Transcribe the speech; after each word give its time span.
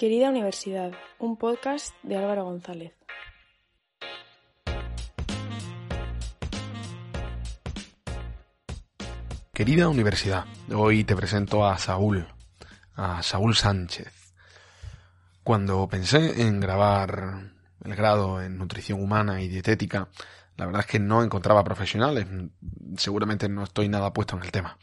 Querida 0.00 0.30
Universidad, 0.30 0.92
un 1.18 1.36
podcast 1.36 1.94
de 2.02 2.16
Álvaro 2.16 2.44
González. 2.44 2.94
Querida 9.52 9.90
Universidad, 9.90 10.46
hoy 10.74 11.04
te 11.04 11.14
presento 11.14 11.66
a 11.66 11.76
Saúl, 11.76 12.26
a 12.94 13.22
Saúl 13.22 13.54
Sánchez. 13.54 14.32
Cuando 15.44 15.86
pensé 15.86 16.46
en 16.46 16.60
grabar 16.60 17.52
el 17.84 17.94
grado 17.94 18.40
en 18.40 18.56
nutrición 18.56 19.02
humana 19.02 19.42
y 19.42 19.48
dietética, 19.48 20.08
la 20.56 20.64
verdad 20.64 20.80
es 20.80 20.86
que 20.86 20.98
no 20.98 21.22
encontraba 21.22 21.62
profesionales, 21.62 22.26
seguramente 22.96 23.50
no 23.50 23.64
estoy 23.64 23.90
nada 23.90 24.14
puesto 24.14 24.34
en 24.38 24.44
el 24.44 24.50
tema. 24.50 24.78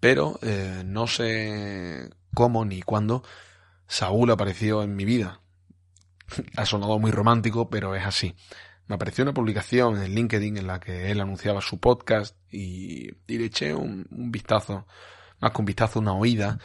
Pero 0.00 0.38
eh, 0.40 0.84
no 0.86 1.06
sé 1.06 2.08
cómo 2.32 2.64
ni 2.64 2.80
cuándo 2.80 3.22
Saúl 3.88 4.30
apareció 4.30 4.82
en 4.82 4.94
mi 4.94 5.04
vida. 5.04 5.40
ha 6.56 6.66
sonado 6.66 6.98
muy 6.98 7.10
romántico, 7.10 7.70
pero 7.70 7.96
es 7.96 8.04
así. 8.04 8.36
Me 8.86 8.94
apareció 8.94 9.24
una 9.24 9.34
publicación 9.34 10.00
en 10.00 10.14
LinkedIn 10.14 10.58
en 10.58 10.66
la 10.66 10.78
que 10.78 11.10
él 11.10 11.20
anunciaba 11.20 11.60
su 11.60 11.80
podcast 11.80 12.36
y, 12.52 13.10
le 13.26 13.44
eché 13.46 13.74
un, 13.74 14.06
vistazo, 14.10 14.86
más 15.40 15.52
que 15.52 15.58
un 15.58 15.64
vistazo, 15.64 15.98
una 16.00 16.12
oída, 16.12 16.58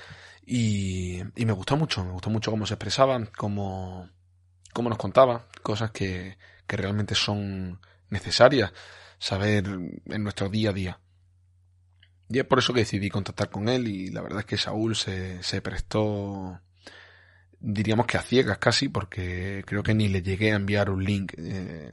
y, 0.45 1.21
y, 1.35 1.45
me 1.45 1.53
gustó 1.53 1.77
mucho, 1.77 2.03
me 2.03 2.11
gustó 2.11 2.29
mucho 2.29 2.51
cómo 2.51 2.65
se 2.65 2.75
expresaba, 2.75 3.25
cómo, 3.37 4.09
cómo 4.73 4.89
nos 4.89 4.97
contaba, 4.97 5.47
cosas 5.63 5.91
que, 5.91 6.37
que 6.67 6.77
realmente 6.77 7.15
son 7.15 7.79
necesarias 8.09 8.73
saber 9.17 9.65
en 9.65 10.23
nuestro 10.23 10.49
día 10.49 10.69
a 10.71 10.73
día. 10.73 10.99
Y 12.29 12.39
es 12.39 12.45
por 12.45 12.59
eso 12.59 12.73
que 12.73 12.81
decidí 12.81 13.09
contactar 13.09 13.49
con 13.49 13.69
él 13.69 13.87
y 13.87 14.09
la 14.09 14.21
verdad 14.21 14.39
es 14.39 14.45
que 14.45 14.57
Saúl 14.57 14.95
se, 14.95 15.41
se 15.43 15.61
prestó 15.61 16.61
diríamos 17.63 18.05
que 18.05 18.17
a 18.17 18.21
ciegas 18.21 18.57
casi, 18.57 18.89
porque 18.89 19.63
creo 19.65 19.81
que 19.81 19.93
ni 19.93 20.09
le 20.09 20.21
llegué 20.21 20.51
a 20.51 20.57
enviar 20.57 20.89
un 20.89 21.03
link 21.03 21.33
eh, 21.37 21.89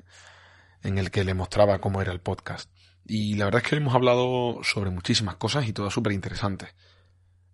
en 0.83 0.99
el 0.99 1.11
que 1.11 1.25
le 1.25 1.33
mostraba 1.33 1.81
cómo 1.81 2.03
era 2.03 2.13
el 2.13 2.21
podcast. 2.21 2.69
Y 3.07 3.37
la 3.37 3.47
verdad 3.47 3.63
es 3.65 3.69
que 3.69 3.77
hemos 3.77 3.95
hablado 3.95 4.61
sobre 4.63 4.91
muchísimas 4.91 5.37
cosas 5.37 5.67
y 5.69 5.73
todas 5.73 5.95
súper 5.95 6.13
interesantes. 6.13 6.71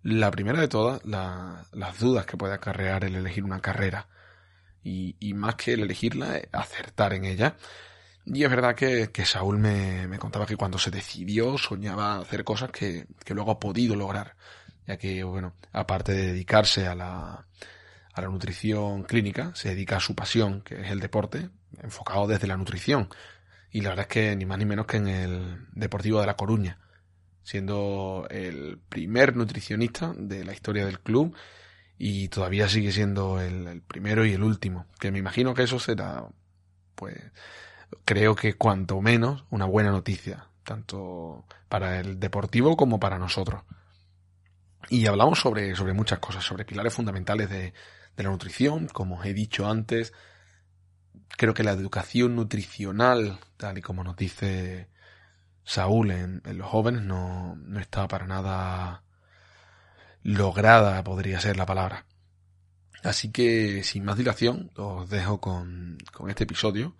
La 0.01 0.31
primera 0.31 0.59
de 0.59 0.67
todas, 0.67 1.01
las 1.05 1.99
dudas 1.99 2.25
que 2.25 2.37
puede 2.37 2.53
acarrear 2.53 3.03
el 3.05 3.15
elegir 3.15 3.43
una 3.43 3.59
carrera. 3.59 4.07
Y, 4.83 5.33
más 5.33 5.55
que 5.55 5.73
el 5.73 5.81
elegirla, 5.81 6.39
acertar 6.53 7.13
en 7.13 7.25
ella. 7.25 7.57
Y 8.25 8.43
es 8.43 8.49
verdad 8.49 8.73
que, 8.73 9.11
que 9.11 9.25
Saúl 9.25 9.59
me, 9.59 10.07
me, 10.07 10.17
contaba 10.17 10.45
que 10.45 10.55
cuando 10.55 10.77
se 10.77 10.91
decidió 10.91 11.57
soñaba 11.57 12.19
hacer 12.19 12.45
cosas 12.45 12.71
que, 12.71 13.05
que 13.25 13.33
luego 13.33 13.51
ha 13.51 13.59
podido 13.59 13.95
lograr. 13.95 14.35
Ya 14.87 14.97
que, 14.97 15.23
bueno, 15.23 15.55
aparte 15.73 16.13
de 16.13 16.27
dedicarse 16.27 16.87
a 16.87 16.95
la, 16.95 17.47
a 18.17 18.21
la 18.21 18.29
nutrición 18.29 19.03
clínica, 19.03 19.51
se 19.53 19.69
dedica 19.69 19.97
a 19.97 19.99
su 19.99 20.15
pasión, 20.15 20.61
que 20.61 20.81
es 20.81 20.91
el 20.91 20.99
deporte, 20.99 21.49
enfocado 21.81 22.27
desde 22.27 22.47
la 22.47 22.57
nutrición. 22.57 23.09
Y 23.71 23.81
la 23.81 23.89
verdad 23.89 24.07
es 24.09 24.13
que 24.13 24.35
ni 24.35 24.45
más 24.45 24.57
ni 24.57 24.65
menos 24.65 24.87
que 24.87 24.97
en 24.97 25.07
el 25.07 25.67
Deportivo 25.73 26.19
de 26.19 26.25
La 26.25 26.35
Coruña, 26.35 26.79
siendo 27.43 28.27
el 28.29 28.79
primer 28.89 29.35
nutricionista 29.35 30.13
de 30.17 30.43
la 30.43 30.53
historia 30.53 30.85
del 30.85 30.99
club 30.99 31.35
y 31.97 32.29
todavía 32.29 32.67
sigue 32.69 32.91
siendo 32.91 33.39
el, 33.39 33.81
primero 33.81 34.25
y 34.25 34.33
el 34.33 34.43
último. 34.43 34.87
Que 34.99 35.11
me 35.11 35.19
imagino 35.19 35.53
que 35.53 35.63
eso 35.63 35.79
será, 35.79 36.27
pues, 36.95 37.15
creo 38.03 38.35
que 38.35 38.53
cuanto 38.55 38.99
menos 39.01 39.45
una 39.51 39.65
buena 39.65 39.91
noticia, 39.91 40.47
tanto 40.63 41.45
para 41.69 41.99
el 41.99 42.19
deportivo 42.19 42.75
como 42.75 42.99
para 42.99 43.19
nosotros. 43.19 43.61
Y 44.89 45.05
hablamos 45.05 45.39
sobre, 45.39 45.75
sobre 45.75 45.93
muchas 45.93 46.19
cosas, 46.19 46.43
sobre 46.43 46.65
pilares 46.65 46.93
fundamentales 46.93 47.49
de, 47.49 47.73
de 48.17 48.23
la 48.23 48.31
nutrición, 48.31 48.87
como 48.87 49.23
he 49.23 49.33
dicho 49.33 49.69
antes, 49.69 50.11
creo 51.37 51.53
que 51.53 51.63
la 51.63 51.71
educación 51.71 52.35
nutricional, 52.35 53.39
tal 53.57 53.77
y 53.77 53.81
como 53.81 54.03
nos 54.03 54.17
dice 54.17 54.89
Saúl 55.63 56.11
en, 56.11 56.41
los 56.43 56.67
jóvenes, 56.67 57.03
no, 57.03 57.55
no 57.55 57.79
está 57.79 58.07
para 58.07 58.25
nada 58.25 59.03
lograda, 60.23 61.03
podría 61.03 61.39
ser 61.39 61.57
la 61.57 61.67
palabra. 61.67 62.05
Así 63.03 63.31
que, 63.31 63.83
sin 63.83 64.03
más 64.03 64.17
dilación, 64.17 64.71
os 64.75 65.09
dejo 65.09 65.39
con, 65.39 65.99
con 66.11 66.29
este 66.29 66.45
episodio, 66.45 66.95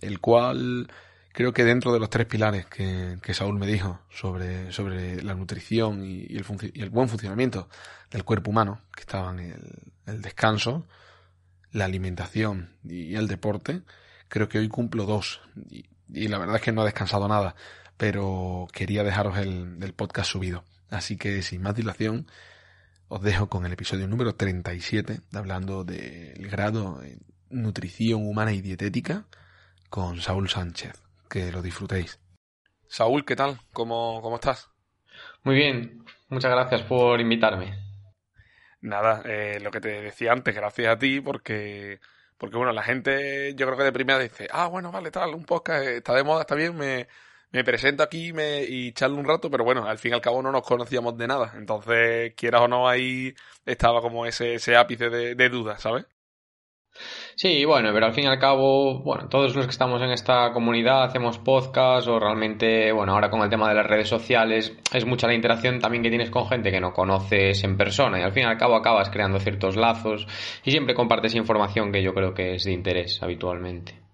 el 0.00 0.18
cual 0.18 0.90
creo 1.38 1.52
que 1.52 1.62
dentro 1.62 1.92
de 1.92 2.00
los 2.00 2.10
tres 2.10 2.26
pilares 2.26 2.66
que, 2.66 3.32
Saúl 3.32 3.60
me 3.60 3.68
dijo 3.68 4.00
sobre, 4.10 4.72
sobre 4.72 5.22
la 5.22 5.36
nutrición 5.36 6.04
y, 6.04 6.26
el 6.34 6.90
buen 6.90 7.08
funcionamiento 7.08 7.68
del 8.10 8.24
cuerpo 8.24 8.50
humano, 8.50 8.80
que 8.92 9.02
estaban 9.02 9.38
el, 9.38 9.62
el 10.06 10.20
descanso, 10.20 10.88
la 11.70 11.84
alimentación 11.84 12.70
y 12.82 13.14
el 13.14 13.28
deporte, 13.28 13.82
creo 14.26 14.48
que 14.48 14.58
hoy 14.58 14.68
cumplo 14.68 15.04
dos. 15.04 15.40
Y, 15.70 16.26
la 16.26 16.38
verdad 16.38 16.56
es 16.56 16.62
que 16.62 16.72
no 16.72 16.82
he 16.82 16.86
descansado 16.86 17.28
nada, 17.28 17.54
pero 17.96 18.66
quería 18.72 19.04
dejaros 19.04 19.38
el, 19.38 19.78
el 19.80 19.92
podcast 19.92 20.32
subido. 20.32 20.64
Así 20.90 21.16
que 21.16 21.42
sin 21.42 21.62
más 21.62 21.76
dilación, 21.76 22.26
os 23.06 23.22
dejo 23.22 23.48
con 23.48 23.64
el 23.64 23.72
episodio 23.74 24.08
número 24.08 24.34
37, 24.34 25.20
hablando 25.32 25.84
del 25.84 26.48
grado 26.50 27.00
en 27.00 27.20
nutrición 27.48 28.26
humana 28.26 28.52
y 28.52 28.60
dietética 28.60 29.26
con 29.88 30.20
Saúl 30.20 30.48
Sánchez. 30.48 31.07
Que 31.28 31.52
lo 31.52 31.60
disfrutéis. 31.60 32.18
Saúl, 32.86 33.24
¿qué 33.24 33.36
tal? 33.36 33.58
¿Cómo, 33.72 34.20
cómo 34.22 34.36
estás? 34.36 34.70
Muy 35.42 35.56
bien, 35.56 36.04
muchas 36.28 36.50
gracias 36.50 36.82
por 36.82 37.20
invitarme. 37.20 37.78
Nada, 38.80 39.22
eh, 39.26 39.58
lo 39.60 39.70
que 39.70 39.80
te 39.80 40.00
decía 40.00 40.32
antes, 40.32 40.54
gracias 40.54 40.88
a 40.88 40.98
ti, 40.98 41.20
porque, 41.20 42.00
porque 42.38 42.56
bueno, 42.56 42.72
la 42.72 42.82
gente 42.82 43.54
yo 43.54 43.66
creo 43.66 43.76
que 43.76 43.84
de 43.84 43.92
primera 43.92 44.18
dice, 44.18 44.48
ah, 44.50 44.68
bueno, 44.68 44.90
vale, 44.90 45.10
tal, 45.10 45.34
un 45.34 45.44
podcast 45.44 45.84
está 45.84 46.14
de 46.14 46.22
moda, 46.22 46.42
está 46.42 46.54
bien, 46.54 46.76
me, 46.76 47.08
me 47.50 47.64
presento 47.64 48.02
aquí 48.02 48.32
me, 48.32 48.62
y 48.62 48.92
charlo 48.92 49.16
un 49.16 49.26
rato, 49.26 49.50
pero 49.50 49.64
bueno, 49.64 49.86
al 49.86 49.98
fin 49.98 50.12
y 50.12 50.14
al 50.14 50.20
cabo 50.20 50.42
no 50.42 50.52
nos 50.52 50.62
conocíamos 50.62 51.18
de 51.18 51.26
nada, 51.26 51.52
entonces, 51.56 52.34
quieras 52.36 52.62
o 52.62 52.68
no, 52.68 52.88
ahí 52.88 53.34
estaba 53.66 54.00
como 54.00 54.24
ese, 54.26 54.54
ese 54.54 54.76
ápice 54.76 55.10
de, 55.10 55.34
de 55.34 55.48
duda, 55.48 55.78
¿sabes? 55.78 56.06
Sí, 57.34 57.64
bueno, 57.64 57.90
pero 57.92 58.06
al 58.06 58.14
fin 58.14 58.24
y 58.24 58.26
al 58.26 58.38
cabo, 58.38 59.00
bueno, 59.00 59.28
todos 59.28 59.54
los 59.54 59.66
que 59.66 59.70
estamos 59.70 60.02
en 60.02 60.10
esta 60.10 60.52
comunidad 60.52 61.04
hacemos 61.04 61.38
podcast 61.38 62.08
o 62.08 62.18
realmente, 62.18 62.90
bueno, 62.92 63.12
ahora 63.12 63.30
con 63.30 63.42
el 63.42 63.50
tema 63.50 63.68
de 63.68 63.74
las 63.76 63.86
redes 63.86 64.08
sociales 64.08 64.76
es 64.92 65.04
mucha 65.04 65.26
la 65.26 65.34
interacción 65.34 65.78
también 65.78 66.02
que 66.02 66.10
tienes 66.10 66.30
con 66.30 66.48
gente 66.48 66.70
que 66.70 66.80
no 66.80 66.92
conoces 66.92 67.62
en 67.62 67.76
persona 67.76 68.18
y 68.18 68.22
al 68.22 68.32
fin 68.32 68.42
y 68.42 68.46
al 68.46 68.58
cabo 68.58 68.74
acabas 68.74 69.10
creando 69.10 69.38
ciertos 69.38 69.76
lazos 69.76 70.26
y 70.64 70.70
siempre 70.70 70.94
compartes 70.94 71.34
información 71.34 71.92
que 71.92 72.02
yo 72.02 72.12
creo 72.12 72.34
que 72.34 72.54
es 72.54 72.64
de 72.64 72.72
interés 72.72 73.22
habitualmente. 73.22 74.08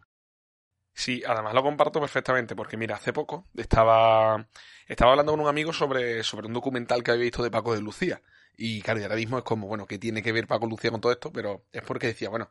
Sí, 0.96 1.22
además 1.26 1.54
lo 1.54 1.62
comparto 1.62 2.00
perfectamente 2.00 2.54
porque 2.54 2.76
mira, 2.76 2.94
hace 2.94 3.12
poco 3.12 3.48
estaba, 3.56 4.46
estaba 4.86 5.10
hablando 5.10 5.32
con 5.32 5.40
un 5.40 5.48
amigo 5.48 5.72
sobre, 5.72 6.22
sobre 6.22 6.46
un 6.46 6.52
documental 6.52 7.02
que 7.02 7.10
había 7.10 7.24
visto 7.24 7.42
de 7.42 7.50
Paco 7.50 7.74
de 7.74 7.80
Lucía. 7.80 8.22
Y 8.56 8.80
claro, 8.82 9.00
y 9.00 9.02
ahora 9.02 9.16
mismo 9.16 9.38
es 9.38 9.44
como, 9.44 9.66
bueno, 9.66 9.86
¿qué 9.86 9.98
tiene 9.98 10.22
que 10.22 10.30
ver 10.30 10.46
Paco 10.46 10.66
Lucía 10.66 10.92
con 10.92 11.00
todo 11.00 11.10
esto? 11.10 11.32
Pero 11.32 11.64
es 11.72 11.82
porque 11.82 12.06
decía, 12.06 12.28
bueno, 12.28 12.50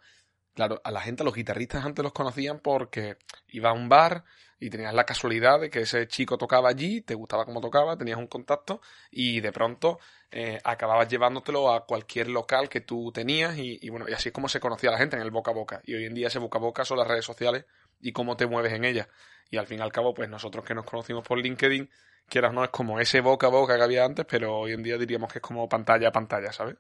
Claro, 0.53 0.80
a 0.84 0.91
la 0.91 1.02
gente, 1.02 1.24
a 1.24 1.25
los 1.25 1.34
guitarristas 1.34 1.84
antes 1.84 2.03
los 2.03 2.14
conocían 2.14 2.59
porque 2.59 3.18
iba 3.47 3.72
a 3.72 3.74
un 3.74 3.90
bar 3.90 4.24
y 4.59 4.69
tenías 4.69 4.94
la 4.94 5.03
casualidad 5.03 5.59
de 5.59 5.72
que 5.72 5.81
ese 5.81 6.08
chico 6.08 6.38
tocaba 6.38 6.69
allí, 6.69 7.02
te 7.02 7.16
gustaba 7.16 7.46
cómo 7.46 7.59
tocaba, 7.59 7.97
tenías 7.97 8.19
un 8.19 8.28
contacto 8.28 8.80
y 9.09 9.41
de 9.41 9.52
pronto 9.52 10.00
eh, 10.31 10.62
acababas 10.64 11.08
llevándotelo 11.09 11.74
a 11.74 11.86
cualquier 11.88 12.30
local 12.30 12.69
que 12.69 12.81
tú 12.81 13.12
tenías 13.12 13.58
y, 13.58 13.80
y, 13.81 13.90
bueno, 13.90 14.06
y 14.08 14.14
así 14.14 14.30
es 14.30 14.34
como 14.34 14.47
se 14.47 14.59
conocía 14.59 14.91
la 14.91 15.00
gente 15.00 15.16
en 15.16 15.24
el 15.24 15.31
boca 15.31 15.50
a 15.52 15.56
boca. 15.56 15.81
Y 15.86 15.96
hoy 15.96 16.06
en 16.06 16.14
día 16.14 16.28
ese 16.28 16.38
boca 16.38 16.59
a 16.59 16.62
boca 16.62 16.85
son 16.85 17.00
las 17.00 17.08
redes 17.08 17.25
sociales 17.25 17.66
y 18.00 18.12
cómo 18.14 18.38
te 18.38 18.46
mueves 18.46 18.74
en 18.74 18.85
ellas. 18.85 19.08
Y 19.50 19.58
al 19.58 19.66
fin 19.66 19.80
y 19.80 19.81
al 19.81 19.91
cabo, 19.91 20.14
pues 20.14 20.30
nosotros 20.30 20.64
que 20.64 20.75
nos 20.75 20.85
conocimos 20.85 21.28
por 21.28 21.40
LinkedIn, 21.40 21.90
quieras 22.30 22.53
no, 22.53 22.64
es 22.64 22.70
como 22.70 23.00
ese 23.00 23.22
boca 23.22 23.47
a 23.47 23.50
boca 23.50 23.75
que 23.75 23.84
había 23.84 24.06
antes, 24.06 24.25
pero 24.30 24.56
hoy 24.59 24.73
en 24.73 24.84
día 24.84 24.97
diríamos 24.99 25.32
que 25.34 25.40
es 25.40 25.44
como 25.44 25.67
pantalla 25.67 26.09
a 26.09 26.11
pantalla, 26.11 26.52
¿sabes? 26.53 26.76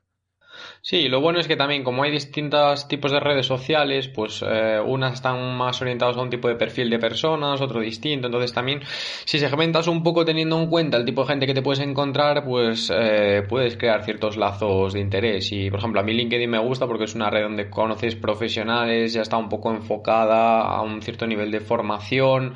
Sí, 0.81 1.07
lo 1.07 1.21
bueno 1.21 1.39
es 1.39 1.47
que 1.47 1.55
también 1.55 1.83
como 1.83 2.03
hay 2.03 2.11
distintos 2.11 2.87
tipos 2.87 3.11
de 3.11 3.19
redes 3.19 3.45
sociales, 3.45 4.07
pues 4.09 4.43
eh, 4.45 4.79
unas 4.85 5.13
están 5.13 5.55
más 5.57 5.81
orientadas 5.81 6.17
a 6.17 6.21
un 6.21 6.29
tipo 6.29 6.47
de 6.47 6.55
perfil 6.55 6.89
de 6.89 6.99
personas, 6.99 7.61
otro 7.61 7.79
distinto, 7.79 8.27
entonces 8.27 8.53
también 8.53 8.81
si 9.25 9.39
segmentas 9.39 9.87
un 9.87 10.03
poco 10.03 10.25
teniendo 10.25 10.59
en 10.59 10.69
cuenta 10.69 10.97
el 10.97 11.05
tipo 11.05 11.21
de 11.21 11.27
gente 11.27 11.47
que 11.47 11.53
te 11.53 11.61
puedes 11.61 11.79
encontrar, 11.79 12.43
pues 12.43 12.91
eh, 12.93 13.43
puedes 13.47 13.77
crear 13.77 14.03
ciertos 14.03 14.37
lazos 14.37 14.93
de 14.93 14.99
interés. 14.99 15.51
Y 15.51 15.69
por 15.69 15.79
ejemplo 15.79 16.01
a 16.01 16.03
mí 16.03 16.13
LinkedIn 16.13 16.49
me 16.49 16.59
gusta 16.59 16.85
porque 16.87 17.05
es 17.05 17.15
una 17.15 17.29
red 17.29 17.43
donde 17.43 17.69
conoces 17.69 18.15
profesionales, 18.15 19.13
ya 19.13 19.21
está 19.21 19.37
un 19.37 19.49
poco 19.49 19.71
enfocada 19.71 20.61
a 20.61 20.81
un 20.81 21.01
cierto 21.01 21.25
nivel 21.27 21.51
de 21.51 21.61
formación 21.61 22.55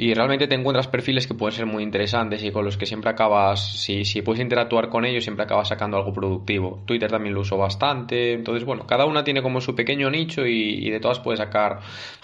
y 0.00 0.14
realmente 0.14 0.46
te 0.46 0.54
encuentras 0.54 0.88
perfiles 0.88 1.26
que 1.26 1.34
pueden 1.34 1.54
ser 1.54 1.66
muy 1.66 1.82
interesantes 1.82 2.42
y 2.42 2.50
con 2.50 2.64
los 2.64 2.78
que 2.78 2.86
siempre 2.86 3.10
acabas, 3.10 3.82
si, 3.82 4.06
si 4.06 4.22
puedes 4.22 4.40
interactuar 4.40 4.88
con 4.88 5.04
ellos, 5.04 5.24
siempre 5.24 5.44
acabas 5.44 5.68
sacando 5.68 5.98
algo 5.98 6.10
productivo. 6.10 6.82
Twitter 6.86 7.10
también 7.10 7.34
lo 7.34 7.42
uso 7.42 7.58
bastante, 7.58 8.32
entonces 8.32 8.64
bueno, 8.64 8.86
cada 8.86 9.04
una 9.04 9.24
tiene 9.24 9.42
como 9.42 9.60
su 9.60 9.74
pequeño 9.74 10.10
nicho 10.10 10.46
y, 10.46 10.88
de 10.88 11.00
todas 11.00 11.20
puedes 11.20 11.38
sacar 11.38 11.80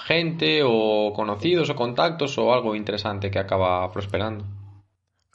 gente 0.06 0.62
o 0.64 1.12
conocidos 1.14 1.68
o 1.68 1.76
contactos 1.76 2.38
o 2.38 2.50
algo 2.54 2.74
interesante 2.74 3.30
que 3.30 3.40
acaba 3.40 3.92
prosperando. 3.92 4.46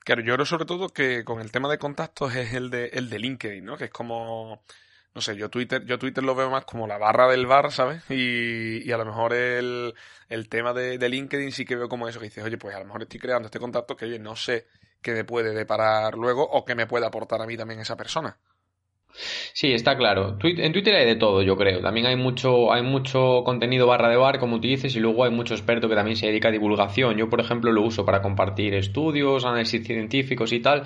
Claro, 0.04 0.24
yo 0.24 0.34
creo 0.34 0.46
sobre 0.48 0.66
todo 0.66 0.90
que 0.90 1.24
con 1.24 1.42
el 1.42 1.52
tema 1.52 1.70
de 1.70 1.78
contactos 1.78 2.36
es 2.36 2.56
el 2.56 2.72
de, 2.72 2.88
el 2.88 3.08
de 3.12 3.20
LinkedIn, 3.20 3.64
¿no? 3.64 3.78
Que 3.78 3.84
es 3.84 3.92
como 3.92 4.64
no 5.14 5.22
sé, 5.22 5.36
yo 5.36 5.50
Twitter, 5.50 5.86
yo 5.86 6.00
Twitter 6.00 6.24
lo 6.24 6.36
veo 6.36 6.50
más 6.50 6.66
como 6.66 6.88
la 6.88 6.98
barra 6.98 7.28
del 7.30 7.46
bar, 7.46 7.72
¿sabes? 7.72 8.04
Y, 8.10 8.88
y 8.88 8.92
a 8.92 8.98
lo 8.98 9.06
mejor 9.06 9.34
el, 9.34 9.94
el 10.30 10.50
tema 10.50 10.74
de, 10.74 10.98
de, 10.98 11.10
LinkedIn 11.10 11.52
sí 11.52 11.66
que 11.66 11.76
veo 11.76 11.90
como 11.90 12.08
eso, 12.08 12.20
que 12.20 12.26
dices, 12.26 12.44
oye, 12.44 12.58
pues 12.58 12.76
a 12.76 12.80
lo 12.80 12.86
mejor 12.86 13.02
estoy 13.04 13.20
creando 13.20 13.48
este 13.48 13.60
contacto 13.60 13.96
que, 13.96 14.06
oye, 14.06 14.20
no 14.20 14.36
sé 14.36 14.68
qué 15.02 15.14
me 15.14 15.26
puede 15.26 15.54
deparar 15.54 16.16
luego 16.16 16.44
o 16.44 16.64
qué 16.64 16.76
me 16.76 16.88
puede 16.88 17.06
aportar 17.06 17.42
a 17.42 17.46
mí 17.46 17.58
también 17.58 17.80
esa 17.82 17.98
persona. 17.98 18.38
Sí, 19.54 19.74
está 19.74 19.98
claro. 19.98 20.38
En 20.44 20.72
Twitter 20.74 20.96
hay 20.96 21.06
de 21.06 21.16
todo, 21.16 21.42
yo 21.42 21.56
creo. 21.58 21.82
También 21.82 22.06
hay 22.08 22.16
mucho, 22.16 22.72
hay 22.72 22.82
mucho 22.82 23.44
contenido 23.44 23.88
barra 23.88 24.10
de 24.10 24.18
bar, 24.18 24.40
como 24.40 24.60
tú 24.60 24.68
dices, 24.68 24.96
y 24.96 25.00
luego 25.00 25.24
hay 25.24 25.32
mucho 25.32 25.54
experto 25.54 25.90
que 25.90 25.96
también 25.96 26.16
se 26.16 26.28
dedica 26.28 26.48
a 26.48 26.52
divulgación. 26.52 27.18
Yo, 27.18 27.30
por 27.30 27.42
ejemplo, 27.42 27.72
lo 27.72 27.82
uso 27.82 28.06
para 28.06 28.22
compartir 28.22 28.74
estudios, 28.74 29.46
análisis 29.46 29.86
científicos 29.86 30.54
y 30.54 30.60
tal. 30.60 30.84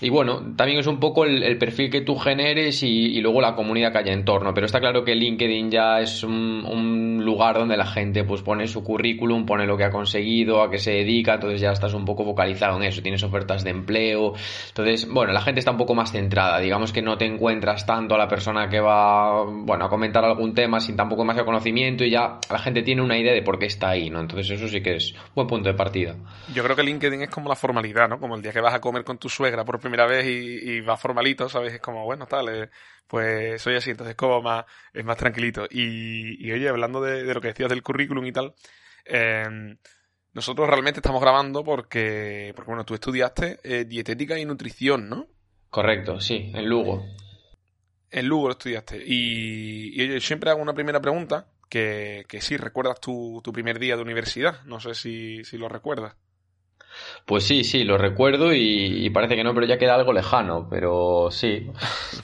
Y 0.00 0.10
bueno, 0.10 0.54
también 0.56 0.78
es 0.78 0.86
un 0.86 1.00
poco 1.00 1.24
el, 1.24 1.58
perfil 1.58 1.90
que 1.90 2.02
tú 2.02 2.16
generes 2.16 2.82
y, 2.82 3.20
luego 3.20 3.40
la 3.40 3.54
comunidad 3.54 3.92
que 3.92 3.98
haya 3.98 4.12
en 4.12 4.24
torno. 4.24 4.54
Pero 4.54 4.66
está 4.66 4.78
claro 4.78 5.04
que 5.04 5.14
LinkedIn 5.14 5.70
ya 5.70 6.00
es 6.00 6.22
un, 6.22 7.24
lugar 7.24 7.58
donde 7.58 7.76
la 7.76 7.86
gente 7.86 8.22
pues 8.24 8.42
pone 8.42 8.68
su 8.68 8.84
currículum, 8.84 9.46
pone 9.46 9.66
lo 9.66 9.76
que 9.76 9.84
ha 9.84 9.90
conseguido, 9.90 10.62
a 10.62 10.70
qué 10.70 10.78
se 10.78 10.92
dedica, 10.92 11.34
entonces 11.34 11.60
ya 11.60 11.72
estás 11.72 11.92
un 11.94 12.04
poco 12.04 12.24
focalizado 12.24 12.76
en 12.76 12.84
eso. 12.84 13.02
Tienes 13.02 13.22
ofertas 13.22 13.64
de 13.64 13.70
empleo. 13.70 14.34
Entonces, 14.68 15.08
bueno, 15.08 15.32
la 15.32 15.40
gente 15.40 15.58
está 15.58 15.72
un 15.72 15.78
poco 15.78 15.94
más 15.94 16.12
centrada. 16.12 16.60
Digamos 16.60 16.92
que 16.92 17.02
no 17.02 17.18
te 17.18 17.24
encuentras 17.24 17.55
encuentras 17.56 17.86
tanto 17.86 18.14
a 18.14 18.18
la 18.18 18.28
persona 18.28 18.68
que 18.68 18.80
va, 18.80 19.44
bueno, 19.44 19.86
a 19.86 19.88
comentar 19.88 20.24
algún 20.24 20.54
tema 20.54 20.78
sin 20.78 20.94
tampoco 20.94 21.22
demasiado 21.22 21.46
conocimiento 21.46 22.04
y 22.04 22.10
ya 22.10 22.38
la 22.50 22.58
gente 22.58 22.82
tiene 22.82 23.00
una 23.00 23.18
idea 23.18 23.32
de 23.32 23.42
por 23.42 23.58
qué 23.58 23.66
está 23.66 23.90
ahí, 23.90 24.10
¿no? 24.10 24.20
Entonces 24.20 24.50
eso 24.50 24.68
sí 24.68 24.82
que 24.82 24.96
es 24.96 25.12
un 25.12 25.34
buen 25.34 25.46
punto 25.46 25.70
de 25.70 25.74
partida. 25.74 26.16
Yo 26.52 26.62
creo 26.62 26.76
que 26.76 26.82
LinkedIn 26.82 27.22
es 27.22 27.30
como 27.30 27.48
la 27.48 27.56
formalidad, 27.56 28.08
¿no? 28.08 28.20
Como 28.20 28.36
el 28.36 28.42
día 28.42 28.52
que 28.52 28.60
vas 28.60 28.74
a 28.74 28.80
comer 28.80 29.04
con 29.04 29.16
tu 29.16 29.30
suegra 29.30 29.64
por 29.64 29.80
primera 29.80 30.06
vez 30.06 30.26
y, 30.26 30.70
y 30.70 30.80
vas 30.82 31.00
formalito, 31.00 31.48
¿sabes? 31.48 31.72
Es 31.72 31.80
como, 31.80 32.04
bueno, 32.04 32.26
tal, 32.26 32.48
eh, 32.48 32.68
pues 33.06 33.62
soy 33.62 33.76
así, 33.76 33.90
entonces 33.90 34.16
como 34.16 34.42
más, 34.42 34.66
es 34.92 35.04
más 35.04 35.16
tranquilito. 35.16 35.66
Y, 35.70 36.50
oye, 36.52 36.68
hablando 36.68 37.00
de, 37.00 37.22
lo 37.32 37.40
que 37.40 37.48
decías 37.48 37.70
del 37.70 37.82
currículum 37.82 38.26
y 38.26 38.32
tal, 38.32 38.54
em, 39.06 39.78
nosotros 40.34 40.68
realmente 40.68 41.00
estamos 41.00 41.22
grabando 41.22 41.64
porque, 41.64 42.52
porque 42.54 42.70
bueno, 42.70 42.84
tú 42.84 42.94
estudiaste 42.94 43.58
eh, 43.64 43.84
dietética 43.86 44.38
y 44.38 44.44
nutrición, 44.44 45.08
¿no? 45.08 45.26
Correcto, 45.70 46.20
sí, 46.20 46.52
en 46.54 46.68
Lugo. 46.68 47.04
En 48.10 48.26
Lugo 48.26 48.46
lo 48.46 48.52
estudiaste. 48.52 49.02
Y, 49.04 50.20
siempre 50.20 50.50
hago 50.50 50.62
una 50.62 50.74
primera 50.74 51.00
pregunta, 51.00 51.46
que, 51.68 52.24
que 52.28 52.40
sí, 52.40 52.56
¿recuerdas 52.56 53.00
tu, 53.00 53.40
tu, 53.42 53.52
primer 53.52 53.78
día 53.78 53.96
de 53.96 54.02
universidad? 54.02 54.62
No 54.64 54.80
sé 54.80 54.94
si, 54.94 55.44
si 55.44 55.58
lo 55.58 55.68
recuerdas. 55.68 56.16
Pues 57.24 57.44
sí, 57.44 57.64
sí, 57.64 57.84
lo 57.84 57.98
recuerdo 57.98 58.54
y, 58.54 59.10
parece 59.10 59.36
que 59.36 59.44
no, 59.44 59.54
pero 59.54 59.66
ya 59.66 59.78
queda 59.78 59.94
algo 59.94 60.12
lejano, 60.12 60.68
pero 60.70 61.28
sí. 61.30 61.66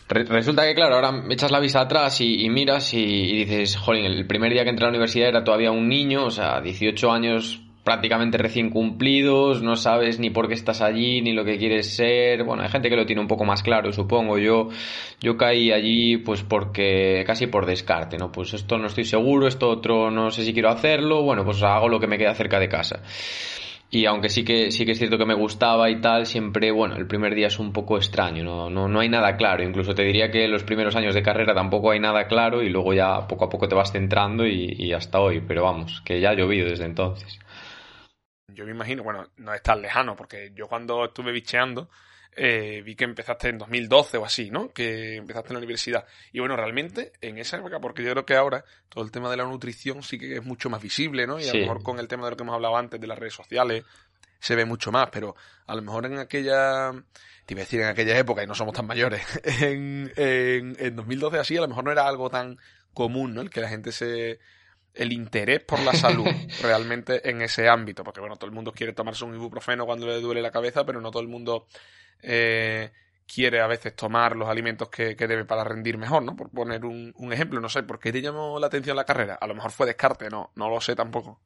resulta 0.08 0.64
que, 0.64 0.74
claro, 0.74 0.94
ahora 0.94 1.24
echas 1.30 1.50
la 1.50 1.60
vista 1.60 1.80
atrás 1.80 2.20
y, 2.20 2.48
miras 2.48 2.94
y, 2.94 3.44
dices, 3.44 3.76
jolín, 3.76 4.04
el 4.04 4.26
primer 4.26 4.52
día 4.52 4.64
que 4.64 4.70
entré 4.70 4.84
a 4.84 4.88
la 4.88 4.92
universidad 4.92 5.28
era 5.28 5.44
todavía 5.44 5.72
un 5.72 5.88
niño, 5.88 6.24
o 6.26 6.30
sea, 6.30 6.60
18 6.60 7.10
años 7.10 7.60
prácticamente 7.84 8.38
recién 8.38 8.70
cumplidos, 8.70 9.62
no 9.62 9.76
sabes 9.76 10.20
ni 10.20 10.30
por 10.30 10.48
qué 10.48 10.54
estás 10.54 10.80
allí, 10.80 11.20
ni 11.20 11.32
lo 11.32 11.44
que 11.44 11.58
quieres 11.58 11.94
ser. 11.94 12.44
Bueno, 12.44 12.62
hay 12.62 12.68
gente 12.68 12.88
que 12.88 12.96
lo 12.96 13.06
tiene 13.06 13.20
un 13.20 13.28
poco 13.28 13.44
más 13.44 13.62
claro, 13.62 13.92
supongo. 13.92 14.38
Yo, 14.38 14.68
yo 15.20 15.36
caí 15.36 15.72
allí 15.72 16.18
pues 16.18 16.42
porque 16.42 17.24
casi 17.26 17.46
por 17.48 17.66
descarte, 17.66 18.18
¿no? 18.18 18.30
Pues 18.30 18.54
esto 18.54 18.78
no 18.78 18.86
estoy 18.86 19.04
seguro, 19.04 19.48
esto 19.48 19.68
otro 19.68 20.10
no 20.10 20.30
sé 20.30 20.44
si 20.44 20.52
quiero 20.52 20.70
hacerlo, 20.70 21.22
bueno, 21.22 21.44
pues 21.44 21.62
hago 21.62 21.88
lo 21.88 21.98
que 21.98 22.06
me 22.06 22.18
queda 22.18 22.34
cerca 22.34 22.60
de 22.60 22.68
casa. 22.68 23.02
Y 23.94 24.06
aunque 24.06 24.30
sí 24.30 24.42
que, 24.42 24.70
sí 24.70 24.86
que 24.86 24.92
es 24.92 24.98
cierto 24.98 25.18
que 25.18 25.26
me 25.26 25.34
gustaba 25.34 25.90
y 25.90 26.00
tal, 26.00 26.24
siempre, 26.24 26.70
bueno, 26.70 26.96
el 26.96 27.06
primer 27.06 27.34
día 27.34 27.48
es 27.48 27.58
un 27.58 27.74
poco 27.74 27.98
extraño, 27.98 28.42
no, 28.42 28.70
no, 28.70 28.88
no 28.88 29.00
hay 29.00 29.10
nada 29.10 29.36
claro. 29.36 29.62
Incluso 29.62 29.94
te 29.94 30.02
diría 30.02 30.30
que 30.30 30.48
los 30.48 30.62
primeros 30.64 30.96
años 30.96 31.14
de 31.14 31.22
carrera 31.22 31.54
tampoco 31.54 31.90
hay 31.90 32.00
nada 32.00 32.26
claro 32.26 32.62
y 32.62 32.70
luego 32.70 32.94
ya 32.94 33.26
poco 33.28 33.44
a 33.44 33.50
poco 33.50 33.68
te 33.68 33.74
vas 33.74 33.92
centrando 33.92 34.46
y, 34.46 34.74
y 34.78 34.94
hasta 34.94 35.20
hoy. 35.20 35.42
Pero 35.46 35.64
vamos, 35.64 36.00
que 36.06 36.20
ya 36.20 36.30
ha 36.30 36.34
llovido 36.34 36.70
desde 36.70 36.86
entonces 36.86 37.41
yo 38.48 38.64
me 38.64 38.72
imagino, 38.72 39.02
bueno, 39.02 39.28
no 39.36 39.54
es 39.54 39.62
tan 39.62 39.82
lejano, 39.82 40.16
porque 40.16 40.52
yo 40.54 40.68
cuando 40.68 41.04
estuve 41.04 41.32
bicheando, 41.32 41.88
eh, 42.34 42.82
vi 42.84 42.94
que 42.94 43.04
empezaste 43.04 43.48
en 43.48 43.58
2012 43.58 44.16
o 44.16 44.24
así, 44.24 44.50
¿no? 44.50 44.72
Que 44.72 45.16
empezaste 45.16 45.50
en 45.50 45.54
la 45.54 45.58
universidad. 45.58 46.06
Y 46.32 46.40
bueno, 46.40 46.56
realmente 46.56 47.12
en 47.20 47.38
esa 47.38 47.58
época, 47.58 47.78
porque 47.80 48.02
yo 48.02 48.12
creo 48.12 48.24
que 48.24 48.34
ahora 48.34 48.64
todo 48.88 49.04
el 49.04 49.10
tema 49.10 49.30
de 49.30 49.36
la 49.36 49.44
nutrición 49.44 50.02
sí 50.02 50.18
que 50.18 50.36
es 50.36 50.44
mucho 50.44 50.70
más 50.70 50.82
visible, 50.82 51.26
¿no? 51.26 51.38
Y 51.38 51.48
a 51.48 51.52
lo 51.52 51.60
mejor 51.60 51.82
con 51.82 51.98
el 51.98 52.08
tema 52.08 52.24
de 52.24 52.30
lo 52.30 52.36
que 52.36 52.42
hemos 52.42 52.54
hablado 52.54 52.76
antes 52.76 53.00
de 53.00 53.06
las 53.06 53.18
redes 53.18 53.34
sociales 53.34 53.84
se 54.38 54.56
ve 54.56 54.64
mucho 54.64 54.90
más, 54.90 55.08
pero 55.12 55.36
a 55.66 55.74
lo 55.76 55.82
mejor 55.82 56.04
en 56.06 56.18
aquella, 56.18 56.90
te 57.46 57.54
iba 57.54 57.60
a 57.60 57.64
decir 57.64 57.80
en 57.80 57.86
aquella 57.86 58.18
época, 58.18 58.42
y 58.42 58.46
no 58.48 58.56
somos 58.56 58.74
tan 58.74 58.86
mayores, 58.86 59.22
en, 59.62 60.12
en, 60.16 60.76
en 60.80 60.96
2012 60.96 61.38
así, 61.38 61.56
a 61.56 61.60
lo 61.60 61.68
mejor 61.68 61.84
no 61.84 61.92
era 61.92 62.08
algo 62.08 62.28
tan 62.28 62.58
común, 62.92 63.34
¿no? 63.34 63.40
El 63.40 63.50
que 63.50 63.60
la 63.60 63.68
gente 63.68 63.92
se 63.92 64.40
el 64.94 65.12
interés 65.12 65.64
por 65.64 65.80
la 65.80 65.92
salud 65.94 66.26
realmente 66.62 67.28
en 67.28 67.42
ese 67.42 67.68
ámbito, 67.68 68.04
porque 68.04 68.20
bueno, 68.20 68.36
todo 68.36 68.46
el 68.46 68.54
mundo 68.54 68.72
quiere 68.72 68.92
tomarse 68.92 69.24
un 69.24 69.34
ibuprofeno 69.34 69.86
cuando 69.86 70.06
le 70.06 70.20
duele 70.20 70.42
la 70.42 70.50
cabeza, 70.50 70.84
pero 70.84 71.00
no 71.00 71.10
todo 71.10 71.22
el 71.22 71.28
mundo 71.28 71.66
eh, 72.22 72.92
quiere 73.26 73.60
a 73.60 73.66
veces 73.66 73.96
tomar 73.96 74.36
los 74.36 74.48
alimentos 74.48 74.88
que, 74.90 75.14
debe 75.14 75.44
para 75.44 75.64
rendir 75.64 75.96
mejor, 75.98 76.22
¿no? 76.22 76.36
Por 76.36 76.50
poner 76.50 76.84
un, 76.84 77.12
un, 77.16 77.32
ejemplo, 77.32 77.60
no 77.60 77.68
sé, 77.68 77.82
¿por 77.82 77.98
qué 77.98 78.12
te 78.12 78.20
llamó 78.20 78.58
la 78.58 78.66
atención 78.66 78.96
la 78.96 79.04
carrera? 79.04 79.34
A 79.40 79.46
lo 79.46 79.54
mejor 79.54 79.70
fue 79.70 79.86
descarte, 79.86 80.28
no, 80.28 80.52
no 80.56 80.68
lo 80.68 80.80
sé 80.80 80.94
tampoco. 80.94 81.40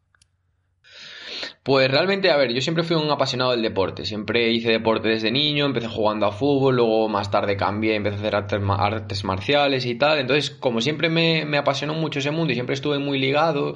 Pues 1.67 1.91
realmente, 1.91 2.31
a 2.31 2.37
ver, 2.37 2.53
yo 2.53 2.61
siempre 2.61 2.85
fui 2.85 2.95
un 2.95 3.11
apasionado 3.11 3.51
del 3.51 3.61
deporte. 3.61 4.05
Siempre 4.05 4.53
hice 4.53 4.71
deporte 4.71 5.09
desde 5.09 5.33
niño, 5.33 5.67
empecé 5.67 5.89
jugando 5.89 6.25
a 6.27 6.31
fútbol, 6.31 6.77
luego 6.77 7.09
más 7.09 7.29
tarde 7.33 7.57
cambié, 7.57 7.97
empecé 7.97 8.15
a 8.15 8.19
hacer 8.21 8.37
artes, 8.37 8.61
artes 8.69 9.25
marciales 9.25 9.85
y 9.85 9.97
tal. 9.97 10.21
Entonces, 10.21 10.51
como 10.51 10.81
siempre 10.81 11.09
me, 11.09 11.45
me, 11.45 11.59
apasionó 11.59 11.95
mucho 11.95 12.21
ese 12.21 12.31
mundo 12.31 12.53
y 12.53 12.55
siempre 12.55 12.75
estuve 12.75 13.01
muy 13.01 13.19
ligado, 13.19 13.75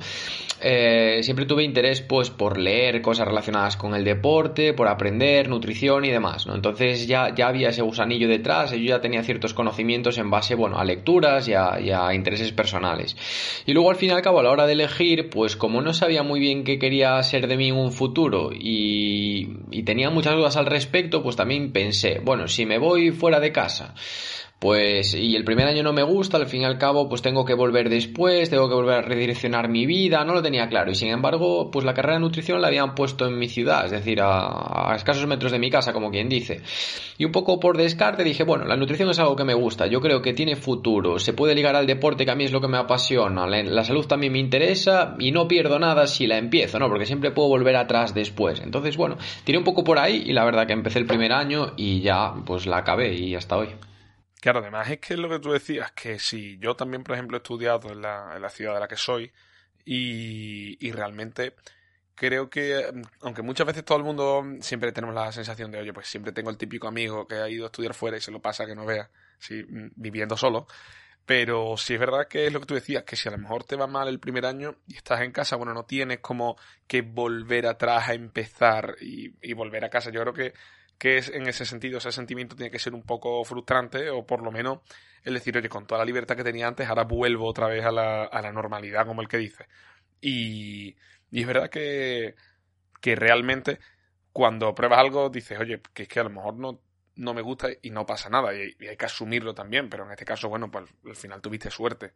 eh, 0.60 1.18
siempre 1.24 1.46
tuve 1.46 1.64
interés 1.64 2.00
pues 2.00 2.30
por 2.30 2.58
leer 2.58 3.02
cosas 3.02 3.26
relacionadas 3.26 3.76
con 3.76 3.96
el 3.96 4.04
deporte, 4.04 4.72
por 4.72 4.86
aprender, 4.86 5.48
nutrición 5.48 6.04
y 6.04 6.10
demás, 6.10 6.46
¿no? 6.46 6.54
Entonces 6.54 7.08
ya, 7.08 7.34
ya 7.34 7.48
había 7.48 7.70
ese 7.70 7.82
gusanillo 7.82 8.28
detrás 8.28 8.72
y 8.72 8.84
yo 8.84 8.90
ya 8.90 9.00
tenía 9.00 9.24
ciertos 9.24 9.52
conocimientos 9.52 10.16
en 10.18 10.30
base, 10.30 10.54
bueno, 10.54 10.78
a 10.78 10.84
lecturas 10.84 11.48
y 11.48 11.54
a, 11.54 11.80
y 11.80 11.90
a 11.90 12.14
intereses 12.14 12.52
personales. 12.52 13.16
Y 13.66 13.72
luego 13.72 13.90
al 13.90 13.96
fin 13.96 14.10
y 14.10 14.12
al 14.12 14.22
cabo, 14.22 14.38
a 14.38 14.42
la 14.44 14.50
hora 14.50 14.66
de 14.66 14.74
elegir, 14.74 15.28
pues 15.28 15.56
como 15.56 15.82
no 15.82 15.92
sabía 15.92 16.22
muy 16.22 16.38
bien 16.38 16.62
qué 16.62 16.78
quería 16.78 17.20
ser 17.24 17.48
de 17.48 17.56
mí 17.56 17.72
un 17.80 17.92
futuro 17.92 18.50
y, 18.52 19.58
y 19.70 19.82
tenía 19.82 20.10
muchas 20.10 20.34
dudas 20.34 20.56
al 20.56 20.66
respecto, 20.66 21.22
pues 21.22 21.36
también 21.36 21.72
pensé, 21.72 22.20
bueno, 22.22 22.48
si 22.48 22.66
me 22.66 22.78
voy 22.78 23.10
fuera 23.10 23.40
de 23.40 23.52
casa, 23.52 23.94
pues 24.60 25.14
y 25.14 25.36
el 25.36 25.44
primer 25.44 25.66
año 25.66 25.82
no 25.82 25.94
me 25.94 26.02
gusta, 26.02 26.36
al 26.36 26.46
fin 26.46 26.60
y 26.60 26.64
al 26.66 26.76
cabo 26.76 27.08
pues 27.08 27.22
tengo 27.22 27.46
que 27.46 27.54
volver 27.54 27.88
después, 27.88 28.50
tengo 28.50 28.68
que 28.68 28.74
volver 28.74 28.98
a 28.98 29.02
redireccionar 29.02 29.70
mi 29.70 29.86
vida, 29.86 30.22
no 30.26 30.34
lo 30.34 30.42
tenía 30.42 30.68
claro 30.68 30.90
y 30.90 30.94
sin 30.94 31.08
embargo 31.08 31.70
pues 31.70 31.86
la 31.86 31.94
carrera 31.94 32.16
de 32.16 32.20
nutrición 32.20 32.60
la 32.60 32.68
habían 32.68 32.94
puesto 32.94 33.26
en 33.26 33.38
mi 33.38 33.48
ciudad, 33.48 33.86
es 33.86 33.90
decir, 33.90 34.20
a, 34.22 34.92
escasos 34.94 35.26
metros 35.26 35.50
de 35.50 35.58
mi 35.58 35.70
casa 35.70 35.94
como 35.94 36.10
quien 36.10 36.28
dice. 36.28 36.60
Y 37.16 37.24
un 37.24 37.32
poco 37.32 37.58
por 37.58 37.78
descarte 37.78 38.22
dije, 38.22 38.44
bueno, 38.44 38.66
la 38.66 38.76
nutrición 38.76 39.08
es 39.08 39.18
algo 39.18 39.34
que 39.34 39.44
me 39.44 39.54
gusta, 39.54 39.86
yo 39.86 40.02
creo 40.02 40.20
que 40.20 40.34
tiene 40.34 40.56
futuro, 40.56 41.18
se 41.18 41.32
puede 41.32 41.54
ligar 41.54 41.74
al 41.74 41.86
deporte 41.86 42.26
que 42.26 42.30
a 42.30 42.34
mí 42.34 42.44
es 42.44 42.52
lo 42.52 42.60
que 42.60 42.68
me 42.68 42.76
apasiona, 42.76 43.46
la, 43.46 43.62
la 43.62 43.84
salud 43.84 44.06
también 44.06 44.34
me 44.34 44.40
interesa 44.40 45.16
y 45.18 45.32
no 45.32 45.48
pierdo 45.48 45.78
nada 45.78 46.06
si 46.06 46.26
la 46.26 46.36
empiezo, 46.36 46.78
¿no? 46.78 46.88
Porque 46.88 47.06
siempre 47.06 47.30
puedo 47.30 47.48
volver 47.48 47.76
atrás 47.76 48.12
después. 48.12 48.60
Entonces, 48.60 48.98
bueno, 48.98 49.16
tiré 49.44 49.56
un 49.56 49.64
poco 49.64 49.84
por 49.84 49.98
ahí 49.98 50.22
y 50.26 50.34
la 50.34 50.44
verdad 50.44 50.66
que 50.66 50.74
empecé 50.74 50.98
el 50.98 51.06
primer 51.06 51.32
año 51.32 51.72
y 51.78 52.02
ya 52.02 52.34
pues 52.44 52.66
la 52.66 52.76
acabé 52.76 53.14
y 53.14 53.34
hasta 53.34 53.56
hoy. 53.56 53.68
Claro, 54.40 54.60
además 54.60 54.88
es 54.90 55.00
que 55.00 55.16
lo 55.18 55.28
que 55.28 55.38
tú 55.38 55.52
decías, 55.52 55.92
que 55.92 56.18
si 56.18 56.58
yo 56.58 56.74
también, 56.74 57.02
por 57.04 57.14
ejemplo, 57.14 57.36
he 57.36 57.40
estudiado 57.40 57.90
en 57.92 58.00
la, 58.00 58.32
en 58.36 58.40
la 58.42 58.48
ciudad 58.48 58.72
de 58.74 58.80
la 58.80 58.88
que 58.88 58.96
soy 58.96 59.30
y, 59.84 60.78
y 60.86 60.92
realmente 60.92 61.54
creo 62.14 62.50
que, 62.50 62.84
aunque 63.22 63.42
muchas 63.42 63.66
veces 63.66 63.84
todo 63.84 63.98
el 63.98 64.04
mundo 64.04 64.44
siempre 64.60 64.92
tenemos 64.92 65.14
la 65.14 65.32
sensación 65.32 65.70
de, 65.70 65.80
oye, 65.80 65.92
pues 65.92 66.08
siempre 66.08 66.32
tengo 66.32 66.50
el 66.50 66.58
típico 66.58 66.88
amigo 66.88 67.26
que 67.26 67.36
ha 67.36 67.48
ido 67.50 67.64
a 67.64 67.68
estudiar 67.68 67.94
fuera 67.94 68.16
y 68.18 68.20
se 68.22 68.30
lo 68.32 68.40
pasa 68.42 68.66
que 68.66 68.74
no 68.76 68.86
vea, 68.86 69.10
sí, 69.38 69.64
viviendo 69.96 70.36
solo, 70.36 70.66
pero 71.26 71.76
si 71.76 71.94
es 71.94 72.00
verdad 72.00 72.26
que 72.28 72.46
es 72.46 72.52
lo 72.52 72.60
que 72.60 72.66
tú 72.66 72.74
decías, 72.74 73.04
que 73.04 73.16
si 73.16 73.28
a 73.28 73.32
lo 73.32 73.38
mejor 73.38 73.64
te 73.64 73.76
va 73.76 73.86
mal 73.86 74.08
el 74.08 74.20
primer 74.20 74.46
año 74.46 74.76
y 74.88 74.96
estás 74.96 75.20
en 75.22 75.32
casa, 75.32 75.56
bueno, 75.56 75.74
no 75.74 75.84
tienes 75.84 76.20
como 76.20 76.56
que 76.86 77.02
volver 77.02 77.66
atrás 77.66 78.08
a 78.10 78.14
empezar 78.14 78.96
y, 79.00 79.34
y 79.42 79.52
volver 79.54 79.84
a 79.84 79.90
casa. 79.90 80.10
Yo 80.10 80.20
creo 80.22 80.34
que 80.34 80.54
que 81.00 81.16
es 81.16 81.30
en 81.30 81.48
ese 81.48 81.64
sentido, 81.64 81.96
ese 81.96 82.12
sentimiento 82.12 82.54
tiene 82.54 82.70
que 82.70 82.78
ser 82.78 82.94
un 82.94 83.02
poco 83.02 83.42
frustrante, 83.42 84.10
o 84.10 84.26
por 84.26 84.42
lo 84.42 84.52
menos 84.52 84.80
el 85.24 85.32
decir, 85.32 85.56
oye, 85.56 85.70
con 85.70 85.86
toda 85.86 86.00
la 86.00 86.04
libertad 86.04 86.36
que 86.36 86.44
tenía 86.44 86.68
antes, 86.68 86.86
ahora 86.86 87.04
vuelvo 87.04 87.46
otra 87.48 87.68
vez 87.68 87.82
a 87.86 87.90
la, 87.90 88.24
a 88.24 88.42
la 88.42 88.52
normalidad, 88.52 89.06
como 89.06 89.22
el 89.22 89.28
que 89.28 89.38
dice. 89.38 89.66
Y, 90.20 90.94
y 91.30 91.40
es 91.40 91.46
verdad 91.46 91.70
que, 91.70 92.34
que 93.00 93.16
realmente 93.16 93.78
cuando 94.30 94.74
pruebas 94.74 94.98
algo 94.98 95.30
dices, 95.30 95.58
oye, 95.58 95.80
que 95.94 96.02
es 96.02 96.08
que 96.08 96.20
a 96.20 96.24
lo 96.24 96.30
mejor 96.30 96.56
no, 96.56 96.82
no 97.16 97.32
me 97.32 97.40
gusta 97.40 97.68
y 97.80 97.88
no 97.88 98.04
pasa 98.04 98.28
nada, 98.28 98.54
y, 98.54 98.76
hay 98.86 98.96
que 98.98 99.06
asumirlo 99.06 99.54
también, 99.54 99.88
pero 99.88 100.04
en 100.04 100.10
este 100.10 100.26
caso, 100.26 100.50
bueno, 100.50 100.70
pues 100.70 100.84
al 101.06 101.16
final 101.16 101.40
tuviste 101.40 101.70
suerte. 101.70 102.12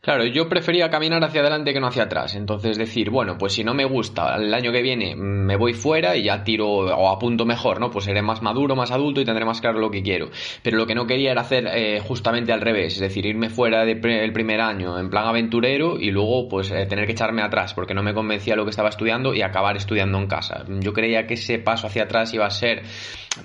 Claro, 0.00 0.26
yo 0.26 0.48
prefería 0.48 0.90
caminar 0.90 1.24
hacia 1.24 1.40
adelante 1.40 1.72
que 1.72 1.80
no 1.80 1.86
hacia 1.86 2.04
atrás. 2.04 2.34
Entonces 2.34 2.76
decir, 2.76 3.10
bueno, 3.10 3.38
pues 3.38 3.54
si 3.54 3.64
no 3.64 3.72
me 3.72 3.84
gusta, 3.84 4.36
el 4.36 4.52
año 4.52 4.72
que 4.72 4.82
viene 4.82 5.16
me 5.16 5.56
voy 5.56 5.72
fuera 5.72 6.16
y 6.16 6.24
ya 6.24 6.44
tiro 6.44 6.68
o 6.68 7.08
apunto 7.08 7.46
mejor, 7.46 7.80
¿no? 7.80 7.90
Pues 7.90 8.04
seré 8.04 8.20
más 8.20 8.42
maduro, 8.42 8.76
más 8.76 8.90
adulto 8.90 9.20
y 9.20 9.24
tendré 9.24 9.44
más 9.44 9.60
claro 9.60 9.78
lo 9.78 9.90
que 9.90 10.02
quiero. 10.02 10.28
Pero 10.62 10.76
lo 10.76 10.86
que 10.86 10.94
no 10.94 11.06
quería 11.06 11.32
era 11.32 11.40
hacer 11.40 11.66
eh, 11.68 12.00
justamente 12.00 12.52
al 12.52 12.60
revés, 12.60 12.94
es 12.94 13.00
decir, 13.00 13.24
irme 13.24 13.48
fuera 13.48 13.84
del 13.84 14.00
primer 14.32 14.60
año 14.60 14.98
en 14.98 15.08
plan 15.08 15.26
aventurero 15.26 15.98
y 15.98 16.10
luego 16.10 16.48
pues 16.48 16.70
eh, 16.70 16.86
tener 16.86 17.06
que 17.06 17.12
echarme 17.12 17.42
atrás 17.42 17.72
porque 17.72 17.94
no 17.94 18.02
me 18.02 18.12
convencía 18.12 18.56
lo 18.56 18.64
que 18.64 18.70
estaba 18.70 18.90
estudiando 18.90 19.34
y 19.34 19.42
acabar 19.42 19.76
estudiando 19.76 20.18
en 20.18 20.26
casa. 20.26 20.64
Yo 20.80 20.92
creía 20.92 21.26
que 21.26 21.34
ese 21.34 21.58
paso 21.58 21.86
hacia 21.86 22.04
atrás 22.04 22.34
iba 22.34 22.46
a 22.46 22.50
ser 22.50 22.82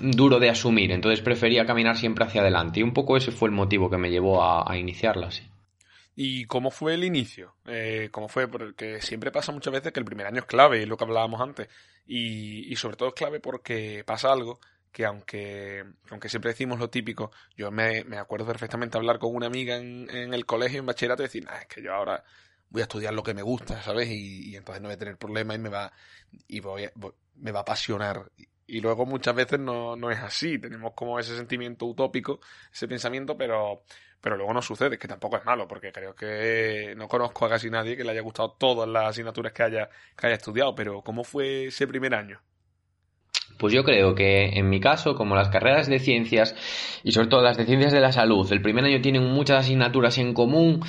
duro 0.00 0.38
de 0.38 0.50
asumir, 0.50 0.92
entonces 0.92 1.22
prefería 1.22 1.64
caminar 1.64 1.96
siempre 1.96 2.24
hacia 2.24 2.42
adelante 2.42 2.80
y 2.80 2.82
un 2.82 2.92
poco 2.92 3.16
ese 3.16 3.32
fue 3.32 3.48
el 3.48 3.54
motivo 3.54 3.88
que 3.88 3.96
me 3.96 4.10
llevó 4.10 4.42
a, 4.42 4.70
a 4.70 4.76
iniciarla. 4.76 5.30
¿Y 6.16 6.44
cómo 6.46 6.70
fue 6.70 6.94
el 6.94 7.04
inicio? 7.04 7.54
Eh, 7.66 8.08
¿Cómo 8.10 8.28
fue? 8.28 8.48
Porque 8.48 9.00
siempre 9.00 9.30
pasa 9.30 9.52
muchas 9.52 9.72
veces 9.72 9.92
que 9.92 10.00
el 10.00 10.06
primer 10.06 10.26
año 10.26 10.40
es 10.40 10.46
clave, 10.46 10.82
es 10.82 10.88
lo 10.88 10.96
que 10.96 11.04
hablábamos 11.04 11.40
antes. 11.40 11.68
Y, 12.06 12.70
y 12.70 12.76
sobre 12.76 12.96
todo 12.96 13.08
es 13.08 13.14
clave 13.14 13.40
porque 13.40 14.02
pasa 14.04 14.32
algo 14.32 14.58
que 14.92 15.04
aunque, 15.04 15.84
aunque 16.10 16.28
siempre 16.28 16.50
decimos 16.50 16.78
lo 16.78 16.90
típico, 16.90 17.30
yo 17.56 17.70
me, 17.70 18.04
me 18.04 18.18
acuerdo 18.18 18.46
perfectamente 18.46 18.96
hablar 18.98 19.18
con 19.18 19.34
una 19.34 19.46
amiga 19.46 19.76
en, 19.76 20.08
el 20.10 20.46
colegio, 20.46 20.80
en 20.80 20.86
bachillerato, 20.86 21.22
y 21.22 21.26
decir, 21.26 21.46
es 21.60 21.66
que 21.66 21.82
yo 21.82 21.94
ahora 21.94 22.24
voy 22.68 22.82
a 22.82 22.84
estudiar 22.84 23.14
lo 23.14 23.22
que 23.22 23.34
me 23.34 23.42
gusta, 23.42 23.82
¿sabes? 23.82 24.08
Y, 24.08 24.50
y 24.50 24.56
entonces 24.56 24.82
no 24.82 24.88
voy 24.88 24.94
a 24.94 24.98
tener 24.98 25.16
problemas 25.16 25.56
y 25.56 25.60
me 25.60 25.68
va, 25.68 25.92
y 26.48 26.60
voy, 26.60 26.88
me 27.36 27.52
va 27.52 27.60
a 27.60 27.62
apasionar. 27.62 28.30
Y 28.66 28.80
luego 28.80 29.06
muchas 29.06 29.34
veces 29.34 29.58
no, 29.58 29.96
no 29.96 30.10
es 30.10 30.18
así, 30.18 30.58
tenemos 30.58 30.92
como 30.94 31.18
ese 31.18 31.36
sentimiento 31.36 31.86
utópico, 31.86 32.40
ese 32.72 32.86
pensamiento, 32.86 33.36
pero 33.36 33.82
pero 34.20 34.36
luego 34.36 34.52
no 34.52 34.62
sucede, 34.62 34.98
que 34.98 35.08
tampoco 35.08 35.36
es 35.36 35.44
malo, 35.44 35.66
porque 35.66 35.92
creo 35.92 36.14
que 36.14 36.94
no 36.96 37.08
conozco 37.08 37.46
a 37.46 37.48
casi 37.48 37.70
nadie 37.70 37.96
que 37.96 38.04
le 38.04 38.10
haya 38.10 38.20
gustado 38.20 38.56
todas 38.58 38.88
las 38.88 39.08
asignaturas 39.08 39.52
que 39.52 39.62
haya, 39.62 39.88
que 40.16 40.26
haya 40.26 40.36
estudiado, 40.36 40.74
pero 40.74 41.02
¿cómo 41.02 41.24
fue 41.24 41.66
ese 41.66 41.86
primer 41.86 42.14
año? 42.14 42.40
Pues 43.58 43.74
yo 43.74 43.84
creo 43.84 44.14
que 44.14 44.58
en 44.58 44.70
mi 44.70 44.80
caso, 44.80 45.14
como 45.14 45.34
las 45.34 45.50
carreras 45.50 45.86
de 45.86 45.98
ciencias 45.98 46.54
y 47.02 47.12
sobre 47.12 47.28
todo 47.28 47.42
las 47.42 47.58
de 47.58 47.66
ciencias 47.66 47.92
de 47.92 48.00
la 48.00 48.12
salud, 48.12 48.50
el 48.52 48.62
primer 48.62 48.84
año 48.84 49.02
tienen 49.02 49.24
muchas 49.24 49.64
asignaturas 49.64 50.16
en 50.18 50.32
común, 50.32 50.80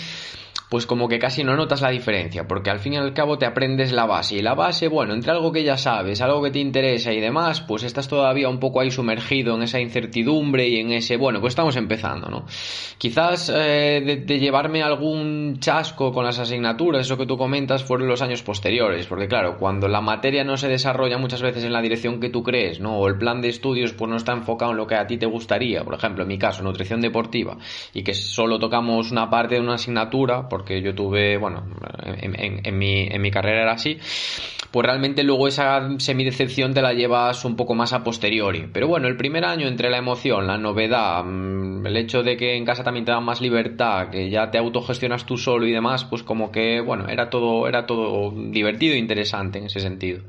pues 0.72 0.86
como 0.86 1.10
que 1.10 1.20
casi 1.20 1.44
no 1.44 1.58
notas 1.58 1.82
la 1.82 1.90
diferencia, 1.90 2.48
porque 2.48 2.70
al 2.70 2.80
fin 2.80 2.94
y 2.94 2.96
al 2.96 3.14
cabo 3.14 3.38
te 3.38 3.46
aprendes 3.46 3.92
la 3.92 4.06
base. 4.06 4.38
Y 4.38 4.42
la 4.42 4.54
base, 4.54 4.88
bueno, 4.88 5.14
entre 5.14 5.32
algo 5.34 5.52
que 5.52 5.66
ya 5.66 5.76
sabes, 5.76 6.22
algo 6.22 6.42
que 6.42 6.50
te 6.50 6.60
interesa 6.60 7.12
y 7.12 7.20
demás, 7.20 7.60
pues 7.60 7.84
estás 7.84 8.08
todavía 8.08 8.48
un 8.48 8.58
poco 8.58 8.80
ahí 8.80 8.90
sumergido 8.90 9.54
en 9.56 9.64
esa 9.64 9.82
incertidumbre 9.82 10.70
y 10.70 10.78
en 10.78 10.94
ese, 10.94 11.18
bueno, 11.18 11.42
pues 11.42 11.52
estamos 11.52 11.76
empezando, 11.76 12.30
¿no? 12.30 12.46
Quizás 12.98 13.52
eh, 13.54 14.24
de, 14.26 14.40
llevarme 14.40 14.82
algún 14.82 15.58
chasco 15.60 16.14
con 16.14 16.24
las 16.24 16.40
asignaturas, 16.40 17.02
eso 17.06 17.18
que 17.18 17.26
tú 17.26 17.38
comentas, 17.38 17.84
fueron 17.84 18.08
los 18.08 18.22
años 18.22 18.42
posteriores, 18.42 19.08
porque 19.08 19.28
claro, 19.28 19.58
cuando 19.58 19.90
la 19.90 20.00
materia 20.00 20.46
no 20.46 20.56
se 20.56 20.70
desarrolla 20.70 21.18
muchas 21.18 21.42
veces 21.42 21.66
en 21.66 21.74
la 21.74 21.82
dirección 21.82 22.22
que 22.22 22.30
tú 22.30 22.44
crees, 22.44 22.80
¿no? 22.80 22.98
O 22.98 23.10
el 23.10 23.18
plan 23.18 23.42
de 23.42 23.50
estudios 23.50 23.92
pues 23.92 24.10
no 24.10 24.16
está 24.16 24.32
enfocado 24.32 24.72
en 24.72 24.78
lo 24.78 24.88
que 24.88 24.96
a 24.96 25.06
ti 25.06 25.18
te 25.18 25.26
gustaría, 25.26 25.84
por 25.84 25.96
ejemplo, 25.96 26.24
en 26.24 26.30
mi 26.30 26.38
caso, 26.38 26.64
nutrición 26.64 27.02
deportiva, 27.02 27.58
y 27.94 28.04
que 28.04 28.14
solo 28.14 28.58
tocamos 28.58 29.12
una 29.12 29.30
parte 29.30 29.56
de 29.56 29.62
una 29.62 29.74
asignatura, 29.74 30.48
porque 30.62 30.80
yo 30.84 30.94
tuve, 30.94 31.38
bueno, 31.38 31.66
en, 32.04 32.78
mi, 32.78 33.08
en 33.08 33.20
mi 33.20 33.32
carrera 33.32 33.64
era 33.64 33.72
así, 33.72 33.98
pues 34.70 34.86
realmente 34.86 35.24
luego 35.24 35.48
esa 35.48 35.90
semidecepción 35.98 36.76
te 36.76 36.84
la 36.84 36.94
llevas 36.94 37.44
un 37.46 37.56
poco 37.56 37.74
más 37.74 37.94
a 37.94 38.04
posteriori. 38.04 38.70
Pero 38.72 38.88
bueno, 38.88 39.08
el 39.08 39.18
primer 39.18 39.44
año 39.44 39.68
entre 39.68 39.90
la 39.90 39.98
emoción, 39.98 40.46
la 40.46 40.60
novedad, 40.60 41.24
mm, 41.24 41.88
el 41.88 41.98
hecho 41.98 42.22
de 42.22 42.38
que 42.38 42.56
en 42.56 42.66
casa 42.66 42.84
también 42.84 43.06
te 43.06 43.12
dan 43.12 43.24
más 43.24 43.42
libertad, 43.42 44.12
que 44.12 44.30
ya 44.30 44.52
te 44.52 44.60
autogestionas 44.60 45.26
tú 45.26 45.36
solo 45.36 45.66
y 45.66 45.72
demás, 45.72 46.06
pues 46.06 46.22
como 46.22 46.52
que, 46.52 46.80
bueno, 46.80 47.08
era 47.10 47.32
todo, 47.32 47.68
era 47.68 47.88
todo 47.88 48.32
divertido 48.52 48.94
e 48.94 49.00
interesante 49.00 49.58
en 49.58 49.66
ese 49.66 49.80
sentido. 49.80 50.22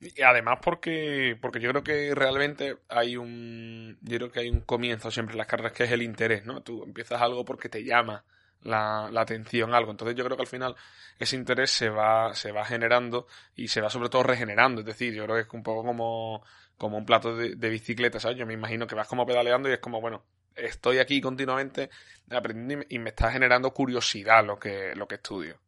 Y 0.00 0.22
además 0.22 0.58
porque, 0.62 1.36
porque 1.40 1.58
yo 1.58 1.70
creo 1.70 1.82
que 1.82 2.14
realmente 2.14 2.76
hay 2.88 3.16
un, 3.16 3.98
yo 4.02 4.18
creo 4.18 4.30
que 4.30 4.40
hay 4.40 4.50
un 4.50 4.60
comienzo 4.60 5.10
siempre 5.10 5.32
en 5.32 5.38
las 5.38 5.48
carreras 5.48 5.72
que 5.72 5.84
es 5.84 5.90
el 5.90 6.02
interés, 6.02 6.44
¿no? 6.44 6.62
Tú 6.62 6.84
empiezas 6.84 7.20
algo 7.20 7.44
porque 7.44 7.68
te 7.68 7.82
llama, 7.82 8.24
la, 8.62 9.08
la, 9.10 9.20
atención 9.20 9.74
algo. 9.74 9.90
Entonces 9.90 10.16
yo 10.16 10.24
creo 10.24 10.36
que 10.36 10.42
al 10.42 10.48
final 10.48 10.76
ese 11.18 11.36
interés 11.36 11.70
se 11.70 11.88
va, 11.88 12.34
se 12.34 12.52
va 12.52 12.64
generando 12.64 13.26
y 13.56 13.68
se 13.68 13.80
va 13.80 13.90
sobre 13.90 14.08
todo 14.08 14.22
regenerando. 14.22 14.80
Es 14.80 14.86
decir, 14.86 15.14
yo 15.14 15.24
creo 15.24 15.36
que 15.36 15.42
es 15.42 15.48
un 15.52 15.62
poco 15.62 15.84
como, 15.84 16.42
como 16.76 16.98
un 16.98 17.06
plato 17.06 17.36
de, 17.36 17.56
de 17.56 17.68
bicicleta, 17.70 18.20
¿sabes? 18.20 18.38
Yo 18.38 18.46
me 18.46 18.54
imagino 18.54 18.86
que 18.86 18.94
vas 18.94 19.08
como 19.08 19.26
pedaleando 19.26 19.68
y 19.68 19.72
es 19.72 19.80
como, 19.80 20.00
bueno, 20.00 20.24
estoy 20.58 20.98
aquí 20.98 21.20
continuamente 21.20 21.90
aprendiendo 22.30 22.86
y 22.88 22.98
me 22.98 23.10
está 23.10 23.30
generando 23.30 23.72
curiosidad 23.72 24.44
lo 24.44 24.58
que, 24.58 24.94
lo 24.94 25.06
que 25.06 25.16
estudio. 25.16 25.58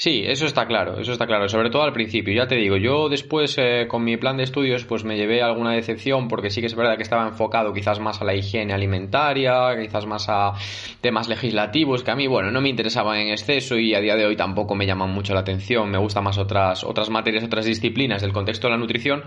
Sí, 0.00 0.22
eso 0.24 0.46
está 0.46 0.64
claro, 0.68 1.00
eso 1.00 1.10
está 1.10 1.26
claro, 1.26 1.48
sobre 1.48 1.70
todo 1.70 1.82
al 1.82 1.92
principio. 1.92 2.32
Ya 2.32 2.46
te 2.46 2.54
digo, 2.54 2.76
yo 2.76 3.08
después 3.08 3.56
eh, 3.58 3.88
con 3.88 4.04
mi 4.04 4.16
plan 4.16 4.36
de 4.36 4.44
estudios 4.44 4.84
pues 4.84 5.02
me 5.02 5.16
llevé 5.16 5.42
alguna 5.42 5.72
decepción 5.72 6.28
porque 6.28 6.50
sí 6.50 6.60
que 6.60 6.68
es 6.68 6.76
verdad 6.76 6.96
que 6.96 7.02
estaba 7.02 7.26
enfocado 7.26 7.72
quizás 7.72 7.98
más 7.98 8.20
a 8.20 8.24
la 8.24 8.32
higiene 8.32 8.72
alimentaria, 8.72 9.76
quizás 9.76 10.06
más 10.06 10.28
a 10.28 10.52
temas 11.00 11.28
legislativos 11.28 12.04
que 12.04 12.12
a 12.12 12.14
mí, 12.14 12.28
bueno, 12.28 12.52
no 12.52 12.60
me 12.60 12.68
interesaban 12.68 13.18
en 13.18 13.30
exceso 13.30 13.76
y 13.76 13.92
a 13.96 14.00
día 14.00 14.14
de 14.14 14.24
hoy 14.24 14.36
tampoco 14.36 14.76
me 14.76 14.86
llaman 14.86 15.10
mucho 15.10 15.34
la 15.34 15.40
atención, 15.40 15.90
me 15.90 15.98
gustan 15.98 16.22
más 16.22 16.38
otras, 16.38 16.84
otras 16.84 17.10
materias, 17.10 17.42
otras 17.42 17.64
disciplinas 17.64 18.22
del 18.22 18.32
contexto 18.32 18.68
de 18.68 18.74
la 18.74 18.78
nutrición. 18.78 19.24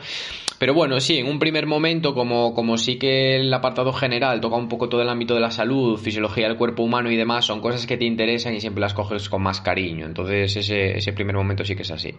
Pero 0.57 0.73
bueno, 0.73 1.01
sí, 1.01 1.17
en 1.17 1.27
un 1.27 1.39
primer 1.39 1.65
momento, 1.65 2.13
como, 2.13 2.53
como 2.53 2.77
sí 2.77 2.97
que 2.97 3.35
el 3.35 3.53
apartado 3.53 3.91
general 3.91 4.39
toca 4.39 4.55
un 4.55 4.69
poco 4.69 4.87
todo 4.87 5.01
el 5.01 5.09
ámbito 5.09 5.33
de 5.33 5.41
la 5.41 5.51
salud, 5.51 5.97
fisiología 5.99 6.47
del 6.47 6.55
cuerpo 6.55 6.83
humano 6.83 7.11
y 7.11 7.17
demás, 7.17 7.43
son 7.43 7.59
cosas 7.59 7.85
que 7.85 7.97
te 7.97 8.05
interesan 8.05 8.53
y 8.53 8.61
siempre 8.61 8.79
las 8.79 8.93
coges 8.93 9.27
con 9.27 9.41
más 9.41 9.59
cariño. 9.59 10.05
Entonces, 10.05 10.60
ese, 10.69 11.13
primer 11.13 11.35
momento 11.35 11.65
sí 11.65 11.75
que 11.75 11.83
es 11.83 11.91
así. 11.91 12.15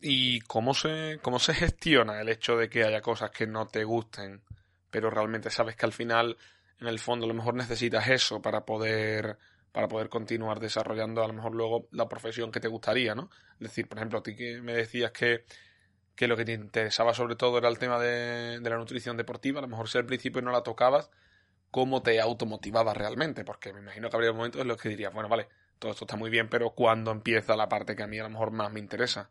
¿Y 0.00 0.40
cómo 0.40 0.74
se, 0.74 1.18
cómo 1.22 1.38
se 1.38 1.54
gestiona 1.54 2.20
el 2.20 2.28
hecho 2.28 2.56
de 2.56 2.68
que 2.68 2.84
haya 2.84 3.00
cosas 3.00 3.30
que 3.30 3.46
no 3.46 3.66
te 3.66 3.84
gusten, 3.84 4.42
pero 4.90 5.10
realmente 5.10 5.50
sabes 5.50 5.76
que 5.76 5.86
al 5.86 5.92
final, 5.92 6.36
en 6.78 6.88
el 6.88 6.98
fondo, 6.98 7.24
a 7.24 7.28
lo 7.28 7.34
mejor 7.34 7.54
necesitas 7.54 8.08
eso 8.08 8.42
para 8.42 8.64
poder, 8.64 9.38
para 9.72 9.88
poder 9.88 10.08
continuar 10.08 10.60
desarrollando 10.60 11.24
a 11.24 11.28
lo 11.28 11.32
mejor 11.32 11.54
luego 11.54 11.88
la 11.90 12.08
profesión 12.08 12.52
que 12.52 12.60
te 12.60 12.68
gustaría, 12.68 13.14
¿no? 13.14 13.30
Es 13.54 13.68
decir, 13.68 13.88
por 13.88 13.98
ejemplo, 13.98 14.18
a 14.18 14.22
ti 14.22 14.36
que 14.36 14.60
me 14.60 14.74
decías 14.74 15.10
que, 15.10 15.44
que 16.14 16.28
lo 16.28 16.36
que 16.36 16.44
te 16.44 16.52
interesaba 16.52 17.14
sobre 17.14 17.36
todo 17.36 17.58
era 17.58 17.68
el 17.68 17.78
tema 17.78 17.98
de, 17.98 18.60
de 18.60 18.70
la 18.70 18.76
nutrición 18.76 19.16
deportiva, 19.16 19.60
a 19.60 19.62
lo 19.62 19.68
mejor 19.68 19.88
si 19.88 19.98
al 19.98 20.06
principio 20.06 20.42
no 20.42 20.52
la 20.52 20.62
tocabas, 20.62 21.10
cómo 21.74 22.02
te 22.04 22.20
automotivaba 22.20 22.94
realmente, 22.94 23.44
porque 23.44 23.72
me 23.72 23.80
imagino 23.80 24.08
que 24.08 24.14
habría 24.14 24.32
momentos 24.32 24.60
en 24.60 24.68
los 24.68 24.80
que 24.80 24.90
dirías, 24.90 25.12
bueno, 25.12 25.28
vale, 25.28 25.48
todo 25.80 25.90
esto 25.90 26.04
está 26.04 26.14
muy 26.14 26.30
bien, 26.30 26.48
pero 26.48 26.70
¿cuándo 26.70 27.10
empieza 27.10 27.56
la 27.56 27.68
parte 27.68 27.96
que 27.96 28.04
a 28.04 28.06
mí 28.06 28.16
a 28.16 28.22
lo 28.22 28.30
mejor 28.30 28.52
más 28.52 28.70
me 28.72 28.78
interesa? 28.78 29.28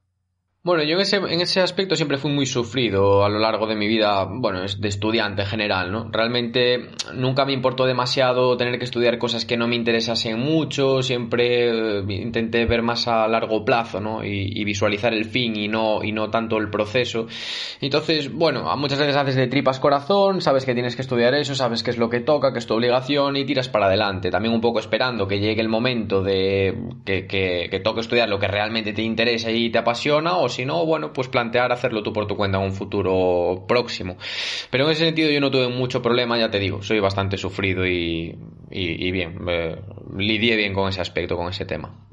Bueno, 0.65 0.81
yo 0.83 0.95
en 0.95 1.01
ese, 1.01 1.17
en 1.17 1.41
ese 1.41 1.59
aspecto 1.59 1.97
siempre 1.97 2.17
fui 2.17 2.31
muy 2.31 2.45
sufrido 2.45 3.25
a 3.25 3.27
lo 3.27 3.37
largo 3.37 3.67
de 3.67 3.75
mi 3.75 3.85
vida, 3.85 4.25
bueno, 4.29 4.61
de 4.61 4.87
estudiante 4.87 5.41
en 5.41 5.47
general, 5.49 5.91
¿no? 5.91 6.07
Realmente 6.09 6.87
nunca 7.13 7.43
me 7.43 7.51
importó 7.51 7.85
demasiado 7.85 8.55
tener 8.55 8.79
que 8.79 8.85
estudiar 8.85 9.17
cosas 9.17 9.43
que 9.43 9.57
no 9.57 9.67
me 9.67 9.75
interesasen 9.75 10.39
mucho, 10.39 11.01
siempre 11.01 11.99
eh, 11.99 12.03
intenté 12.07 12.63
ver 12.63 12.81
más 12.81 13.09
a 13.09 13.27
largo 13.27 13.65
plazo, 13.65 13.99
¿no? 13.99 14.23
Y, 14.23 14.63
visualizar 14.63 15.13
el 15.13 15.25
fin 15.25 15.57
y 15.57 15.67
no, 15.67 16.01
y 16.01 16.13
no 16.13 16.29
tanto 16.29 16.57
el 16.57 16.69
proceso. 16.69 17.27
Entonces, 17.81 18.31
bueno, 18.31 18.73
muchas 18.77 18.99
veces 18.99 19.17
haces 19.17 19.35
de 19.35 19.47
tripas 19.47 19.81
corazón, 19.81 20.39
sabes 20.39 20.63
que 20.63 20.73
tienes 20.73 20.95
que 20.95 21.01
estudiar 21.01 21.33
eso, 21.33 21.55
sabes 21.55 21.83
que 21.83 21.91
es 21.91 21.97
lo 21.97 22.09
que 22.09 22.21
toca, 22.21 22.53
que 22.53 22.59
es 22.59 22.65
tu 22.65 22.73
obligación 22.75 23.35
y 23.35 23.43
tiras 23.43 23.67
para 23.67 23.87
adelante. 23.87 24.31
También 24.31 24.55
un 24.55 24.61
poco 24.61 24.79
esperando 24.79 25.27
que 25.27 25.41
llegue 25.41 25.59
el 25.59 25.67
momento 25.67 26.23
de 26.23 26.73
que, 27.03 27.27
que, 27.27 27.67
que 27.69 27.79
toque 27.81 27.99
estudiar 27.99 28.29
lo 28.29 28.39
que 28.39 28.47
realmente 28.47 28.93
te 28.93 29.01
interesa 29.01 29.51
y 29.51 29.69
te 29.69 29.79
apasiona 29.79 30.37
o 30.37 30.52
si 30.53 30.65
no, 30.65 30.85
bueno, 30.85 31.11
pues 31.13 31.27
plantear 31.27 31.71
hacerlo 31.71 32.03
tú 32.03 32.13
por 32.13 32.27
tu 32.27 32.37
cuenta 32.37 32.57
en 32.59 32.65
un 32.65 32.73
futuro 32.73 33.65
próximo. 33.67 34.17
Pero 34.69 34.85
en 34.85 34.91
ese 34.91 35.05
sentido 35.05 35.29
yo 35.29 35.41
no 35.41 35.51
tuve 35.51 35.67
mucho 35.69 36.01
problema, 36.01 36.37
ya 36.37 36.49
te 36.49 36.59
digo, 36.59 36.81
soy 36.81 36.99
bastante 36.99 37.37
sufrido 37.37 37.85
y, 37.85 38.37
y, 38.69 39.11
bien, 39.11 39.39
eh, 39.47 39.81
lidié 40.17 40.55
bien 40.55 40.73
con 40.73 40.89
ese 40.89 41.01
aspecto, 41.01 41.35
con 41.35 41.49
ese 41.49 41.65
tema. 41.65 42.07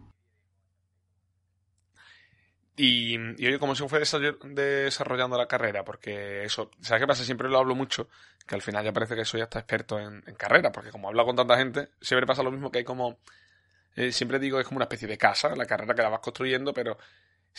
Y, 2.77 3.15
y, 3.15 3.47
oye, 3.47 3.59
¿cómo 3.59 3.75
se 3.75 3.87
fue 3.89 4.01
desarrollando 4.01 5.37
la 5.37 5.47
carrera? 5.47 5.85
Porque 5.85 6.45
eso, 6.45 6.71
¿sabes 6.81 7.03
qué 7.03 7.07
pasa? 7.07 7.25
Siempre 7.25 7.51
lo 7.51 7.59
hablo 7.59 7.75
mucho, 7.75 8.09
que 8.47 8.55
al 8.55 8.63
final 8.63 8.85
ya 8.85 8.93
parece 8.93 9.15
que 9.15 9.27
soy 9.27 9.43
hasta 9.43 9.59
experto 9.59 9.99
en, 9.99 10.23
carrera, 10.39 10.73
porque 10.73 10.91
como 10.91 11.09
hablo 11.09 11.27
con 11.27 11.37
tanta 11.37 11.59
gente, 11.59 11.91
siempre 12.01 12.27
pasa 12.27 12.43
lo 12.43 12.51
mismo 12.51 12.71
que 12.71 12.79
hay 12.79 12.85
como... 12.85 13.19
Eh, 13.97 14.13
siempre 14.13 14.39
digo 14.39 14.59
es 14.59 14.67
como 14.67 14.79
una 14.79 14.85
especie 14.85 15.09
de 15.09 15.19
casa, 15.19 15.55
la 15.57 15.67
carrera 15.67 15.95
que 15.95 16.03
la 16.03 16.09
vas 16.09 16.21
construyendo, 16.21 16.73
pero 16.73 16.97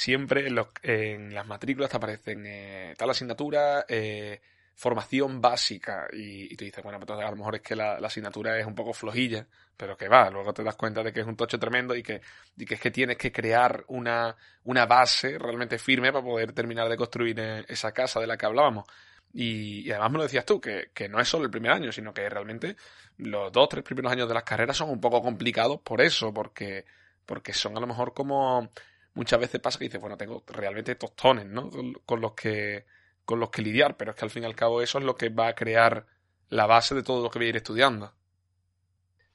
siempre 0.01 0.47
en, 0.47 0.57
en 0.81 1.33
las 1.33 1.45
matrículas 1.45 1.91
te 1.91 1.97
aparecen 1.97 2.43
eh, 2.47 2.95
tal 2.97 3.11
asignatura, 3.11 3.85
eh, 3.87 4.41
formación 4.73 5.39
básica, 5.39 6.07
y, 6.11 6.55
tú 6.55 6.65
dices, 6.65 6.83
bueno, 6.83 6.99
pues 6.99 7.19
a 7.19 7.29
lo 7.29 7.35
mejor 7.35 7.55
es 7.55 7.61
que 7.61 7.75
la, 7.75 7.97
asignatura 7.97 8.57
es 8.57 8.65
un 8.65 8.73
poco 8.73 8.93
flojilla, 8.93 9.45
pero 9.77 9.95
que 9.95 10.07
va, 10.07 10.31
luego 10.31 10.53
te 10.53 10.63
das 10.63 10.75
cuenta 10.75 11.03
de 11.03 11.13
que 11.13 11.19
es 11.19 11.27
un 11.27 11.35
tocho 11.35 11.59
tremendo 11.59 11.95
y 11.95 12.01
que, 12.01 12.19
y 12.57 12.65
que 12.65 12.73
es 12.75 12.81
que 12.81 12.89
tienes 12.89 13.15
que 13.15 13.31
crear 13.31 13.83
una, 13.89 14.35
una 14.63 14.87
base 14.87 15.37
realmente 15.37 15.77
firme 15.77 16.11
para 16.11 16.25
poder 16.25 16.51
terminar 16.51 16.89
de 16.89 16.97
construir 16.97 17.39
eh, 17.39 17.63
esa 17.67 17.91
casa 17.91 18.19
de 18.19 18.25
la 18.25 18.37
que 18.37 18.47
hablábamos. 18.47 18.85
Y, 19.33 19.91
además 19.91 20.11
me 20.11 20.17
lo 20.17 20.23
decías 20.23 20.45
tú, 20.45 20.59
que, 20.59 20.89
que, 20.95 21.09
no 21.09 21.19
es 21.19 21.27
solo 21.27 21.45
el 21.45 21.51
primer 21.51 21.73
año, 21.73 21.91
sino 21.91 22.11
que 22.11 22.27
realmente 22.27 22.75
los 23.17 23.51
dos, 23.51 23.69
tres 23.69 23.83
primeros 23.83 24.11
años 24.11 24.27
de 24.27 24.33
las 24.33 24.43
carreras 24.43 24.77
son 24.77 24.89
un 24.89 24.99
poco 24.99 25.21
complicados 25.21 25.79
por 25.81 26.01
eso, 26.01 26.33
porque, 26.33 26.85
porque 27.27 27.53
son 27.53 27.77
a 27.77 27.79
lo 27.79 27.85
mejor 27.85 28.15
como 28.15 28.71
muchas 29.13 29.39
veces 29.39 29.59
pasa 29.59 29.79
que 29.79 29.85
dices, 29.85 30.01
bueno, 30.01 30.17
tengo 30.17 30.43
realmente 30.47 30.95
tostones, 30.95 31.45
¿no? 31.45 31.69
Con, 32.05 32.21
los 32.21 32.33
que, 32.33 32.85
con 33.25 33.39
los 33.39 33.49
que 33.49 33.61
lidiar, 33.61 33.97
pero 33.97 34.11
es 34.11 34.17
que 34.17 34.25
al 34.25 34.31
fin 34.31 34.43
y 34.43 34.45
al 34.45 34.55
cabo 34.55 34.81
eso 34.81 34.99
es 34.99 35.03
lo 35.03 35.15
que 35.15 35.29
va 35.29 35.47
a 35.47 35.55
crear 35.55 36.05
la 36.49 36.65
base 36.65 36.95
de 36.95 37.03
todo 37.03 37.23
lo 37.23 37.29
que 37.29 37.39
voy 37.39 37.47
a 37.47 37.49
ir 37.49 37.57
estudiando. 37.57 38.13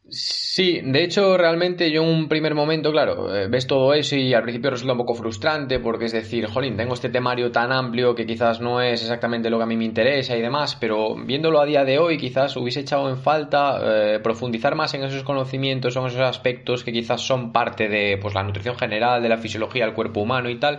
Sí, 0.09 0.81
de 0.85 1.03
hecho, 1.03 1.37
realmente 1.37 1.91
yo 1.91 2.05
en 2.05 2.09
un 2.09 2.29
primer 2.29 2.55
momento, 2.55 2.93
claro, 2.93 3.35
eh, 3.35 3.49
ves 3.49 3.67
todo 3.67 3.93
eso 3.93 4.15
y 4.15 4.33
al 4.35 4.45
principio 4.45 4.71
resulta 4.71 4.93
un 4.93 4.99
poco 4.99 5.17
frustrante 5.17 5.81
porque 5.81 6.05
es 6.05 6.13
decir, 6.13 6.47
jolín, 6.47 6.77
tengo 6.77 6.95
este 6.95 7.09
temario 7.09 7.51
tan 7.51 7.73
amplio 7.73 8.15
que 8.15 8.25
quizás 8.25 8.61
no 8.61 8.81
es 8.81 9.03
exactamente 9.03 9.51
lo 9.51 9.57
que 9.57 9.65
a 9.65 9.67
mí 9.67 9.77
me 9.77 9.85
interesa 9.85 10.37
y 10.37 10.41
demás, 10.41 10.77
pero 10.77 11.17
viéndolo 11.17 11.61
a 11.61 11.67
día 11.67 11.85
de 11.85 11.99
hoy 11.99 12.19
quizás 12.19 12.57
hubiese 12.57 12.81
echado 12.81 13.09
en 13.11 13.17
falta 13.17 13.81
eh, 13.83 14.21
profundizar 14.21 14.77
más 14.77 14.95
en 14.95 15.03
esos 15.03 15.25
conocimientos 15.25 15.97
o 15.97 16.01
en 16.03 16.07
esos 16.07 16.21
aspectos 16.21 16.85
que 16.85 16.93
quizás 16.93 17.23
son 17.23 17.51
parte 17.51 17.89
de 17.89 18.17
pues, 18.17 18.33
la 18.33 18.45
nutrición 18.45 18.79
general, 18.79 19.21
de 19.21 19.29
la 19.29 19.39
fisiología 19.39 19.87
del 19.87 19.95
cuerpo 19.95 20.21
humano 20.21 20.49
y 20.49 20.61
tal, 20.61 20.79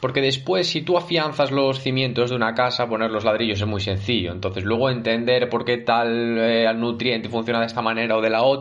porque 0.00 0.20
después 0.20 0.66
si 0.68 0.82
tú 0.82 0.98
afianzas 0.98 1.50
los 1.50 1.80
cimientos 1.80 2.28
de 2.28 2.36
una 2.36 2.54
casa, 2.54 2.86
poner 2.86 3.10
los 3.10 3.24
ladrillos 3.24 3.62
es 3.62 3.66
muy 3.66 3.80
sencillo, 3.80 4.30
entonces 4.30 4.64
luego 4.64 4.90
entender 4.90 5.48
por 5.48 5.64
qué 5.64 5.78
tal 5.78 6.36
eh, 6.38 6.70
nutriente 6.74 7.30
funciona 7.30 7.60
de 7.60 7.66
esta 7.66 7.80
manera 7.80 8.18
o 8.18 8.20
de 8.20 8.28
la 8.28 8.42
otra, 8.42 8.57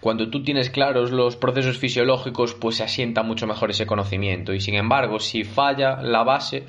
cuando 0.00 0.28
tú 0.30 0.42
tienes 0.42 0.70
claros 0.70 1.10
los 1.10 1.36
procesos 1.36 1.78
fisiológicos, 1.78 2.54
pues 2.54 2.76
se 2.76 2.84
asienta 2.84 3.22
mucho 3.22 3.46
mejor 3.46 3.70
ese 3.70 3.86
conocimiento. 3.86 4.52
Y 4.52 4.60
sin 4.60 4.74
embargo, 4.74 5.18
si 5.18 5.44
falla 5.44 6.00
la 6.02 6.24
base, 6.24 6.64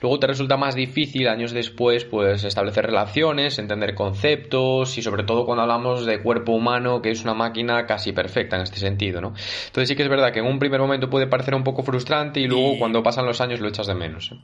luego 0.00 0.18
te 0.18 0.26
resulta 0.26 0.56
más 0.56 0.74
difícil 0.74 1.28
años 1.28 1.52
después, 1.52 2.04
pues 2.04 2.44
establecer 2.44 2.86
relaciones, 2.86 3.58
entender 3.58 3.94
conceptos 3.94 4.96
y 4.98 5.02
sobre 5.02 5.24
todo 5.24 5.44
cuando 5.44 5.62
hablamos 5.62 6.06
de 6.06 6.22
cuerpo 6.22 6.52
humano, 6.52 7.02
que 7.02 7.10
es 7.10 7.22
una 7.22 7.34
máquina 7.34 7.86
casi 7.86 8.12
perfecta 8.12 8.56
en 8.56 8.62
este 8.62 8.78
sentido, 8.78 9.20
¿no? 9.20 9.28
Entonces 9.66 9.88
sí 9.88 9.96
que 9.96 10.02
es 10.02 10.08
verdad 10.08 10.32
que 10.32 10.40
en 10.40 10.46
un 10.46 10.58
primer 10.58 10.80
momento 10.80 11.10
puede 11.10 11.26
parecer 11.26 11.54
un 11.54 11.64
poco 11.64 11.82
frustrante 11.82 12.40
y 12.40 12.46
luego 12.46 12.78
cuando 12.78 13.02
pasan 13.02 13.26
los 13.26 13.40
años 13.40 13.60
lo 13.60 13.68
echas 13.68 13.86
de 13.86 13.94
menos. 13.94 14.32
¿eh? 14.32 14.38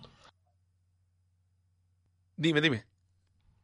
Dime, 2.37 2.61
dime. 2.61 2.94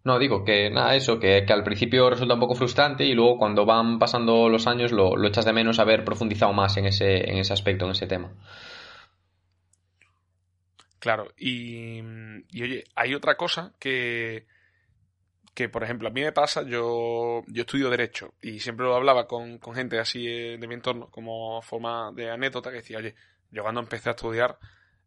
No, 0.02 0.18
digo 0.18 0.44
que 0.44 0.70
nada, 0.70 0.96
eso, 0.96 1.18
que, 1.18 1.44
al 1.48 1.62
principio 1.62 2.08
resulta 2.08 2.34
un 2.34 2.40
poco 2.40 2.54
frustrante 2.54 3.04
y 3.04 3.12
luego 3.12 3.36
cuando 3.36 3.66
van 3.66 3.98
pasando 3.98 4.48
los 4.48 4.66
años 4.66 4.92
lo, 4.92 5.22
echas 5.26 5.44
de 5.44 5.52
menos 5.52 5.78
haber 5.78 6.04
profundizado 6.04 6.52
más 6.54 6.76
en 6.78 6.86
ese, 6.86 7.30
en 7.30 7.36
ese 7.36 7.52
aspecto, 7.52 7.84
en 7.84 7.90
ese 7.90 8.06
tema. 8.06 8.32
Claro, 10.98 11.32
y, 11.36 12.00
oye, 12.00 12.84
hay 12.94 13.14
otra 13.14 13.36
cosa 13.36 13.74
que, 13.78 14.46
que, 15.54 15.68
por 15.68 15.84
ejemplo, 15.84 16.08
a 16.08 16.12
mí 16.12 16.22
me 16.22 16.32
pasa, 16.32 16.62
yo, 16.62 17.42
yo 17.46 17.60
estudio 17.62 17.90
Derecho 17.90 18.34
y 18.40 18.60
siempre 18.60 18.86
lo 18.86 18.94
hablaba 18.94 19.26
con, 19.26 19.58
con 19.58 19.74
gente 19.74 19.98
así 19.98 20.26
de 20.26 20.66
mi 20.66 20.74
entorno 20.74 21.10
como 21.10 21.60
forma 21.62 22.10
de 22.12 22.30
anécdota 22.30 22.70
que 22.70 22.76
decía, 22.76 22.98
oye, 22.98 23.14
yo 23.50 23.62
cuando 23.62 23.80
empecé 23.80 24.08
a 24.08 24.12
estudiar 24.12 24.58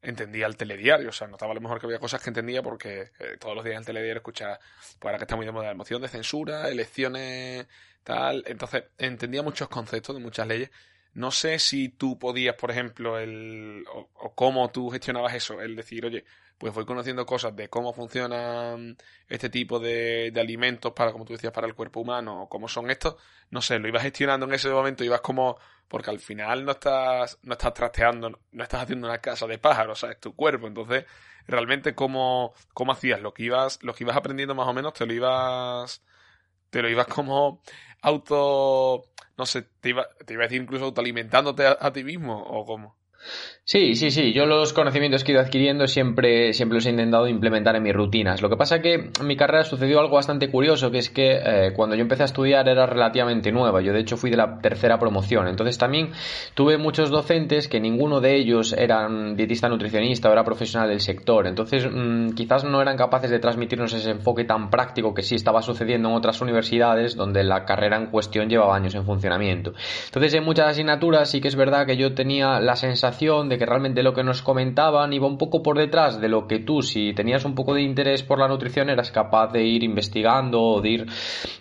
entendía 0.04 0.46
el 0.46 0.58
telediario, 0.58 1.10
o 1.10 1.12
sea, 1.12 1.28
notaba 1.28 1.54
a 1.54 1.56
lo 1.56 1.62
mejor 1.62 1.80
que 1.80 1.88
había 1.88 2.00
cosas 2.00 2.22
que 2.22 2.30
entendía 2.30 2.62
porque 2.62 3.12
eh, 3.20 3.38
todos 3.40 3.56
los 3.56 3.64
días 3.64 3.78
el 3.78 3.86
telediario 3.86 4.18
escuchaba, 4.18 4.60
pues 5.00 5.10
ahora 5.10 5.18
que 5.18 5.24
está 5.24 5.36
muy 5.36 5.46
de 5.46 5.52
moda 5.52 5.68
la 5.68 5.74
moción 5.74 6.02
de 6.02 6.10
censura, 6.10 6.70
elecciones, 6.70 7.66
tal, 8.04 8.44
entonces 8.46 8.84
entendía 8.98 9.42
muchos 9.42 9.70
conceptos 9.70 10.16
de 10.16 10.22
muchas 10.22 10.48
leyes. 10.48 10.70
No 11.14 11.32
sé 11.32 11.60
si 11.60 11.90
tú 11.90 12.20
podías, 12.20 12.56
por 12.56 12.72
ejemplo, 12.72 13.18
el, 13.20 13.86
o 13.92 14.34
cómo 14.36 14.70
tú 14.72 14.90
gestionabas 14.90 15.34
eso, 15.36 15.62
el 15.62 15.76
decir, 15.76 16.06
oye, 16.06 16.26
pues 16.58 16.74
voy 16.74 16.86
conociendo 16.86 17.26
cosas 17.26 17.56
de 17.56 17.70
cómo 17.70 17.94
funcionan 17.94 18.98
este 19.28 19.50
tipo 19.50 19.80
de, 19.80 20.32
alimentos 20.38 20.94
para, 20.94 21.12
como 21.12 21.26
tú 21.26 21.34
decías, 21.34 21.54
para 21.54 21.68
el 21.68 21.76
cuerpo 21.76 22.02
humano, 22.02 22.44
o 22.44 22.50
cómo 22.50 22.68
son 22.68 22.90
estos, 22.90 23.16
no 23.50 23.62
sé, 23.62 23.80
lo 23.80 23.88
ibas 23.88 24.04
gestionando 24.04 24.46
en 24.46 24.54
ese 24.54 24.70
momento, 24.70 25.04
ibas 25.04 25.22
como, 25.22 25.58
porque 25.88 26.10
al 26.10 26.20
final 26.20 26.66
no 26.66 26.72
estás, 26.72 27.40
no 27.44 27.54
estás 27.54 27.74
trasteando, 27.74 28.40
no 28.52 28.64
estás 28.64 28.84
haciendo 28.84 29.08
una 29.08 29.20
casa 29.20 29.48
de 29.48 29.58
pájaros, 29.58 30.00
o 30.00 30.02
sea, 30.02 30.12
es 30.14 30.20
tu 30.20 30.36
cuerpo, 30.36 30.68
entonces, 30.68 31.06
realmente 31.48 31.96
cómo, 31.96 32.54
cómo 32.74 32.94
hacías, 32.94 33.22
lo 33.22 33.34
que 33.34 33.44
ibas, 33.44 33.80
lo 33.84 33.94
que 33.94 34.04
ibas 34.04 34.18
aprendiendo 34.18 34.56
más 34.56 34.68
o 34.68 34.74
menos, 34.74 34.94
te 34.94 35.06
lo 35.06 35.14
ibas, 35.14 36.04
te 36.70 36.82
lo 36.82 36.90
ibas 36.90 37.08
como 37.08 37.62
auto, 38.02 39.04
no 39.38 39.46
sé, 39.46 39.64
te 39.82 39.90
iba, 39.90 40.08
te 40.26 40.34
iba 40.34 40.44
a 40.44 40.48
decir 40.48 40.62
incluso 40.62 40.86
autoalimentándote 40.86 41.66
a 41.68 41.94
ti 41.94 42.04
mismo, 42.04 42.42
o 42.42 42.66
cómo. 42.66 43.03
Sí, 43.66 43.96
sí, 43.96 44.12
sí. 44.12 44.34
Yo 44.34 44.46
los 44.46 44.74
conocimientos 44.74 45.24
que 45.24 45.32
he 45.32 45.36
ido 45.36 45.42
adquiriendo 45.42 45.88
siempre, 45.88 46.52
siempre 46.52 46.76
los 46.76 46.86
he 46.86 46.90
intentado 46.90 47.30
implementar 47.30 47.78
en 47.78 47.84
mis 47.84 47.94
rutinas. 47.94 48.42
Lo 48.42 48.50
que 48.50 48.58
pasa 48.58 48.82
que 48.82 49.12
en 49.18 49.26
mi 49.26 49.38
carrera 49.38 49.64
sucedió 49.64 50.02
algo 50.02 50.18
bastante 50.18 50.52
curioso, 50.52 50.92
que 50.92 50.98
es 50.98 51.10
que 51.10 51.40
eh, 51.42 51.72
cuando 51.74 51.96
yo 51.96 52.02
empecé 52.02 52.24
a 52.24 52.26
estudiar 52.26 52.68
era 52.68 52.86
relativamente 52.86 53.54
nueva. 53.54 53.82
Yo 53.82 53.94
de 53.94 54.02
hecho 54.02 54.18
fui 54.18 54.30
de 54.30 54.36
la 54.36 54.60
tercera 54.60 55.00
promoción. 55.00 55.48
Entonces 55.48 55.78
también 55.78 56.12
tuve 56.56 56.78
muchos 56.78 57.10
docentes 57.10 57.70
que 57.70 57.80
ninguno 57.80 58.20
de 58.20 58.36
ellos 58.36 58.74
eran 58.74 59.38
dietista 59.38 59.70
nutricionista 59.70 60.30
o 60.30 60.34
era 60.34 60.44
profesional 60.44 60.90
del 60.90 61.00
sector. 61.00 61.48
Entonces 61.48 61.88
mm, 61.90 62.32
quizás 62.32 62.66
no 62.66 62.82
eran 62.82 62.98
capaces 62.98 63.32
de 63.32 63.40
transmitirnos 63.40 63.94
ese 63.94 64.12
enfoque 64.12 64.44
tan 64.44 64.70
práctico 64.70 65.14
que 65.14 65.24
sí 65.24 65.36
estaba 65.36 65.62
sucediendo 65.62 66.10
en 66.10 66.16
otras 66.16 66.42
universidades 66.42 67.16
donde 67.16 67.46
la 67.46 67.64
carrera 67.64 67.96
en 67.96 68.08
cuestión 68.08 68.50
llevaba 68.50 68.76
años 68.76 68.94
en 68.94 69.06
funcionamiento. 69.06 69.72
Entonces 70.08 70.34
en 70.34 70.44
muchas 70.44 70.68
asignaturas 70.68 71.32
sí 71.32 71.40
que 71.40 71.48
es 71.48 71.56
verdad 71.56 71.86
que 71.86 71.96
yo 71.96 72.14
tenía 72.14 72.60
la 72.60 72.76
sensación 72.76 73.13
de 73.20 73.58
que 73.58 73.66
realmente 73.66 74.02
lo 74.02 74.14
que 74.14 74.24
nos 74.24 74.42
comentaban 74.42 75.14
iba 75.14 75.28
un 75.28 75.38
poco 75.38 75.62
por 75.62 75.78
detrás 75.78 76.20
de 76.20 76.28
lo 76.28 76.48
que 76.48 76.60
tú, 76.60 76.82
si 76.82 77.14
tenías 77.14 77.46
un 77.46 77.54
poco 77.54 77.74
de 77.74 77.82
interés 77.82 78.24
por 78.24 78.40
la 78.40 78.48
nutrición, 78.48 78.90
eras 78.90 79.12
capaz 79.12 79.52
de 79.52 79.64
ir 79.64 79.84
investigando 79.84 80.62
o 80.62 80.82
de 80.82 80.90
ir, 80.90 81.06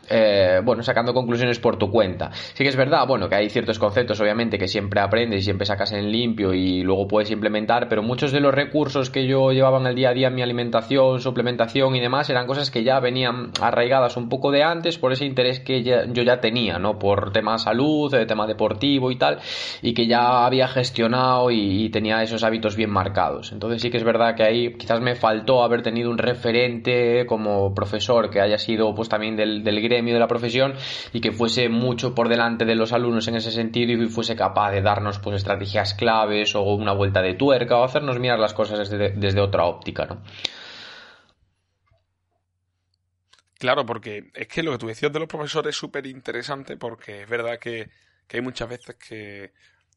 eh, 0.08 0.60
bueno, 0.64 0.82
sacando 0.82 1.12
conclusiones 1.12 1.58
por 1.58 1.76
tu 1.76 1.90
cuenta. 1.90 2.30
Sí 2.32 2.64
que 2.64 2.70
es 2.70 2.76
verdad, 2.76 3.06
bueno, 3.06 3.28
que 3.28 3.34
hay 3.34 3.50
ciertos 3.50 3.78
conceptos, 3.78 4.20
obviamente, 4.20 4.58
que 4.58 4.66
siempre 4.66 5.00
aprendes 5.00 5.40
y 5.40 5.42
siempre 5.44 5.66
sacas 5.66 5.92
en 5.92 6.10
limpio 6.10 6.54
y 6.54 6.82
luego 6.82 7.06
puedes 7.06 7.30
implementar, 7.30 7.88
pero 7.88 8.02
muchos 8.02 8.32
de 8.32 8.40
los 8.40 8.54
recursos 8.54 9.10
que 9.10 9.26
yo 9.26 9.52
llevaba 9.52 9.78
en 9.78 9.86
el 9.86 9.94
día 9.94 10.10
a 10.10 10.14
día 10.14 10.28
en 10.28 10.34
mi 10.34 10.42
alimentación, 10.42 11.20
suplementación 11.20 11.94
y 11.94 12.00
demás, 12.00 12.30
eran 12.30 12.46
cosas 12.46 12.70
que 12.70 12.82
ya 12.82 12.98
venían 12.98 13.50
arraigadas 13.60 14.16
un 14.16 14.28
poco 14.28 14.50
de 14.50 14.62
antes 14.62 14.98
por 14.98 15.12
ese 15.12 15.26
interés 15.26 15.60
que 15.60 15.82
yo 15.82 16.22
ya 16.22 16.40
tenía, 16.40 16.78
¿no? 16.78 16.98
Por 16.98 17.32
tema 17.32 17.58
salud, 17.58 18.12
eh, 18.14 18.26
tema 18.26 18.46
deportivo 18.46 19.10
y 19.10 19.16
tal, 19.16 19.38
y 19.82 19.92
que 19.94 20.06
ya 20.06 20.44
había 20.46 20.66
gestionado 20.66 21.41
y, 21.50 21.90
tenía 21.90 22.22
esos 22.22 22.44
hábitos 22.44 22.76
bien 22.76 22.90
marcados. 22.90 23.52
Entonces 23.52 23.82
sí 23.82 23.90
que 23.90 23.96
es 23.96 24.04
verdad 24.04 24.34
que 24.34 24.42
ahí 24.42 24.74
quizás 24.74 25.00
me 25.00 25.14
faltó 25.14 25.62
haber 25.62 25.82
tenido 25.82 26.10
un 26.10 26.18
referente 26.18 27.26
como 27.26 27.74
profesor 27.74 28.30
que 28.30 28.40
haya 28.40 28.58
sido 28.58 28.94
pues 28.94 29.08
también 29.08 29.36
del, 29.36 29.62
gremio 29.82 30.14
de 30.14 30.20
la 30.20 30.28
profesión 30.28 30.74
y 31.12 31.20
que 31.20 31.32
fuese 31.32 31.68
mucho 31.68 32.14
por 32.14 32.28
delante 32.28 32.64
de 32.64 32.74
los 32.74 32.92
alumnos 32.92 33.28
en 33.28 33.36
ese 33.36 33.50
sentido 33.50 33.92
y 33.92 34.06
fuese 34.06 34.36
capaz 34.36 34.70
de 34.70 34.82
darnos 34.82 35.18
pues 35.18 35.36
estrategias 35.36 35.94
claves 35.94 36.54
o 36.54 36.62
una 36.62 36.92
vuelta 36.92 37.22
de 37.22 37.34
tuerca 37.34 37.76
o 37.78 37.84
hacernos 37.84 38.18
mirar 38.18 38.38
las 38.38 38.54
cosas 38.54 38.78
desde, 38.78 39.10
desde 39.10 39.40
otra 39.40 39.64
óptica, 39.64 40.06
¿no? 40.06 40.22
Claro, 43.62 43.86
porque 43.86 44.24
es 44.34 44.48
que 44.48 44.64
lo 44.64 44.72
que 44.72 44.78
tú 44.78 44.88
decías 44.88 45.12
de 45.12 45.20
los 45.20 45.28
profesores 45.28 45.70
es 45.70 45.78
súper 45.78 46.04
interesante 46.08 46.76
porque 46.76 47.22
es 47.22 47.28
verdad 47.28 47.60
que, 47.60 47.90
que, 48.26 48.38
hay 48.38 48.42
muchas 48.42 48.68
veces 48.68 48.96
que 48.96 49.52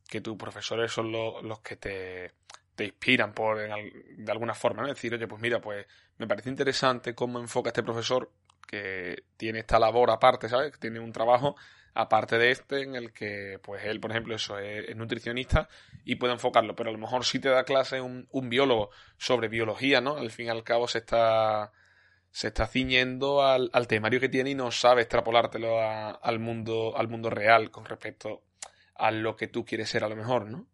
que 0.07 0.21
tus 0.21 0.37
profesores 0.37 0.91
son 0.91 1.11
los, 1.11 1.59
que 1.61 1.75
te, 1.75 2.31
te 2.75 2.85
inspiran 2.85 3.33
por 3.33 3.57
de 3.57 4.31
alguna 4.31 4.53
forma, 4.53 4.83
¿no? 4.83 4.87
Decir, 4.87 5.13
oye, 5.13 5.27
pues 5.27 5.41
mira, 5.41 5.59
pues 5.59 5.85
me 6.17 6.27
parece 6.27 6.49
interesante 6.49 7.15
cómo 7.15 7.39
enfoca 7.39 7.69
este 7.69 7.83
profesor 7.83 8.31
que 8.67 9.23
tiene 9.37 9.59
esta 9.59 9.79
labor 9.79 10.11
aparte, 10.11 10.49
¿sabes? 10.49 10.71
Que 10.71 10.79
tiene 10.79 10.99
un 10.99 11.11
trabajo 11.11 11.55
aparte 11.93 12.37
de 12.37 12.51
este 12.51 12.81
en 12.81 12.95
el 12.95 13.13
que, 13.13 13.59
pues 13.63 13.85
él, 13.85 13.99
por 13.99 14.11
ejemplo, 14.11 14.35
eso 14.35 14.59
es, 14.59 14.95
nutricionista 14.95 15.69
y 16.03 16.15
puede 16.15 16.33
enfocarlo, 16.33 16.75
pero 16.75 16.89
a 16.89 16.93
lo 16.93 16.99
mejor 16.99 17.23
si 17.25 17.39
te 17.39 17.49
da 17.49 17.63
clase 17.63 18.01
un, 18.01 18.27
un 18.31 18.49
biólogo 18.49 18.89
sobre 19.17 19.47
biología, 19.47 20.01
¿no? 20.01 20.17
Al 20.17 20.29
fin 20.29 20.47
y 20.47 20.49
al 20.49 20.63
cabo 20.63 20.87
se 20.87 20.99
está 20.99 21.71
se 22.31 22.47
está 22.47 22.67
ciñendo 22.67 23.43
al, 23.43 23.69
al 23.71 23.87
temario 23.87 24.19
que 24.19 24.27
tiene 24.27 24.49
y 24.49 24.55
no 24.55 24.69
sabe 24.69 25.03
extrapolártelo 25.03 25.79
al 25.79 26.39
mundo 26.39 26.93
al 26.97 27.07
mundo 27.07 27.29
real 27.29 27.71
con 27.71 27.85
respecto 27.85 28.41
a 28.95 29.11
lo 29.11 29.35
que 29.35 29.47
tú 29.47 29.65
quieres 29.65 29.89
ser 29.89 30.03
a 30.03 30.09
lo 30.09 30.15
mejor, 30.15 30.45
¿no? 30.47 30.67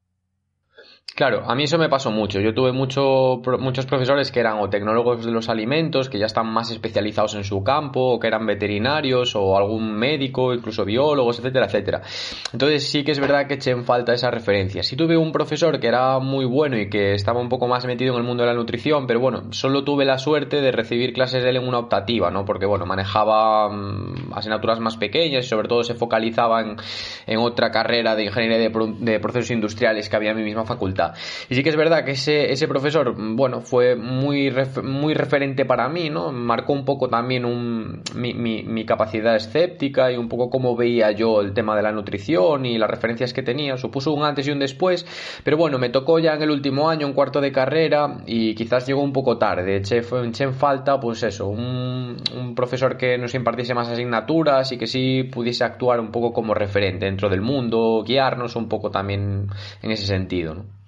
Claro, 1.13 1.43
a 1.45 1.55
mí 1.55 1.65
eso 1.65 1.77
me 1.77 1.89
pasó 1.89 2.09
mucho. 2.09 2.39
Yo 2.39 2.53
tuve 2.53 2.71
mucho, 2.71 3.41
muchos 3.59 3.85
profesores 3.85 4.31
que 4.31 4.39
eran 4.39 4.59
o 4.59 4.69
tecnólogos 4.69 5.25
de 5.25 5.31
los 5.31 5.49
alimentos, 5.49 6.09
que 6.09 6.17
ya 6.17 6.25
están 6.25 6.47
más 6.47 6.71
especializados 6.71 7.35
en 7.35 7.43
su 7.43 7.63
campo, 7.63 8.13
o 8.13 8.19
que 8.19 8.27
eran 8.27 8.45
veterinarios, 8.45 9.35
o 9.35 9.57
algún 9.57 9.93
médico, 9.93 10.53
incluso 10.53 10.85
biólogos, 10.85 11.39
etcétera, 11.39 11.65
etcétera. 11.65 12.01
Entonces 12.53 12.89
sí 12.89 13.03
que 13.03 13.11
es 13.11 13.19
verdad 13.19 13.45
que 13.45 13.55
eché 13.55 13.71
en 13.71 13.83
falta 13.83 14.13
esa 14.13 14.31
referencia. 14.31 14.83
Sí 14.83 14.95
tuve 14.95 15.17
un 15.17 15.33
profesor 15.33 15.79
que 15.81 15.87
era 15.87 16.17
muy 16.19 16.45
bueno 16.45 16.77
y 16.77 16.89
que 16.89 17.13
estaba 17.13 17.41
un 17.41 17.49
poco 17.49 17.67
más 17.67 17.85
metido 17.85 18.13
en 18.13 18.21
el 18.21 18.25
mundo 18.25 18.43
de 18.43 18.49
la 18.49 18.55
nutrición, 18.55 19.05
pero 19.05 19.19
bueno, 19.19 19.51
solo 19.51 19.83
tuve 19.83 20.05
la 20.05 20.17
suerte 20.17 20.61
de 20.61 20.71
recibir 20.71 21.11
clases 21.11 21.43
de 21.43 21.49
él 21.49 21.57
en 21.57 21.67
una 21.67 21.79
optativa, 21.79 22.31
¿no? 22.31 22.45
Porque 22.45 22.65
bueno, 22.65 22.85
manejaba 22.85 23.69
mm, 23.69 24.33
asignaturas 24.33 24.79
más 24.79 24.95
pequeñas 24.95 25.45
y 25.45 25.49
sobre 25.49 25.67
todo 25.67 25.83
se 25.83 25.93
focalizaba 25.93 26.61
en, 26.61 27.37
otra 27.37 27.69
carrera 27.69 28.15
de 28.15 28.25
ingeniería 28.25 28.57
de, 28.57 28.95
de 28.99 29.19
procesos 29.19 29.51
industriales 29.51 30.09
que 30.09 30.15
había 30.15 30.31
en 30.31 30.37
mi 30.37 30.43
misma 30.43 30.63
facultad 30.63 30.90
facultad. 30.91 31.13
Y 31.49 31.55
sí 31.55 31.63
que 31.63 31.69
es 31.69 31.75
verdad 31.75 32.03
que 32.03 32.11
ese, 32.11 32.51
ese 32.51 32.67
profesor, 32.67 33.13
bueno, 33.17 33.61
fue 33.61 33.95
muy, 33.95 34.53
muy 34.83 35.13
referente 35.13 35.65
para 35.65 35.89
mí, 35.89 36.09
¿no? 36.09 36.31
Marcó 36.31 36.73
un 36.73 36.85
poco 36.85 37.09
también 37.09 37.45
un, 37.45 38.01
mi, 38.15 38.33
mi, 38.33 38.63
mi, 38.63 38.85
capacidad 38.85 39.35
escéptica 39.35 40.11
y 40.11 40.17
un 40.17 40.27
poco 40.27 40.49
cómo 40.49 40.75
veía 40.75 41.11
yo 41.11 41.41
el 41.41 41.53
tema 41.53 41.75
de 41.75 41.83
la 41.83 41.91
nutrición 41.91 42.65
y 42.65 42.77
las 42.77 42.89
referencias 42.89 43.33
que 43.33 43.43
tenía. 43.43 43.77
Supuso 43.77 44.13
un 44.13 44.23
antes 44.23 44.47
y 44.47 44.51
un 44.51 44.59
después, 44.59 45.05
pero 45.43 45.57
bueno, 45.57 45.77
me 45.77 45.89
tocó 45.89 46.19
ya 46.19 46.33
en 46.33 46.41
el 46.41 46.51
último 46.51 46.89
año, 46.89 47.07
un 47.07 47.13
cuarto 47.13 47.41
de 47.41 47.51
carrera, 47.51 48.17
y 48.25 48.55
quizás 48.55 48.87
llegó 48.87 49.01
un 49.01 49.13
poco 49.13 49.37
tarde. 49.37 49.77
Eché, 49.77 49.99
eché 49.99 50.43
en 50.43 50.53
falta, 50.53 50.99
pues 50.99 51.23
eso, 51.23 51.47
un, 51.47 52.17
un 52.37 52.55
profesor 52.55 52.97
que 52.97 53.17
nos 53.17 53.33
impartiese 53.33 53.73
más 53.73 53.87
asignaturas 53.87 54.71
y 54.71 54.77
que 54.77 54.87
sí 54.87 55.23
pudiese 55.23 55.63
actuar 55.63 55.99
un 55.99 56.11
poco 56.11 56.33
como 56.33 56.53
referente 56.53 57.05
dentro 57.05 57.29
del 57.29 57.41
mundo, 57.41 58.03
guiarnos 58.05 58.55
un 58.55 58.67
poco 58.67 58.91
también 58.91 59.47
en 59.81 59.91
ese 59.91 60.05
sentido, 60.05 60.55
¿no? 60.55 60.80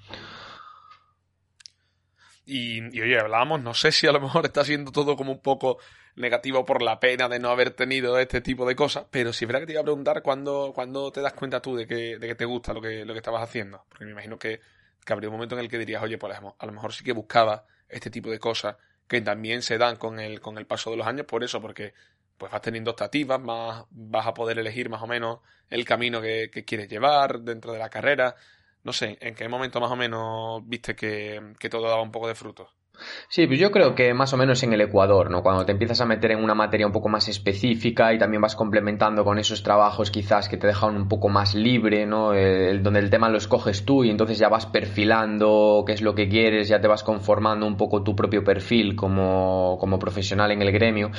Y, 2.45 2.95
y, 2.95 3.01
oye, 3.01 3.19
hablábamos, 3.19 3.62
no 3.62 3.73
sé 3.73 3.91
si 3.91 4.06
a 4.08 4.12
lo 4.12 4.19
mejor 4.19 4.45
está 4.45 4.65
siendo 4.65 4.91
todo 4.91 5.15
como 5.15 5.32
un 5.32 5.41
poco 5.41 5.77
negativo 6.15 6.65
por 6.65 6.82
la 6.82 6.99
pena 6.99 7.29
de 7.29 7.39
no 7.39 7.49
haber 7.49 7.71
tenido 7.71 8.19
este 8.19 8.41
tipo 8.41 8.67
de 8.67 8.75
cosas, 8.75 9.06
pero 9.10 9.34
si 9.34 9.45
es 9.45 9.47
verdad 9.47 9.62
que 9.62 9.67
te 9.67 9.71
iba 9.73 9.82
a 9.82 9.86
preguntar 9.86 10.21
cuándo, 10.21 10.71
cuándo 10.75 11.12
te 11.12 11.21
das 11.21 11.34
cuenta 11.34 11.62
tú 11.62 11.75
de 11.75 11.88
que, 11.88 12.17
de 12.17 12.27
que 12.27 12.36
te 12.36 12.45
gusta 12.45 12.73
lo 12.73 12.82
que, 12.82 13.06
lo 13.06 13.13
que 13.13 13.19
estabas 13.19 13.41
haciendo. 13.41 13.86
Porque 13.89 14.06
me 14.06 14.12
imagino 14.12 14.38
que, 14.38 14.60
que 15.03 15.13
habría 15.13 15.29
un 15.29 15.36
momento 15.36 15.56
en 15.56 15.62
el 15.62 15.69
que 15.69 15.77
dirías, 15.77 16.03
oye, 16.03 16.17
pues 16.17 16.38
a 16.38 16.65
lo 16.65 16.71
mejor 16.71 16.93
sí 16.93 17.03
que 17.03 17.13
buscaba 17.13 17.65
este 17.89 18.10
tipo 18.10 18.29
de 18.29 18.39
cosas 18.39 18.75
que 19.08 19.21
también 19.21 19.62
se 19.62 19.77
dan 19.77 19.97
con 19.97 20.19
el, 20.19 20.39
con 20.39 20.58
el 20.58 20.65
paso 20.65 20.91
de 20.91 20.97
los 20.97 21.08
años, 21.08 21.25
por 21.25 21.43
eso, 21.43 21.62
porque 21.62 21.93
pues 22.38 22.51
vas 22.51 22.62
teniendo 22.62 22.91
optativas, 22.91 23.39
más, 23.39 23.86
vas 23.91 24.27
a 24.27 24.34
poder 24.34 24.60
elegir 24.60 24.89
más 24.89 25.01
o 25.01 25.08
menos 25.08 25.39
el 25.69 25.86
camino 25.86 26.21
que, 26.21 26.49
que 26.51 26.65
quieres 26.65 26.89
llevar 26.89 27.41
dentro 27.41 27.73
de 27.73 27.79
la 27.79 27.89
carrera. 27.89 28.36
No 28.84 28.93
sé, 28.93 29.17
¿en 29.22 29.36
qué 29.36 29.48
momento 29.50 29.80
más 29.82 29.91
o 29.91 29.96
menos 29.98 30.62
viste 30.67 30.96
que, 30.96 31.54
que 31.60 31.69
todo 31.69 31.88
daba 31.89 32.02
un 32.02 32.12
poco 32.12 32.28
de 32.28 32.36
frutos? 32.36 32.69
Sí, 33.27 33.47
pues 33.47 33.60
yo 33.60 33.71
creo 33.71 33.95
que 33.95 34.13
más 34.13 34.32
o 34.34 34.38
menos 34.38 34.62
en 34.62 34.73
el 34.73 34.82
Ecuador, 34.82 35.32
¿no? 35.32 35.41
Cuando 35.41 35.65
te 35.65 35.71
empiezas 35.71 35.99
a 36.01 36.06
meter 36.06 36.32
en 36.32 36.43
una 36.43 36.53
materia 36.53 36.86
un 36.86 36.93
poco 36.93 37.10
más 37.10 37.27
específica 37.27 38.13
y 38.13 38.19
también 38.19 38.41
vas 38.41 38.56
complementando 38.56 39.23
con 39.23 39.39
esos 39.39 39.63
trabajos 39.63 40.12
quizás 40.12 40.47
que 40.47 40.58
te 40.58 40.67
dejan 40.67 40.95
un 40.95 41.08
poco 41.08 41.29
más 41.29 41.56
libre, 41.56 42.06
¿no? 42.06 42.34
El, 42.34 42.84
donde 42.84 42.99
el 42.99 43.10
tema 43.10 43.29
lo 43.29 43.38
escoges 43.38 43.86
tú 43.86 44.03
y 44.03 44.12
entonces 44.12 44.38
ya 44.38 44.49
vas 44.49 44.67
perfilando 44.67 45.84
qué 45.86 45.93
es 45.93 46.01
lo 46.01 46.13
que 46.13 46.29
quieres, 46.29 46.67
ya 46.67 46.79
te 46.79 46.88
vas 46.88 47.03
conformando 47.03 47.65
un 47.65 47.75
poco 47.75 48.03
tu 48.03 48.15
propio 48.15 48.43
perfil 48.43 48.95
como, 48.95 49.77
como 49.79 49.97
profesional 49.97 50.51
en 50.51 50.62
el 50.62 50.71
gremio 50.71 51.10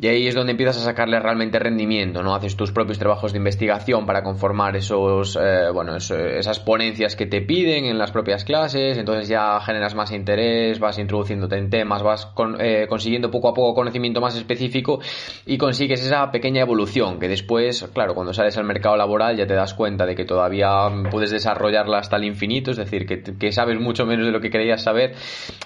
y 0.00 0.08
ahí 0.08 0.26
es 0.26 0.34
donde 0.34 0.52
empiezas 0.52 0.78
a 0.78 0.84
sacarle 0.84 1.20
realmente 1.20 1.60
rendimiento, 1.60 2.24
¿no? 2.24 2.34
Haces 2.34 2.56
tus 2.56 2.72
propios 2.72 2.98
trabajos 2.98 3.32
de 3.32 3.38
investigación 3.38 4.04
para 4.06 4.24
conformar 4.24 4.74
esos, 4.76 5.38
eh, 5.40 5.70
bueno, 5.72 5.94
eso, 5.94 6.16
esas 6.16 6.58
ponencias 6.58 7.14
que 7.14 7.26
te 7.26 7.40
piden 7.40 7.84
en 7.84 7.98
las 7.98 8.10
propias 8.10 8.44
clases, 8.44 8.98
entonces 8.98 9.28
ya 9.28 9.60
generas 9.60 9.94
más 9.94 10.10
interés, 10.10 10.80
vas 10.80 10.98
introduciéndote 11.12 11.58
en 11.58 11.68
temas, 11.68 12.02
vas 12.02 12.26
con, 12.26 12.56
eh, 12.60 12.86
consiguiendo 12.88 13.30
poco 13.30 13.48
a 13.48 13.54
poco 13.54 13.74
conocimiento 13.74 14.20
más 14.20 14.36
específico 14.36 15.00
y 15.44 15.58
consigues 15.58 16.04
esa 16.04 16.30
pequeña 16.30 16.62
evolución 16.62 17.18
que 17.18 17.28
después, 17.28 17.88
claro, 17.92 18.14
cuando 18.14 18.32
sales 18.32 18.56
al 18.56 18.64
mercado 18.64 18.96
laboral 18.96 19.36
ya 19.36 19.46
te 19.46 19.54
das 19.54 19.74
cuenta 19.74 20.06
de 20.06 20.14
que 20.14 20.24
todavía 20.24 20.88
puedes 21.10 21.30
desarrollarla 21.30 21.98
hasta 21.98 22.16
el 22.16 22.24
infinito, 22.24 22.70
es 22.70 22.78
decir, 22.78 23.06
que, 23.06 23.52
sabes 23.52 23.78
mucho 23.78 24.06
menos 24.06 24.24
de 24.24 24.32
lo 24.32 24.40
que 24.40 24.50
creías 24.50 24.82
saber. 24.82 25.14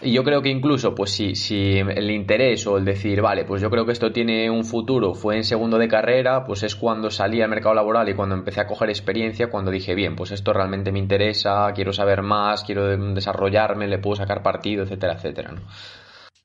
Y 0.03 0.13
yo 0.13 0.25
creo 0.25 0.43
que 0.43 0.49
incluso, 0.49 0.95
pues 0.95 1.11
si, 1.11 1.37
si 1.37 1.79
el 1.79 2.11
interés 2.11 2.67
o 2.67 2.77
el 2.77 2.85
decir, 2.85 3.23
vale, 3.23 3.45
pues 3.45 3.63
yo 3.63 3.71
creo 3.71 3.87
que 3.87 3.93
esto 3.93 4.11
tiene 4.11 4.51
un 4.51 4.65
futuro, 4.65 5.15
fue 5.15 5.37
en 5.37 5.45
segundo 5.45 5.79
de 5.79 5.87
carrera, 5.87 6.45
pues 6.45 6.65
es 6.65 6.75
cuando 6.75 7.11
salí 7.11 7.41
al 7.41 7.49
mercado 7.49 7.75
laboral 7.75 8.09
y 8.09 8.15
cuando 8.15 8.35
empecé 8.35 8.61
a 8.61 8.67
coger 8.67 8.89
experiencia, 8.89 9.49
cuando 9.49 9.71
dije, 9.71 9.95
bien, 9.95 10.17
pues 10.17 10.33
esto 10.33 10.53
realmente 10.53 10.91
me 10.91 10.99
interesa, 10.99 11.73
quiero 11.75 11.93
saber 11.93 12.23
más, 12.23 12.65
quiero 12.65 12.97
desarrollarme, 13.15 13.87
le 13.87 13.99
puedo 13.99 14.17
sacar 14.17 14.43
partido, 14.43 14.83
etcétera, 14.83 15.15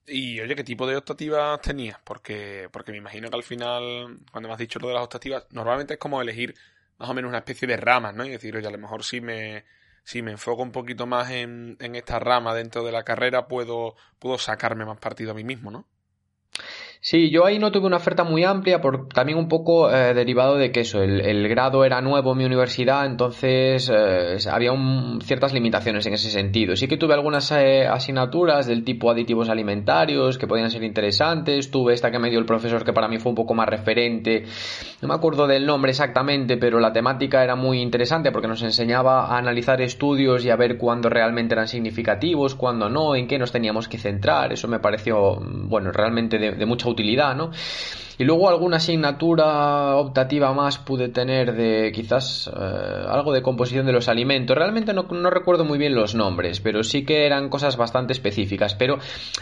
Y 0.08 0.40
oye, 0.42 0.56
¿qué 0.56 0.64
tipo 0.64 0.88
de 0.88 0.98
optativas 0.98 1.62
tenías? 1.62 2.00
Porque, 2.04 2.70
porque 2.72 2.92
me 2.92 2.98
imagino 2.98 3.30
que 3.30 3.36
al 3.36 3.44
final, 3.44 4.20
cuando 4.32 4.50
me 4.50 4.54
has 4.54 4.60
dicho 4.60 4.80
lo 4.80 4.88
de 4.90 4.96
las 4.96 5.04
optativas, 5.04 5.46
normalmente 5.52 5.94
es 5.94 6.00
como 6.00 6.22
elegir 6.22 6.56
más 6.98 7.10
o 7.10 7.14
menos 7.14 7.30
una 7.30 7.40
especie 7.40 7.68
de 7.68 7.78
ramas, 7.78 8.14
¿no? 8.16 8.26
Y 8.26 8.30
decir, 8.30 8.56
oye, 8.56 8.68
a 8.68 8.72
lo 8.72 8.78
mejor 8.78 9.04
si 9.04 9.22
me, 9.22 9.64
si 10.04 10.22
me 10.22 10.32
enfoco 10.32 10.64
un 10.64 10.72
poquito 10.72 11.08
más 11.08 11.32
en, 11.32 11.78
en 11.80 11.96
esta 11.96 12.20
rama 12.20 12.54
dentro 12.54 12.84
de 12.84 12.92
la 12.92 13.04
carrera, 13.04 13.48
puedo, 13.48 13.96
puedo 14.20 14.38
sacarme 14.38 14.86
más 14.86 14.98
partido 15.00 15.32
a 15.32 15.36
mí 15.36 15.44
mismo, 15.44 15.72
¿no? 15.72 15.88
Sí, 17.04 17.32
yo 17.32 17.48
ahí 17.48 17.58
no 17.58 17.72
tuve 17.72 17.88
una 17.88 17.98
oferta 17.98 18.24
muy 18.24 18.44
amplia, 18.44 18.80
por, 18.80 19.08
también 19.08 19.40
un 19.40 19.48
poco 19.48 19.90
eh, 19.92 20.14
derivado 20.14 20.56
de 20.58 20.72
que 20.72 20.82
eso, 20.82 21.02
el, 21.02 21.48
grado 21.50 21.84
era 21.84 22.00
nuevo 22.00 22.34
en 22.34 22.38
mi 22.38 22.46
universidad, 22.46 23.08
entonces 23.08 23.92
eh, 23.92 24.38
había 24.52 24.72
ciertas 25.24 25.52
limitaciones 25.52 26.06
en 26.06 26.14
ese 26.14 26.30
sentido. 26.30 26.76
Sí 26.76 26.88
que 26.88 26.98
tuve 26.98 27.16
algunas 27.16 27.52
eh, 27.54 27.88
asignaturas 27.88 28.68
del 28.68 28.84
tipo 28.84 29.10
aditivos 29.10 29.50
alimentarios 29.50 30.38
que 30.38 30.46
podían 30.46 30.70
ser 30.70 30.84
interesantes, 30.84 31.72
tuve 31.72 31.96
esta 31.96 32.12
que 32.12 32.20
me 32.20 32.30
dio 32.30 32.38
el 32.38 32.46
profesor 32.46 32.86
que 32.86 32.94
para 32.94 33.08
mí 33.08 33.18
fue 33.18 33.32
un 33.32 33.36
poco 33.36 33.56
más 33.56 33.68
referente, 33.68 34.44
no 35.02 35.08
me 35.08 35.16
acuerdo 35.16 35.48
del 35.48 35.66
nombre 35.66 35.90
exactamente, 35.90 36.58
pero 36.58 36.80
la 36.80 36.94
temática 36.94 37.44
era 37.44 37.56
muy 37.56 37.82
interesante 37.82 38.32
porque 38.32 38.48
nos 38.48 38.62
enseñaba 38.62 39.26
a 39.26 39.40
analizar 39.40 39.82
estudios 39.82 40.46
y 40.46 40.52
a 40.52 40.56
ver 40.56 40.78
cuándo 40.78 41.10
realmente 41.10 41.56
eran 41.56 41.68
significativos, 41.68 42.54
cuándo 42.54 42.90
no, 42.90 43.16
en 43.16 43.28
qué 43.28 43.40
nos 43.40 43.52
teníamos 43.52 43.88
que 43.88 43.98
centrar, 43.98 44.54
eso 44.54 44.68
me 44.68 44.78
pareció, 44.78 45.40
bueno, 45.42 45.92
realmente 45.92 46.38
de, 46.38 46.52
de 46.52 46.66
mucha 46.68 46.91
utilidad, 46.92 47.36
¿no? 47.36 47.52
Y 48.22 48.24
luego 48.24 48.50
alguna 48.50 48.78
asignatura 48.78 49.96
optativa 49.96 50.54
más 50.54 50.78
pude 50.78 51.10
tener 51.10 51.56
de 51.56 51.92
quizás 51.92 52.52
eh, 52.56 53.06
algo 53.10 53.34
de 53.34 53.42
composición 53.42 53.88
de 53.88 53.94
los 53.94 54.10
alimentos. 54.10 54.56
Realmente 54.56 54.94
no, 54.94 55.08
no, 55.10 55.32
recuerdo 55.32 55.66
muy 55.66 55.80
bien 55.80 55.96
los 55.96 56.14
nombres, 56.14 56.60
pero 56.60 56.84
sí 56.84 57.04
que 57.04 57.26
eran 57.26 57.50
cosas 57.50 57.78
bastante 57.78 58.14
específicas. 58.14 58.76
Pero 58.76 59.00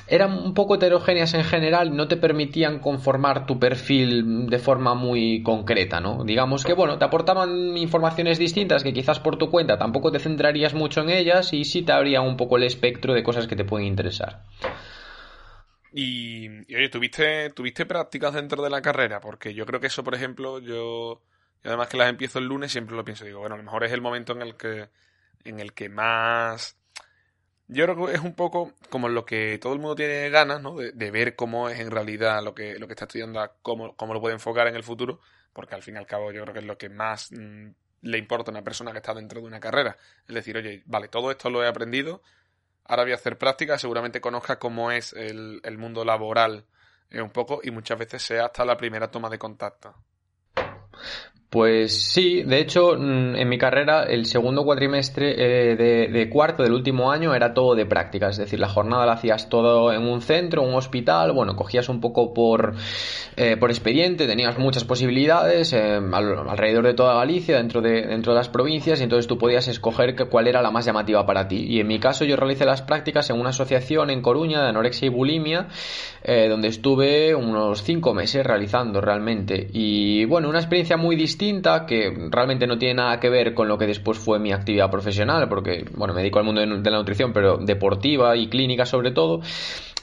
eran 0.07 0.31
un 0.31 0.53
poco 0.53 0.75
heterogéneas 0.75 1.33
en 1.33 1.43
general, 1.43 1.93
no 1.93 2.07
te 2.07 2.15
permitían 2.15 2.79
conformar 2.79 3.45
tu 3.45 3.59
perfil 3.59 4.47
de 4.47 4.59
forma 4.59 4.95
muy 4.95 5.43
concreta, 5.43 5.99
¿no? 5.99 6.23
Digamos 6.23 6.63
que, 6.63 6.71
bueno, 6.71 6.97
te 6.97 7.03
aportaban 7.03 7.75
informaciones 7.77 8.39
distintas 8.39 8.85
que 8.85 8.93
quizás 8.93 9.19
por 9.19 9.37
tu 9.37 9.49
cuenta 9.49 9.77
tampoco 9.77 10.09
te 10.09 10.19
centrarías 10.19 10.73
mucho 10.73 11.01
en 11.01 11.09
ellas 11.09 11.51
y 11.51 11.65
sí 11.65 11.81
te 11.81 11.91
abría 11.91 12.21
un 12.21 12.37
poco 12.37 12.55
el 12.55 12.63
espectro 12.63 13.13
de 13.13 13.23
cosas 13.23 13.45
que 13.45 13.57
te 13.57 13.65
pueden 13.65 13.87
interesar. 13.87 14.43
Y, 15.91 16.47
oye, 16.75 16.89
¿tuviste, 16.89 17.49
¿tuviste 17.51 17.85
prácticas 17.85 18.33
dentro 18.33 18.61
de 18.63 18.69
la 18.69 18.81
carrera? 18.81 19.19
Porque 19.19 19.53
yo 19.53 19.65
creo 19.65 19.79
que 19.79 19.87
eso, 19.87 20.03
por 20.03 20.15
ejemplo, 20.15 20.59
yo, 20.59 21.21
y 21.63 21.67
además 21.67 21.87
que 21.87 21.97
las 21.97 22.09
empiezo 22.09 22.39
el 22.39 22.45
lunes, 22.45 22.71
siempre 22.71 22.95
lo 22.95 23.03
pienso. 23.03 23.25
Digo, 23.25 23.39
bueno, 23.39 23.55
a 23.55 23.57
lo 23.57 23.63
mejor 23.63 23.83
es 23.83 23.91
el 23.91 24.01
momento 24.01 24.33
en 24.33 24.41
el 24.41 24.55
que, 24.55 24.89
en 25.43 25.59
el 25.59 25.73
que 25.73 25.89
más... 25.89 26.77
Yo 27.67 27.85
creo 27.85 28.07
que 28.07 28.13
es 28.13 28.21
un 28.21 28.33
poco 28.33 28.73
como 28.89 29.09
lo 29.09 29.25
que 29.25 29.59
todo 29.59 29.73
el 29.73 29.79
mundo 29.79 29.95
tiene 29.95 30.29
ganas, 30.29 30.61
¿no? 30.61 30.75
De, 30.75 30.91
de 30.91 31.11
ver 31.11 31.35
cómo 31.35 31.69
es 31.69 31.79
en 31.79 31.91
realidad 31.91 32.43
lo 32.43 32.55
que, 32.55 32.79
lo 32.79 32.87
que 32.87 32.93
está 32.93 33.05
estudiando, 33.05 33.39
cómo, 33.61 33.95
cómo 33.95 34.13
lo 34.13 34.21
puede 34.21 34.33
enfocar 34.33 34.67
en 34.67 34.75
el 34.75 34.83
futuro, 34.83 35.19
porque 35.53 35.75
al 35.75 35.83
fin 35.83 35.95
y 35.95 35.97
al 35.99 36.07
cabo 36.07 36.31
yo 36.31 36.41
creo 36.41 36.53
que 36.53 36.61
es 36.61 36.65
lo 36.65 36.79
que 36.79 36.89
más 36.89 37.31
mmm, 37.31 37.69
le 38.01 38.17
importa 38.17 38.49
a 38.49 38.53
una 38.53 38.63
persona 38.63 38.91
que 38.91 38.97
está 38.97 39.13
dentro 39.13 39.39
de 39.39 39.47
una 39.47 39.59
carrera. 39.59 39.97
Es 40.27 40.33
decir, 40.33 40.57
oye, 40.57 40.81
vale, 40.85 41.09
todo 41.09 41.29
esto 41.29 41.49
lo 41.51 41.63
he 41.63 41.67
aprendido, 41.67 42.23
ahora 42.89 43.03
voy 43.03 43.13
a 43.13 43.15
hacer 43.15 43.37
práctica, 43.37 43.77
seguramente 43.77 44.19
conozca 44.19 44.59
cómo 44.59 44.91
es 44.91 45.13
el, 45.13 45.61
el 45.63 45.77
mundo 45.77 46.03
laboral 46.03 46.65
eh, 47.11 47.21
un 47.21 47.29
poco 47.29 47.61
y 47.63 47.71
muchas 47.71 47.97
veces 47.97 48.23
sea 48.23 48.45
hasta 48.45 48.65
la 48.65 48.75
primera 48.75 49.09
toma 49.09 49.29
de 49.29 49.37
contacto. 49.37 49.95
Pues 51.49 51.99
sí, 51.99 52.43
de 52.43 52.59
hecho, 52.59 52.93
en 52.93 53.49
mi 53.49 53.57
carrera, 53.57 54.03
el 54.03 54.27
segundo 54.27 54.63
cuatrimestre 54.63 55.71
eh, 55.71 55.75
de, 55.75 56.29
cuarto 56.29 56.61
del 56.61 56.73
último 56.73 57.11
año 57.11 57.33
era 57.33 57.55
todo 57.55 57.73
de 57.73 57.87
práctica, 57.87 58.29
es 58.29 58.37
decir, 58.37 58.59
la 58.59 58.69
jornada 58.69 59.07
la 59.07 59.13
hacías 59.13 59.49
todo 59.49 59.91
en 59.91 60.03
un 60.03 60.21
centro, 60.21 60.61
un 60.61 60.75
hospital, 60.75 61.31
bueno, 61.31 61.55
cogías 61.55 61.89
un 61.89 62.01
poco 62.01 62.35
por, 62.35 62.75
eh, 63.35 63.57
por 63.57 63.71
expediente, 63.71 64.27
tenías 64.27 64.59
muchas 64.59 64.83
posibilidades 64.83 65.73
eh, 65.73 65.95
al, 65.95 66.47
alrededor 66.49 66.85
de 66.85 66.93
toda 66.93 67.15
Galicia, 67.15 67.57
dentro 67.57 67.81
de, 67.81 68.05
dentro 68.05 68.33
de 68.33 68.37
las 68.37 68.49
provincias, 68.49 68.99
y 68.99 69.05
entonces 69.05 69.25
tú 69.25 69.39
podías 69.39 69.67
escoger 69.67 70.15
cuál 70.29 70.47
era 70.47 70.61
la 70.61 70.69
más 70.69 70.85
llamativa 70.85 71.25
para 71.25 71.47
ti. 71.47 71.65
Y 71.67 71.79
en 71.79 71.87
mi 71.87 71.97
caso, 71.97 72.25
yo 72.25 72.35
realicé 72.35 72.65
las 72.65 72.83
prácticas 72.83 73.27
en 73.31 73.39
una 73.39 73.49
asociación 73.49 74.11
en 74.11 74.21
Coruña 74.21 74.61
de 74.61 74.69
anorexia 74.69 75.07
y 75.07 75.09
bulimia, 75.09 75.67
eh, 76.21 76.47
donde 76.47 76.67
estuve 76.67 77.33
unos 77.33 77.81
cinco 77.81 78.13
meses 78.13 78.45
realizando 78.45 79.01
realmente. 79.01 79.67
Y 79.73 80.25
bueno, 80.25 80.47
una 80.47 80.59
experiencia 80.59 80.95
muy 80.95 81.15
distinta 81.15 81.38
distinta 81.39 81.85
que 81.85 82.13
realmente 82.29 82.67
no 82.67 82.77
tiene 82.77 82.95
nada 82.95 83.19
que 83.19 83.29
ver 83.29 83.53
con 83.53 83.69
lo 83.69 83.77
que 83.77 83.87
después 83.87 84.17
fue 84.17 84.39
mi 84.39 84.51
actividad 84.51 84.91
profesional, 84.91 85.47
porque 85.47 85.85
bueno, 85.95 86.13
me 86.13 86.19
dedico 86.19 86.39
al 86.39 86.45
mundo 86.45 86.59
de 86.59 86.91
la 86.91 86.97
nutrición, 86.97 87.31
pero 87.31 87.57
deportiva 87.57 88.35
y 88.35 88.49
clínica 88.49 88.85
sobre 88.85 89.11
todo. 89.11 89.39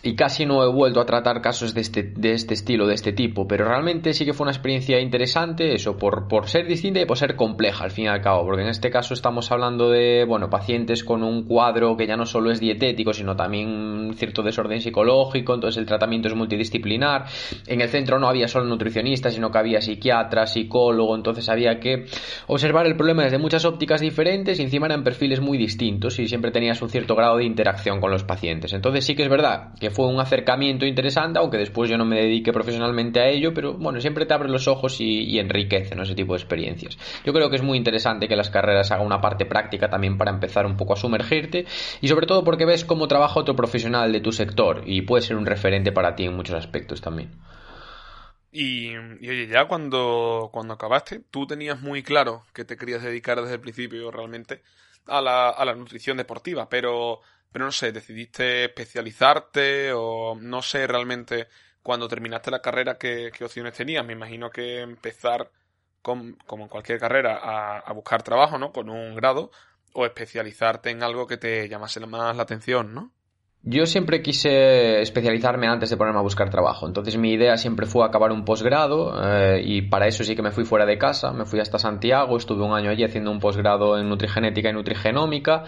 Y 0.07 0.15
casi 0.15 0.47
no 0.47 0.63
he 0.63 0.69
vuelto 0.69 1.01
a 1.01 1.05
tratar 1.05 1.43
casos 1.43 1.75
de 1.75 1.81
este, 1.81 2.05
de 2.05 2.31
este 2.31 2.55
estilo, 2.55 2.87
de 2.87 2.95
este 2.95 3.13
tipo, 3.13 3.49
pero 3.49 3.67
realmente 3.67 4.13
sí 4.13 4.25
que 4.25 4.35
fue 4.35 4.45
una 4.45 4.53
experiencia 4.53 5.01
interesante, 5.01 5.75
eso, 5.75 5.97
por, 5.97 6.29
por 6.29 6.49
ser 6.49 6.69
distinta 6.69 7.01
y 7.01 7.07
por 7.07 7.19
ser 7.19 7.35
compleja 7.35 7.83
al 7.83 7.91
fin 7.91 8.05
y 8.05 8.09
al 8.09 8.21
cabo, 8.21 8.45
porque 8.45 8.63
en 8.63 8.69
este 8.69 8.89
caso 8.89 9.15
estamos 9.15 9.51
hablando 9.51 9.91
de, 9.91 10.25
bueno, 10.25 10.49
pacientes 10.49 11.03
con 11.03 11.25
un 11.25 11.43
cuadro 11.43 11.97
que 11.97 12.07
ya 12.07 12.17
no 12.17 12.25
solo 12.25 12.53
es 12.53 12.61
dietético, 12.61 13.13
sino 13.13 13.35
también 13.35 14.13
cierto 14.15 14.45
desorden 14.45 14.81
psicológico, 14.81 15.55
entonces 15.55 15.77
el 15.81 15.87
tratamiento 15.87 16.29
es 16.29 16.37
multidisciplinar, 16.37 17.25
en 17.67 17.81
el 17.81 17.89
centro 17.89 18.21
no 18.21 18.29
había 18.29 18.47
solo 18.47 18.67
nutricionistas, 18.67 19.35
sino 19.35 19.51
que 19.51 19.59
había 19.59 19.81
psiquiatra, 19.81 20.47
psicólogo, 20.47 21.17
entonces 21.17 21.49
había 21.49 21.81
que 21.81 22.07
observar 22.47 22.87
el 22.87 22.95
problema 22.95 23.25
desde 23.25 23.39
muchas 23.39 23.65
ópticas 23.65 24.01
diferentes 24.01 24.61
y 24.61 24.63
encima 24.63 24.87
eran 24.87 25.03
perfiles 25.03 25.41
muy 25.41 25.59
distintos 25.59 26.17
y 26.21 26.29
siempre 26.29 26.53
tenías 26.53 26.81
un 26.81 26.91
cierto 26.91 27.17
grado 27.17 27.39
de 27.39 27.45
interacción 27.45 28.01
con 28.01 28.13
los 28.13 28.23
pacientes. 28.23 28.73
Entonces 28.73 29.05
sí 29.05 29.17
que 29.17 29.25
es 29.25 29.29
verdad 29.29 29.75
que 29.81 29.96
fue 29.97 30.09
un 30.09 30.21
acercamiento 30.21 30.85
interesante, 30.85 31.39
aunque 31.39 31.57
después 31.57 31.89
yo 31.89 31.97
no 31.97 32.05
me 32.05 32.17
dedique 32.17 32.53
profesionalmente 32.53 33.19
a 33.19 33.29
ello, 33.29 33.55
pero 33.55 33.73
bueno, 33.73 33.99
siempre 33.99 34.27
te 34.27 34.35
abre 34.35 34.51
los 34.51 34.69
ojos 34.69 35.01
y, 35.01 35.39
enriquece 35.39 35.95
ese 35.99 36.15
tipo 36.15 36.35
de 36.35 36.39
experiencias. 36.39 36.99
Yo 37.25 37.33
creo 37.33 37.49
que 37.49 37.57
es 37.57 37.63
muy 37.63 37.79
interesante 37.79 38.29
que 38.29 38.37
las 38.37 38.51
carreras 38.51 38.91
hagan 38.91 39.07
una 39.07 39.23
parte 39.23 39.47
práctica 39.47 39.89
también 39.89 40.19
para 40.19 40.31
empezar 40.31 40.67
un 40.67 40.77
poco 40.77 40.93
a 40.93 40.97
sumergirte 40.97 41.65
y 42.03 42.09
sobre 42.09 42.27
todo 42.27 42.45
porque 42.45 42.67
ves 42.67 42.85
cómo 42.85 43.09
trabaja 43.09 43.41
otro 43.41 43.57
profesional 43.57 44.13
de 44.13 44.21
tu 44.21 44.33
sector 44.33 44.83
y 44.85 45.01
puede 45.01 45.23
ser 45.23 45.37
un 45.37 45.47
referente 45.47 45.93
para 45.93 46.15
ti 46.15 46.25
en 46.25 46.37
muchos 46.37 46.57
aspectos 46.57 47.01
también. 47.01 47.31
Y, 48.53 48.91
y, 48.91 48.97
oye, 49.31 49.47
ya 49.47 49.67
cuando, 49.67 50.51
cuando 50.53 50.75
acabaste, 50.75 51.23
tú 51.31 51.47
tenías 51.47 51.81
muy 51.81 52.03
claro 52.03 52.45
que 52.53 52.67
te 52.67 52.77
querías 52.77 53.03
dedicar 53.03 53.41
desde 53.41 53.55
el 53.55 53.61
principio 53.61 54.11
realmente 54.11 54.63
a 55.07 55.23
la, 55.23 55.49
a 55.49 55.65
la 55.65 55.75
nutrición 55.75 56.19
deportiva, 56.19 56.69
pero 56.69 57.21
pero 57.53 57.65
no 57.65 57.73
sé, 57.73 57.93
decidiste 57.93 58.65
especializarte 58.65 59.93
o 59.93 60.37
no 60.41 60.63
sé 60.63 60.87
realmente 60.87 61.49
cuando 61.83 62.09
terminaste 62.09 62.51
la 62.51 62.61
carrera 62.61 62.99
qué, 62.99 63.33
opciones 63.43 63.75
tenías. 63.75 64.05
Me 64.05 64.13
imagino 64.13 64.51
que 64.51 64.81
empezar, 64.81 65.51
con, 66.03 66.35
como 66.47 66.65
en 66.65 66.69
cualquier 66.69 66.99
carrera, 66.99 67.39
a, 67.39 67.79
a, 67.79 67.93
buscar 67.93 68.23
trabajo, 68.23 68.59
¿no? 68.59 68.73
Con 68.73 68.91
un 68.91 69.15
grado 69.15 69.51
o 69.93 70.05
especializarte 70.05 70.91
en 70.91 71.03
algo 71.03 71.27
que 71.27 71.37
te 71.39 71.69
llamase 71.69 72.01
más 72.01 72.37
la 72.37 72.43
atención, 72.43 72.95
¿no? 72.95 73.13
Yo 73.69 73.85
siempre 73.85 74.23
quise 74.23 75.01
especializarme 75.01 75.67
antes 75.67 75.91
de 75.91 75.97
ponerme 75.97 76.21
a 76.21 76.23
buscar 76.23 76.51
trabajo, 76.51 76.87
entonces 76.87 77.17
mi 77.17 77.33
idea 77.33 77.57
siempre 77.57 77.87
fue 77.87 78.07
acabar 78.07 78.31
un 78.31 78.45
posgrado 78.45 79.21
eh, 79.21 79.61
y 79.61 79.83
para 79.83 80.07
eso 80.07 80.23
sí 80.23 80.37
que 80.37 80.43
me 80.43 80.53
fui 80.53 80.65
fuera 80.65 80.87
de 80.87 80.97
casa, 80.99 81.33
me 81.33 81.47
fui 81.47 81.59
hasta 81.59 81.77
Santiago, 81.77 82.37
estuve 82.37 82.63
un 82.63 82.75
año 82.75 82.91
allí 82.91 83.03
haciendo 83.03 83.33
un 83.33 83.41
posgrado 83.41 83.99
en 83.99 84.09
nutrigenética 84.09 84.71
y 84.71 84.73
nutrigenómica. 84.73 85.65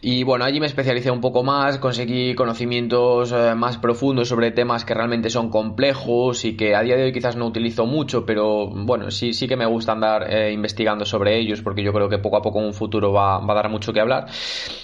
Y 0.00 0.24
bueno, 0.24 0.46
allí 0.46 0.60
me 0.60 0.66
especialicé 0.66 1.10
un 1.10 1.20
poco 1.20 1.42
más, 1.42 1.76
conseguí 1.78 2.34
conocimientos 2.34 3.32
eh, 3.32 3.54
más 3.54 3.76
profundos 3.76 4.28
sobre 4.28 4.50
temas 4.50 4.86
que 4.86 4.94
realmente 4.94 5.28
son 5.28 5.50
complejos 5.50 6.42
y 6.46 6.56
que 6.56 6.74
a 6.74 6.80
día 6.80 6.96
de 6.96 7.04
hoy 7.04 7.12
quizás 7.12 7.36
no 7.36 7.46
utilizo 7.46 7.84
mucho, 7.84 8.24
pero 8.24 8.68
bueno, 8.68 9.10
sí, 9.10 9.34
sí 9.34 9.46
que 9.46 9.56
me 9.56 9.66
gusta 9.66 9.92
andar 9.92 10.32
eh, 10.32 10.52
investigando 10.52 11.04
sobre 11.04 11.38
ellos 11.38 11.60
porque 11.60 11.82
yo 11.82 11.92
creo 11.92 12.08
que 12.08 12.16
poco 12.16 12.38
a 12.38 12.42
poco 12.42 12.60
en 12.60 12.66
un 12.66 12.74
futuro 12.74 13.12
va, 13.12 13.40
va 13.40 13.52
a 13.52 13.56
dar 13.56 13.68
mucho 13.68 13.92
que 13.92 14.00
hablar. 14.00 14.26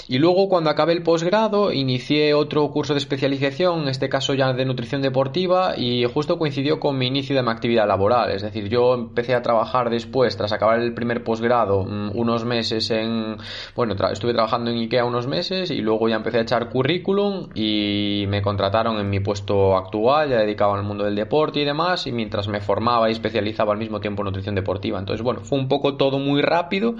Y 0.06 0.18
luego 0.18 0.50
cuando 0.50 0.68
acabé 0.68 0.92
el 0.92 1.02
posgrado 1.02 1.72
inicié 1.72 2.34
otro 2.42 2.70
curso 2.70 2.94
de 2.94 2.98
especialización, 2.98 3.83
en 3.83 3.88
este 3.88 4.09
caso 4.09 4.35
ya 4.35 4.52
de 4.52 4.64
nutrición 4.64 5.02
deportiva, 5.02 5.74
y 5.76 6.05
justo 6.05 6.38
coincidió 6.38 6.78
con 6.81 6.98
mi 6.98 7.07
inicio 7.07 7.35
de 7.35 7.42
mi 7.42 7.50
actividad 7.50 7.87
laboral. 7.87 8.31
Es 8.31 8.42
decir, 8.42 8.68
yo 8.68 8.94
empecé 8.94 9.35
a 9.35 9.42
trabajar 9.42 9.90
después, 9.90 10.37
tras 10.37 10.52
acabar 10.52 10.81
el 10.81 10.94
primer 10.94 11.24
posgrado, 11.24 11.85
mm, 11.85 12.11
unos 12.14 12.44
meses 12.44 12.90
en. 12.90 13.37
Bueno, 13.74 13.94
estuve 14.12 14.33
trabajando 14.33 14.70
en 14.70 14.78
IKEA 14.78 15.05
unos 15.05 15.26
meses 15.26 15.70
y 15.70 15.81
luego 15.81 16.09
ya 16.09 16.16
empecé 16.16 16.38
a 16.38 16.42
echar 16.42 16.68
currículum 16.68 17.48
y 17.55 18.24
me 18.28 18.42
contrataron 18.42 18.98
en 18.98 19.09
mi 19.09 19.20
puesto 19.20 19.76
actual, 19.76 20.31
ya 20.31 20.38
dedicado 20.38 20.74
al 20.74 20.83
mundo 20.83 21.05
del 21.05 21.14
deporte 21.14 21.61
y 21.61 21.64
demás, 21.64 22.07
y 22.07 22.12
mientras 22.12 22.48
me 22.48 22.61
formaba 22.61 23.09
y 23.09 23.12
especializaba 23.12 23.72
al 23.72 23.78
mismo 23.78 24.00
tiempo 24.00 24.22
en 24.22 24.26
nutrición 24.26 24.55
deportiva. 24.55 24.98
Entonces, 24.98 25.22
bueno, 25.22 25.40
fue 25.40 25.59
un 25.59 25.68
poco 25.68 25.96
todo 25.96 26.18
muy 26.18 26.42
rápido, 26.42 26.94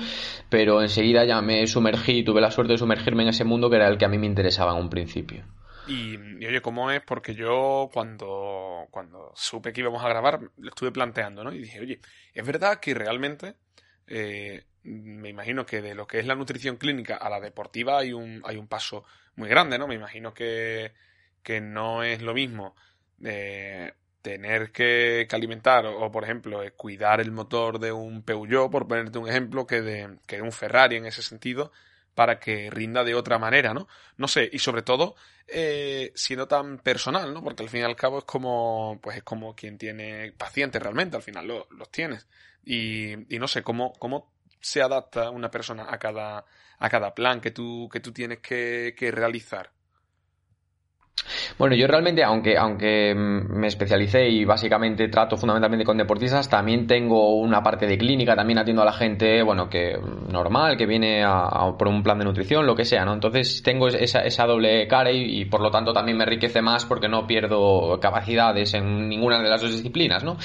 pero 0.49 0.83
enseguida 0.83 1.25
ya 1.25 1.41
me 1.41 1.67
sumergí, 1.67 2.23
tuve 2.23 2.41
la 2.41 2.51
suerte 2.51 2.73
de 2.75 2.79
sumergirme 2.79 3.23
en 3.23 3.31
ese 3.31 3.45
mundo 3.45 3.71
que 3.71 3.77
era 3.77 3.89
el 3.89 3.99
que 3.99 4.05
a 4.05 4.09
mí 4.09 4.19
me 4.19 4.27
interesaba 4.27 4.73
en 4.73 4.79
un 4.79 4.91
principio. 4.91 5.32
Y, 5.87 6.17
oye, 6.47 6.61
¿cómo 6.61 6.91
es? 6.91 7.01
Porque 7.03 7.35
yo 7.35 7.91
cuando, 7.93 8.87
cuando 8.91 9.33
supe 9.35 9.73
que 9.73 9.81
íbamos 9.81 10.05
a 10.05 10.09
grabar, 10.09 10.41
lo 10.57 10.69
estuve 10.69 10.93
planteando, 10.93 11.43
¿no? 11.43 11.53
Y 11.53 11.59
dije, 11.59 11.81
oye, 11.81 12.01
es 12.33 12.47
verdad 12.47 12.79
que 12.79 12.95
realmente 12.95 13.55
eh, 14.07 14.65
me 14.85 15.29
imagino 15.29 15.67
que 15.67 15.83
de 15.83 15.95
lo 15.95 16.07
que 16.07 16.21
es 16.21 16.27
la 16.27 16.35
nutrición 16.35 16.77
clínica 16.77 17.17
a 17.17 17.29
la 17.29 17.41
deportiva 17.41 17.99
hay 17.99 18.13
un, 18.13 18.43
hay 18.45 18.57
un 18.57 18.69
paso 18.69 19.05
muy 19.37 19.49
grande, 19.49 19.79
¿no? 19.79 19.89
Me 19.89 19.95
imagino 19.95 20.33
que, 20.33 20.93
que 21.43 21.61
no 21.61 22.03
es 22.03 22.23
lo 22.23 22.35
mismo 22.35 22.77
eh, 23.25 23.93
tener 24.23 24.71
que, 24.71 25.27
alimentar 25.33 25.85
o, 25.87 26.11
por 26.13 26.25
ejemplo, 26.25 26.63
eh, 26.63 26.71
cuidar 26.73 27.21
el 27.21 27.33
motor 27.33 27.79
de 27.79 27.93
un 27.93 28.23
Peugeot, 28.23 28.71
por 28.71 28.87
ponerte 28.87 29.19
un 29.19 29.29
ejemplo, 29.29 29.67
que 29.67 29.83
de, 29.83 30.19
que 30.27 30.37
de 30.37 30.43
un 30.43 30.53
Ferrari 30.53 30.97
en 30.97 31.07
ese 31.07 31.23
sentido, 31.23 31.73
para 32.15 32.39
que 32.39 32.71
rinda 32.71 33.05
de 33.05 33.15
otra 33.15 33.39
manera, 33.39 33.75
¿no? 33.75 33.89
No 34.17 34.29
sé, 34.29 34.49
y 34.53 34.59
sobre 34.59 34.83
todo 34.83 35.15
eh, 35.49 36.13
siendo 36.15 36.49
tan 36.49 36.79
personal, 36.79 37.33
¿no? 37.33 37.43
Porque 37.43 37.63
al 37.63 37.69
fin 37.69 37.81
y 37.81 37.85
al 37.85 37.97
cabo 37.97 38.19
es 38.19 38.25
como, 38.25 38.99
pues 39.03 39.19
es 39.19 39.23
como 39.23 39.55
quien 39.55 39.79
tiene 39.79 40.33
pacientes 40.33 40.83
realmente, 40.83 41.17
al 41.17 41.23
final 41.23 41.47
los 41.47 41.91
tienes. 41.91 42.27
Y, 42.65 43.35
y 43.35 43.39
no 43.39 43.49
sé, 43.49 43.63
cómo, 43.63 43.93
cómo 43.95 44.33
se 44.61 44.81
adapta 44.83 45.31
una 45.31 45.51
persona 45.51 45.87
a 45.91 45.99
cada, 45.99 46.45
a 46.79 46.91
cada 46.91 47.15
plan 47.15 47.41
que 47.41 47.51
tú, 47.51 47.89
que 47.93 48.01
tú 48.01 48.13
tienes 48.13 48.39
que, 48.39 48.95
que 48.97 49.11
realizar. 49.11 49.73
Bueno, 51.59 51.77
yo 51.77 51.87
realmente, 51.87 52.25
aunque, 52.25 52.57
aunque 52.57 53.15
mm, 53.15 53.59
me 53.59 53.67
especialicé 53.67 54.29
y 54.29 54.45
básicamente 54.45 55.09
trato 55.09 55.37
fundamentalmente 55.37 55.85
con 55.85 55.97
deportistas, 55.97 56.49
también 56.49 56.87
tengo 56.87 57.37
una 57.37 57.63
parte 57.63 57.87
de 57.87 57.99
clínica, 57.99 58.35
también 58.35 58.59
atiendo 58.59 58.83
a 58.83 58.85
la 58.85 58.93
gente, 58.93 59.43
bueno, 59.43 59.69
que 59.69 59.97
mm, 59.97 60.33
normal, 60.33 60.77
que 60.77 60.87
viene 60.87 61.23
a, 61.25 61.75
por 61.79 61.89
un 61.89 62.03
plan 62.03 62.19
de 62.19 62.25
nutrición, 62.25 62.67
lo 62.67 62.75
que 62.75 62.85
sea, 62.85 63.05
¿no? 63.05 63.13
Entonces 63.13 63.63
tengo 63.63 63.89
esa, 63.89 64.47
doble 64.47 64.89
cara 64.89 65.13
y, 65.13 65.45
por 65.45 65.61
lo 65.61 65.71
tanto 65.71 65.93
también 65.93 66.17
me 66.17 66.25
enriquece 66.25 66.63
más 66.63 66.85
porque 66.85 67.09
no 67.09 67.27
pierdo 67.27 67.99
capacidades 68.01 68.75
en 68.75 69.09
ninguna 69.09 69.41
de 69.41 69.49
las 69.49 69.61
dos 69.61 69.71
disciplinas, 69.73 70.25
¿no? 70.25 70.37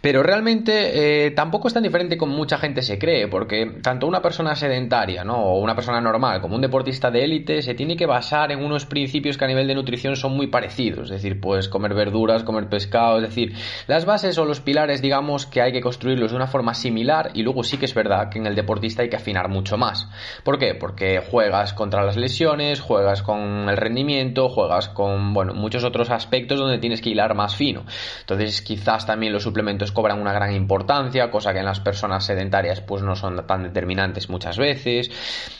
Pero 0.00 0.22
realmente 0.22 1.26
eh, 1.26 1.30
tampoco 1.32 1.68
es 1.68 1.74
tan 1.74 1.82
diferente 1.82 2.16
como 2.16 2.34
mucha 2.34 2.58
gente 2.58 2.82
se 2.82 2.98
cree, 2.98 3.28
porque 3.28 3.78
tanto 3.82 4.06
una 4.06 4.22
persona 4.22 4.54
sedentaria, 4.54 5.24
¿no? 5.24 5.36
O 5.44 5.60
una 5.60 5.74
persona 5.74 6.00
normal 6.00 6.40
como 6.40 6.54
un 6.54 6.62
deportista 6.62 7.10
de 7.10 7.24
élite 7.24 7.62
se 7.62 7.74
tiene 7.74 7.96
que 7.96 8.06
basar 8.06 8.52
en 8.52 8.64
unos 8.64 8.86
principios 8.86 9.36
que 9.36 9.44
a 9.44 9.48
nivel 9.48 9.66
de 9.66 9.74
nutrición 9.74 10.03
son 10.14 10.36
muy 10.36 10.48
parecidos, 10.48 11.10
es 11.10 11.22
decir, 11.22 11.40
pues 11.40 11.68
comer 11.68 11.94
verduras, 11.94 12.44
comer 12.44 12.68
pescado, 12.68 13.16
es 13.18 13.22
decir, 13.22 13.54
las 13.86 14.04
bases 14.04 14.38
o 14.38 14.44
los 14.44 14.60
pilares, 14.60 15.02
digamos, 15.02 15.46
que 15.46 15.62
hay 15.62 15.72
que 15.72 15.80
construirlos 15.80 16.30
de 16.30 16.36
una 16.36 16.46
forma 16.46 16.74
similar 16.74 17.30
y 17.34 17.42
luego 17.42 17.64
sí 17.64 17.78
que 17.78 17.86
es 17.86 17.94
verdad 17.94 18.28
que 18.30 18.38
en 18.38 18.46
el 18.46 18.54
deportista 18.54 19.02
hay 19.02 19.08
que 19.08 19.16
afinar 19.16 19.48
mucho 19.48 19.76
más. 19.76 20.08
¿Por 20.42 20.58
qué? 20.58 20.74
Porque 20.74 21.20
juegas 21.20 21.72
contra 21.72 22.04
las 22.04 22.16
lesiones, 22.16 22.80
juegas 22.80 23.22
con 23.22 23.68
el 23.68 23.76
rendimiento, 23.76 24.48
juegas 24.48 24.88
con, 24.88 25.32
bueno, 25.32 25.54
muchos 25.54 25.84
otros 25.84 26.10
aspectos 26.10 26.58
donde 26.58 26.78
tienes 26.78 27.00
que 27.00 27.10
hilar 27.10 27.34
más 27.34 27.56
fino. 27.56 27.84
Entonces, 28.20 28.62
quizás 28.62 29.06
también 29.06 29.32
los 29.32 29.42
suplementos 29.42 29.92
cobran 29.92 30.20
una 30.20 30.32
gran 30.32 30.52
importancia, 30.52 31.30
cosa 31.30 31.52
que 31.52 31.60
en 31.60 31.64
las 31.64 31.80
personas 31.80 32.24
sedentarias 32.24 32.80
pues 32.80 33.02
no 33.02 33.16
son 33.16 33.46
tan 33.46 33.62
determinantes 33.62 34.28
muchas 34.28 34.58
veces. 34.58 35.10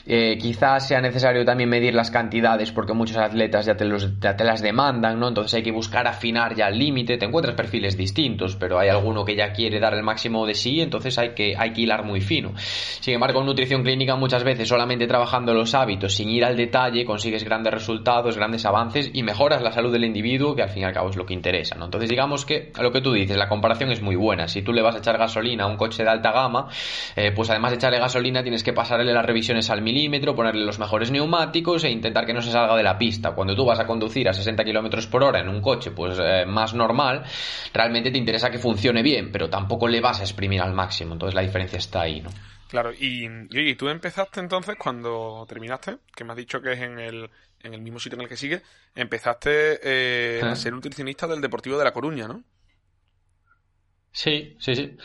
Eh, 0.06 0.36
quizás 0.38 0.88
sea 0.88 1.00
necesario 1.00 1.44
también 1.44 1.68
medir 1.68 1.94
las 1.94 2.10
cantidades 2.10 2.72
porque 2.72 2.92
muchos 2.92 3.16
atletas 3.16 3.66
ya 3.66 3.76
te, 3.76 3.84
los, 3.84 4.20
te 4.36 4.44
las 4.44 4.62
demandan, 4.62 5.18
¿no? 5.18 5.28
Entonces 5.28 5.54
hay 5.54 5.62
que 5.62 5.72
buscar 5.72 6.06
afinar 6.06 6.54
ya 6.54 6.68
el 6.68 6.78
límite. 6.78 7.16
Te 7.16 7.26
encuentras 7.26 7.54
perfiles 7.54 7.96
distintos, 7.96 8.56
pero 8.56 8.78
hay 8.78 8.88
alguno 8.88 9.24
que 9.24 9.36
ya 9.36 9.52
quiere 9.52 9.80
dar 9.80 9.94
el 9.94 10.02
máximo 10.02 10.46
de 10.46 10.54
sí, 10.54 10.80
entonces 10.80 11.18
hay 11.18 11.30
que, 11.30 11.54
hay 11.56 11.72
que 11.72 11.82
hilar 11.82 12.04
muy 12.04 12.20
fino. 12.20 12.52
Sin 12.56 13.14
embargo, 13.14 13.40
en 13.40 13.46
nutrición 13.46 13.82
clínica 13.82 14.16
muchas 14.16 14.44
veces 14.44 14.68
solamente 14.68 15.06
trabajando 15.06 15.54
los 15.54 15.74
hábitos 15.74 16.14
sin 16.14 16.28
ir 16.30 16.44
al 16.44 16.56
detalle 16.56 17.04
consigues 17.04 17.44
grandes 17.44 17.72
resultados, 17.72 18.36
grandes 18.36 18.64
avances 18.64 19.10
y 19.12 19.22
mejoras 19.22 19.62
la 19.62 19.72
salud 19.72 19.92
del 19.92 20.04
individuo, 20.04 20.54
que 20.54 20.62
al 20.62 20.70
fin 20.70 20.82
y 20.82 20.84
al 20.84 20.92
cabo 20.92 21.10
es 21.10 21.16
lo 21.16 21.26
que 21.26 21.34
interesa, 21.34 21.76
¿no? 21.76 21.86
Entonces 21.86 22.08
digamos 22.08 22.44
que 22.44 22.72
lo 22.80 22.92
que 22.92 23.00
tú 23.00 23.12
dices, 23.12 23.36
la 23.36 23.48
comparación 23.48 23.90
es 23.90 24.02
muy 24.02 24.16
buena. 24.16 24.48
Si 24.48 24.62
tú 24.62 24.72
le 24.72 24.82
vas 24.82 24.94
a 24.94 24.98
echar 24.98 25.18
gasolina 25.18 25.64
a 25.64 25.66
un 25.66 25.76
coche 25.76 26.02
de 26.02 26.10
alta 26.10 26.32
gama, 26.32 26.68
eh, 27.16 27.32
pues 27.32 27.50
además 27.50 27.72
de 27.72 27.76
echarle 27.76 27.98
gasolina 27.98 28.42
tienes 28.42 28.62
que 28.62 28.72
pasarle 28.72 29.12
las 29.12 29.24
revisiones 29.24 29.70
al 29.70 29.82
milímetro, 29.82 30.34
ponerle 30.34 30.64
los 30.64 30.78
mejores 30.78 31.10
neumáticos 31.10 31.84
e 31.84 31.90
intentar 31.90 32.26
que 32.26 32.32
no 32.32 32.42
se 32.42 32.50
salga 32.50 32.76
de 32.76 32.82
la 32.82 32.98
pista. 32.98 33.32
Cuando 33.32 33.54
tú 33.54 33.64
vas 33.64 33.80
a 33.80 33.86
conducir 33.86 34.23
a 34.28 34.32
60 34.32 34.64
kilómetros 34.64 35.06
por 35.06 35.22
hora 35.22 35.40
en 35.40 35.48
un 35.48 35.60
coche 35.60 35.90
pues 35.90 36.18
eh, 36.20 36.44
más 36.46 36.74
normal, 36.74 37.24
realmente 37.72 38.10
te 38.10 38.18
interesa 38.18 38.50
que 38.50 38.58
funcione 38.58 39.02
bien, 39.02 39.30
pero 39.32 39.48
tampoco 39.48 39.88
le 39.88 40.00
vas 40.00 40.20
a 40.20 40.24
exprimir 40.24 40.60
al 40.60 40.72
máximo. 40.72 41.12
Entonces 41.12 41.34
la 41.34 41.42
diferencia 41.42 41.78
está 41.78 42.02
ahí, 42.02 42.20
¿no? 42.20 42.30
Claro, 42.68 42.92
y, 42.92 43.28
y, 43.50 43.74
tú 43.76 43.88
empezaste 43.88 44.40
entonces 44.40 44.74
cuando 44.76 45.44
terminaste, 45.48 45.98
que 46.14 46.24
me 46.24 46.32
has 46.32 46.36
dicho 46.36 46.60
que 46.60 46.72
es 46.72 46.80
en 46.80 46.98
el, 46.98 47.30
en 47.62 47.74
el 47.74 47.80
mismo 47.80 48.00
sitio 48.00 48.16
en 48.16 48.22
el 48.22 48.28
que 48.28 48.36
sigues, 48.36 48.62
empezaste 48.94 49.78
eh, 49.82 50.42
a 50.42 50.56
ser 50.56 50.72
nutricionista 50.72 51.26
del 51.28 51.40
Deportivo 51.40 51.78
de 51.78 51.84
La 51.84 51.92
Coruña, 51.92 52.26
¿no? 52.26 52.42
Sí, 54.16 54.54
sí, 54.60 54.76
sí. 54.76 54.96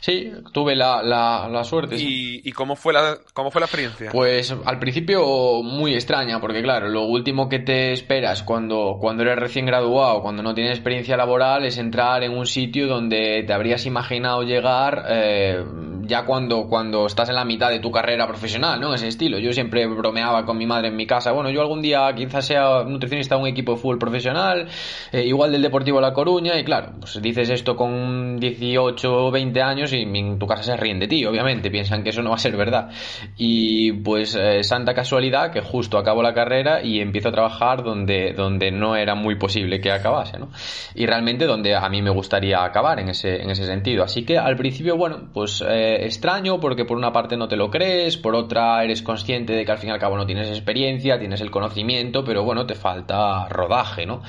Sí, 0.00 0.30
tuve 0.52 0.76
la, 0.76 1.02
la, 1.02 1.48
la 1.50 1.64
suerte. 1.64 1.96
¿Y, 1.96 2.42
¿Y, 2.44 2.52
cómo, 2.52 2.76
fue 2.76 2.92
la, 2.92 3.16
cómo 3.32 3.50
fue 3.50 3.62
la 3.62 3.64
experiencia? 3.64 4.10
Pues 4.12 4.54
al 4.62 4.78
principio 4.78 5.62
muy 5.62 5.94
extraña, 5.94 6.38
porque 6.38 6.62
claro, 6.62 6.86
lo 6.88 7.04
último 7.04 7.48
que 7.48 7.60
te 7.60 7.92
esperas 7.92 8.42
cuando, 8.42 8.98
cuando 9.00 9.22
eres 9.22 9.38
recién 9.38 9.64
graduado, 9.64 10.20
cuando 10.20 10.42
no 10.42 10.52
tienes 10.52 10.72
experiencia 10.72 11.16
laboral, 11.16 11.64
es 11.64 11.78
entrar 11.78 12.22
en 12.22 12.36
un 12.36 12.44
sitio 12.44 12.88
donde 12.88 13.42
te 13.46 13.54
habrías 13.54 13.86
imaginado 13.86 14.42
llegar 14.42 15.06
eh, 15.08 15.64
ya 16.02 16.26
cuando, 16.26 16.66
cuando 16.68 17.06
estás 17.06 17.30
en 17.30 17.36
la 17.36 17.46
mitad 17.46 17.70
de 17.70 17.80
tu 17.80 17.90
carrera 17.90 18.26
profesional, 18.26 18.80
¿no? 18.80 18.92
Ese 18.92 19.08
estilo. 19.08 19.38
Yo 19.38 19.52
siempre 19.52 19.86
bromeaba 19.86 20.44
con 20.44 20.58
mi 20.58 20.66
madre 20.66 20.88
en 20.88 20.96
mi 20.96 21.06
casa, 21.06 21.32
bueno, 21.32 21.48
yo 21.48 21.62
algún 21.62 21.80
día 21.80 22.12
quizás 22.14 22.46
sea 22.46 22.84
nutricionista 22.84 23.36
de 23.36 23.42
un 23.42 23.48
equipo 23.48 23.72
de 23.72 23.78
fútbol 23.78 23.98
profesional, 23.98 24.68
eh, 25.12 25.24
igual 25.24 25.52
del 25.52 25.62
Deportivo 25.62 26.02
La 26.02 26.12
Coruña, 26.12 26.58
y 26.58 26.64
claro, 26.64 26.92
pues 27.00 27.20
dices 27.22 27.48
esto 27.48 27.74
con 27.74 28.38
18 28.58 29.26
o 29.26 29.30
20 29.30 29.62
años 29.62 29.92
y 29.92 30.02
en 30.02 30.38
tu 30.38 30.46
casa 30.46 30.62
se 30.62 30.76
ríen 30.76 30.98
de 30.98 31.08
ti, 31.08 31.24
obviamente, 31.24 31.70
piensan 31.70 32.02
que 32.02 32.10
eso 32.10 32.22
no 32.22 32.30
va 32.30 32.36
a 32.36 32.38
ser 32.38 32.56
verdad. 32.56 32.90
Y 33.36 33.92
pues 33.92 34.34
eh, 34.34 34.62
santa 34.62 34.94
casualidad 34.94 35.52
que 35.52 35.60
justo 35.60 35.98
acabo 35.98 36.22
la 36.22 36.34
carrera 36.34 36.82
y 36.82 37.00
empiezo 37.00 37.28
a 37.28 37.32
trabajar 37.32 37.82
donde, 37.82 38.32
donde 38.32 38.70
no 38.70 38.96
era 38.96 39.14
muy 39.14 39.36
posible 39.36 39.80
que 39.80 39.90
acabase, 39.90 40.38
¿no? 40.38 40.50
Y 40.94 41.06
realmente 41.06 41.46
donde 41.46 41.74
a 41.74 41.88
mí 41.88 42.02
me 42.02 42.10
gustaría 42.10 42.64
acabar 42.64 43.00
en 43.00 43.10
ese, 43.10 43.42
en 43.42 43.50
ese 43.50 43.64
sentido. 43.64 44.04
Así 44.04 44.24
que 44.24 44.38
al 44.38 44.56
principio, 44.56 44.96
bueno, 44.96 45.28
pues 45.32 45.62
eh, 45.66 46.04
extraño 46.04 46.60
porque 46.60 46.84
por 46.84 46.96
una 46.96 47.12
parte 47.12 47.36
no 47.36 47.48
te 47.48 47.56
lo 47.56 47.70
crees, 47.70 48.16
por 48.16 48.34
otra 48.34 48.82
eres 48.84 49.02
consciente 49.02 49.52
de 49.52 49.64
que 49.64 49.72
al 49.72 49.78
fin 49.78 49.90
y 49.90 49.92
al 49.92 49.98
cabo 49.98 50.16
no 50.16 50.26
tienes 50.26 50.48
experiencia, 50.48 51.18
tienes 51.18 51.40
el 51.40 51.50
conocimiento, 51.50 52.24
pero 52.24 52.44
bueno, 52.44 52.66
te 52.66 52.74
falta 52.74 53.48
rodaje, 53.48 54.06
¿no? 54.06 54.22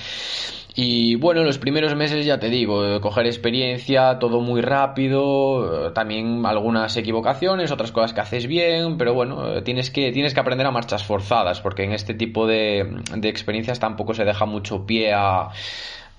Y 0.81 1.15
bueno, 1.15 1.43
los 1.43 1.57
primeros 1.57 1.93
meses 1.93 2.25
ya 2.25 2.39
te 2.39 2.49
digo, 2.49 3.01
coger 3.01 3.25
experiencia, 3.25 4.17
todo 4.17 4.39
muy 4.39 4.61
rápido, 4.61 5.91
también 5.91 6.45
algunas 6.45 6.95
equivocaciones, 6.95 7.69
otras 7.71 7.91
cosas 7.91 8.13
que 8.13 8.21
haces 8.21 8.47
bien, 8.47 8.97
pero 8.97 9.13
bueno, 9.13 9.61
tienes 9.63 9.91
que, 9.91 10.13
tienes 10.13 10.33
que 10.33 10.39
aprender 10.39 10.65
a 10.65 10.71
marchas 10.71 11.03
forzadas, 11.03 11.59
porque 11.59 11.83
en 11.83 11.91
este 11.91 12.13
tipo 12.13 12.47
de, 12.47 13.01
de 13.13 13.27
experiencias 13.27 13.77
tampoco 13.81 14.13
se 14.13 14.23
deja 14.23 14.45
mucho 14.45 14.85
pie 14.85 15.11
a, 15.13 15.49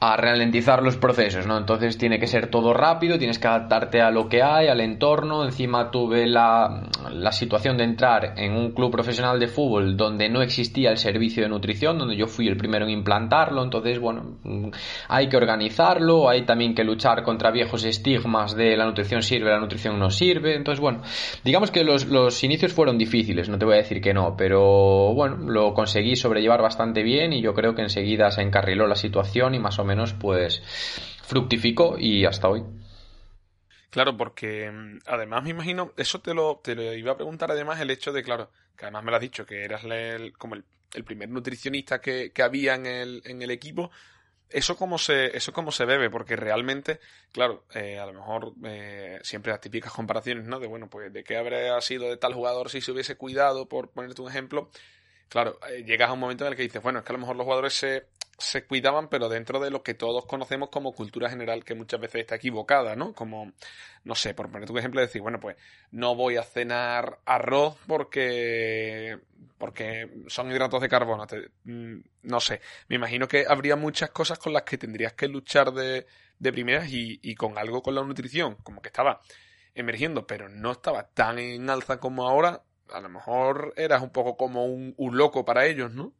a 0.02 0.16
ralentizar 0.16 0.82
los 0.82 0.96
procesos, 0.96 1.46
¿no? 1.46 1.58
Entonces 1.58 1.98
tiene 1.98 2.18
que 2.18 2.26
ser 2.26 2.46
todo 2.46 2.72
rápido, 2.72 3.18
tienes 3.18 3.38
que 3.38 3.48
adaptarte 3.48 4.00
a 4.00 4.10
lo 4.10 4.30
que 4.30 4.42
hay, 4.42 4.68
al 4.68 4.80
entorno. 4.80 5.44
Encima 5.44 5.90
tuve 5.90 6.26
la, 6.26 6.84
la, 7.12 7.32
situación 7.32 7.76
de 7.76 7.84
entrar 7.84 8.32
en 8.38 8.52
un 8.52 8.72
club 8.72 8.90
profesional 8.90 9.38
de 9.38 9.46
fútbol 9.46 9.98
donde 9.98 10.30
no 10.30 10.40
existía 10.40 10.90
el 10.90 10.96
servicio 10.96 11.42
de 11.42 11.50
nutrición, 11.50 11.98
donde 11.98 12.16
yo 12.16 12.26
fui 12.26 12.48
el 12.48 12.56
primero 12.56 12.86
en 12.86 12.92
implantarlo. 12.92 13.62
Entonces, 13.62 13.98
bueno, 13.98 14.38
hay 15.06 15.28
que 15.28 15.36
organizarlo, 15.36 16.30
hay 16.30 16.46
también 16.46 16.74
que 16.74 16.82
luchar 16.82 17.22
contra 17.22 17.50
viejos 17.50 17.84
estigmas 17.84 18.56
de 18.56 18.78
la 18.78 18.86
nutrición 18.86 19.22
sirve, 19.22 19.50
la 19.50 19.60
nutrición 19.60 19.98
no 19.98 20.08
sirve. 20.08 20.56
Entonces, 20.56 20.80
bueno, 20.80 21.02
digamos 21.44 21.70
que 21.70 21.84
los, 21.84 22.06
los 22.06 22.42
inicios 22.42 22.72
fueron 22.72 22.96
difíciles, 22.96 23.50
no 23.50 23.58
te 23.58 23.66
voy 23.66 23.74
a 23.74 23.78
decir 23.78 24.00
que 24.00 24.14
no, 24.14 24.34
pero 24.34 25.12
bueno, 25.12 25.36
lo 25.46 25.74
conseguí 25.74 26.16
sobrellevar 26.16 26.62
bastante 26.62 27.02
bien 27.02 27.34
y 27.34 27.42
yo 27.42 27.52
creo 27.52 27.74
que 27.74 27.82
enseguida 27.82 28.30
se 28.30 28.40
encarriló 28.40 28.86
la 28.86 28.94
situación 28.94 29.54
y 29.54 29.58
más 29.58 29.78
o 29.78 29.84
menos 29.84 29.89
menos 29.90 30.14
pues 30.14 30.62
fructificó 31.24 31.98
y 31.98 32.24
hasta 32.24 32.48
hoy. 32.48 32.64
Claro, 33.90 34.16
porque 34.16 34.70
mm, 34.70 34.98
además 35.06 35.42
me 35.42 35.50
imagino, 35.50 35.92
eso 35.96 36.20
te 36.20 36.32
lo, 36.32 36.60
te 36.62 36.72
iba 36.96 37.12
a 37.12 37.16
preguntar 37.16 37.50
además 37.50 37.80
el 37.80 37.90
hecho 37.90 38.12
de, 38.12 38.22
claro, 38.22 38.50
que 38.76 38.84
además 38.84 39.04
me 39.04 39.10
lo 39.10 39.16
has 39.16 39.22
dicho, 39.22 39.44
que 39.44 39.64
eras 39.64 39.84
el, 39.84 40.32
como 40.38 40.54
el, 40.54 40.64
primer 41.04 41.28
nutricionista 41.28 42.00
que, 42.00 42.30
que 42.32 42.42
había 42.42 42.74
en 42.74 42.86
el, 42.86 43.22
en 43.24 43.42
el 43.42 43.50
equipo, 43.50 43.90
eso 44.50 44.76
cómo 44.76 44.98
se, 44.98 45.36
eso 45.36 45.52
se 45.70 45.86
debe, 45.86 46.10
porque 46.10 46.36
realmente, 46.36 47.00
claro, 47.32 47.64
eh, 47.74 47.98
a 47.98 48.06
lo 48.06 48.12
mejor 48.12 48.52
eh, 48.64 49.20
siempre 49.22 49.52
las 49.52 49.60
típicas 49.60 49.92
comparaciones, 49.92 50.44
¿no? 50.44 50.58
De 50.58 50.66
bueno, 50.66 50.88
pues 50.88 51.12
de 51.12 51.22
qué 51.22 51.36
habría 51.36 51.80
sido 51.80 52.08
de 52.08 52.16
tal 52.16 52.34
jugador 52.34 52.68
si 52.70 52.80
se 52.80 52.90
hubiese 52.90 53.16
cuidado, 53.16 53.68
por 53.68 53.90
ponerte 53.90 54.22
un 54.22 54.28
ejemplo. 54.28 54.70
Claro, 55.28 55.60
eh, 55.70 55.84
llegas 55.84 56.10
a 56.10 56.12
un 56.12 56.20
momento 56.20 56.44
en 56.44 56.50
el 56.50 56.56
que 56.56 56.64
dices, 56.64 56.82
bueno, 56.82 56.98
es 56.98 57.04
que 57.04 57.12
a 57.12 57.14
lo 57.14 57.20
mejor 57.20 57.36
los 57.36 57.44
jugadores 57.44 57.74
se, 57.74 58.06
se 58.40 58.64
cuidaban, 58.66 59.08
pero 59.08 59.28
dentro 59.28 59.60
de 59.60 59.70
lo 59.70 59.82
que 59.82 59.94
todos 59.94 60.26
conocemos 60.26 60.70
como 60.70 60.92
cultura 60.92 61.30
general, 61.30 61.64
que 61.64 61.74
muchas 61.74 62.00
veces 62.00 62.22
está 62.22 62.36
equivocada, 62.36 62.96
¿no? 62.96 63.12
Como, 63.12 63.52
no 64.04 64.14
sé, 64.14 64.34
por 64.34 64.50
poner 64.50 64.70
un 64.70 64.78
ejemplo, 64.78 65.00
decir, 65.00 65.22
bueno, 65.22 65.38
pues 65.38 65.56
no 65.90 66.14
voy 66.14 66.36
a 66.36 66.42
cenar 66.42 67.20
arroz 67.24 67.76
porque 67.86 69.18
porque 69.58 70.10
son 70.26 70.50
hidratos 70.50 70.80
de 70.80 70.88
carbono. 70.88 71.26
Mm, 71.64 71.98
no 72.22 72.40
sé, 72.40 72.60
me 72.88 72.96
imagino 72.96 73.28
que 73.28 73.44
habría 73.46 73.76
muchas 73.76 74.10
cosas 74.10 74.38
con 74.38 74.52
las 74.54 74.62
que 74.62 74.78
tendrías 74.78 75.12
que 75.12 75.28
luchar 75.28 75.72
de, 75.72 76.06
de 76.38 76.52
primeras 76.52 76.88
y, 76.88 77.20
y 77.22 77.34
con 77.34 77.58
algo 77.58 77.82
con 77.82 77.94
la 77.94 78.02
nutrición, 78.02 78.56
como 78.62 78.80
que 78.80 78.88
estaba 78.88 79.20
emergiendo, 79.74 80.26
pero 80.26 80.48
no 80.48 80.72
estaba 80.72 81.08
tan 81.08 81.38
en 81.38 81.68
alza 81.70 82.00
como 82.00 82.26
ahora. 82.28 82.62
A 82.92 83.00
lo 83.00 83.08
mejor 83.08 83.72
eras 83.76 84.02
un 84.02 84.10
poco 84.10 84.36
como 84.36 84.64
un, 84.64 84.94
un 84.96 85.16
loco 85.16 85.44
para 85.44 85.66
ellos, 85.66 85.92
¿no? 85.92 86.12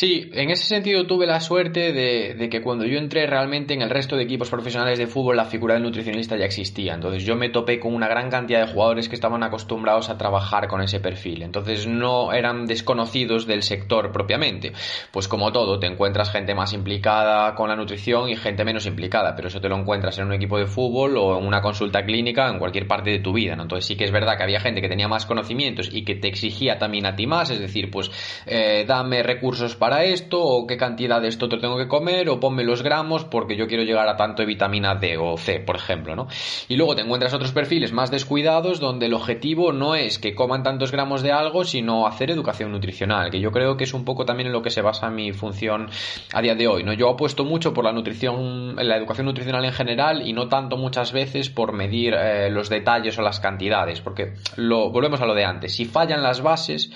Sí, 0.00 0.30
en 0.32 0.50
ese 0.50 0.64
sentido 0.64 1.08
tuve 1.08 1.26
la 1.26 1.40
suerte 1.40 1.92
de, 1.92 2.48
que 2.48 2.62
cuando 2.62 2.84
yo 2.84 3.00
entré 3.00 3.26
realmente 3.26 3.74
en 3.74 3.82
el 3.82 3.90
resto 3.90 4.14
de 4.14 4.22
equipos 4.22 4.48
profesionales 4.48 4.96
de 4.96 5.08
fútbol 5.08 5.36
la 5.36 5.44
figura 5.44 5.74
del 5.74 5.82
nutricionista 5.82 6.36
ya 6.36 6.44
existía. 6.44 6.94
Entonces 6.94 7.24
yo 7.24 7.34
me 7.34 7.48
topé 7.48 7.80
con 7.80 7.92
una 7.92 8.06
gran 8.06 8.30
cantidad 8.30 8.64
de 8.64 8.72
jugadores 8.72 9.08
que 9.08 9.16
estaban 9.16 9.42
acostumbrados 9.42 10.08
a 10.08 10.16
trabajar 10.16 10.68
con 10.68 10.82
ese 10.82 11.00
perfil. 11.00 11.42
Entonces 11.42 11.88
no 11.88 12.32
eran 12.32 12.66
desconocidos 12.66 13.48
del 13.48 13.64
sector 13.64 14.12
propiamente. 14.12 14.72
Pues 15.10 15.26
como 15.26 15.50
todo, 15.50 15.80
te 15.80 15.88
encuentras 15.88 16.30
gente 16.30 16.54
más 16.54 16.74
implicada 16.74 17.56
con 17.56 17.68
la 17.68 17.74
nutrición 17.74 18.28
y 18.28 18.36
gente 18.36 18.64
menos 18.64 18.86
implicada, 18.86 19.34
pero 19.34 19.48
eso 19.48 19.60
te 19.60 19.68
lo 19.68 19.76
encuentras 19.76 20.16
en 20.20 20.26
un 20.26 20.32
equipo 20.32 20.58
de 20.58 20.66
fútbol 20.66 21.16
o 21.16 21.36
en 21.36 21.44
una 21.44 21.60
consulta 21.60 22.04
clínica 22.04 22.48
en 22.48 22.60
cualquier 22.60 22.86
parte 22.86 23.10
de 23.10 23.18
tu 23.18 23.32
vida. 23.32 23.54
Entonces 23.54 23.86
sí 23.86 23.96
que 23.96 24.04
es 24.04 24.12
verdad 24.12 24.36
que 24.36 24.44
había 24.44 24.60
gente 24.60 24.80
que 24.80 24.88
tenía 24.88 25.08
más 25.08 25.26
conocimientos 25.26 25.90
y 25.92 26.04
que 26.04 26.14
te 26.14 26.28
exigía 26.28 26.78
también 26.78 27.04
a 27.04 27.16
ti 27.16 27.26
más, 27.26 27.50
es 27.50 27.58
decir, 27.58 27.90
pues 27.90 28.12
eh, 28.46 28.84
dame 28.86 29.24
recursos 29.24 29.74
para 29.74 29.87
esto, 29.96 30.40
o 30.40 30.66
qué 30.66 30.76
cantidad 30.76 31.20
de 31.20 31.28
esto 31.28 31.48
te 31.48 31.58
tengo 31.58 31.76
que 31.76 31.88
comer, 31.88 32.28
o 32.28 32.40
ponme 32.40 32.64
los 32.64 32.82
gramos 32.82 33.24
porque 33.24 33.56
yo 33.56 33.66
quiero 33.66 33.82
llegar 33.82 34.08
a 34.08 34.16
tanto 34.16 34.42
de 34.42 34.46
vitamina 34.46 34.94
D 34.94 35.16
o 35.18 35.36
C, 35.36 35.60
por 35.60 35.76
ejemplo, 35.76 36.16
¿no? 36.16 36.28
Y 36.68 36.76
luego 36.76 36.94
te 36.94 37.02
encuentras 37.02 37.34
otros 37.34 37.52
perfiles 37.52 37.92
más 37.92 38.10
descuidados 38.10 38.80
donde 38.80 39.06
el 39.06 39.14
objetivo 39.14 39.72
no 39.72 39.94
es 39.94 40.18
que 40.18 40.34
coman 40.34 40.62
tantos 40.62 40.92
gramos 40.92 41.22
de 41.22 41.32
algo, 41.32 41.64
sino 41.64 42.06
hacer 42.06 42.30
educación 42.30 42.72
nutricional, 42.72 43.30
que 43.30 43.40
yo 43.40 43.52
creo 43.52 43.76
que 43.76 43.84
es 43.84 43.94
un 43.94 44.04
poco 44.04 44.24
también 44.24 44.48
en 44.48 44.52
lo 44.52 44.62
que 44.62 44.70
se 44.70 44.82
basa 44.82 45.10
mi 45.10 45.32
función 45.32 45.88
a 46.32 46.42
día 46.42 46.54
de 46.54 46.68
hoy, 46.68 46.84
¿no? 46.84 46.92
Yo 46.92 47.08
apuesto 47.10 47.44
mucho 47.44 47.72
por 47.72 47.84
la 47.84 47.92
nutrición, 47.92 48.76
la 48.76 48.96
educación 48.96 49.26
nutricional 49.26 49.64
en 49.64 49.72
general 49.72 50.26
y 50.26 50.32
no 50.32 50.48
tanto 50.48 50.76
muchas 50.76 51.12
veces 51.12 51.50
por 51.50 51.72
medir 51.72 52.14
eh, 52.14 52.50
los 52.50 52.68
detalles 52.68 53.18
o 53.18 53.22
las 53.22 53.40
cantidades, 53.40 54.00
porque 54.00 54.34
lo, 54.56 54.90
volvemos 54.90 55.20
a 55.20 55.26
lo 55.26 55.34
de 55.34 55.44
antes, 55.44 55.74
si 55.74 55.84
fallan 55.84 56.22
las 56.22 56.42
bases, 56.42 56.90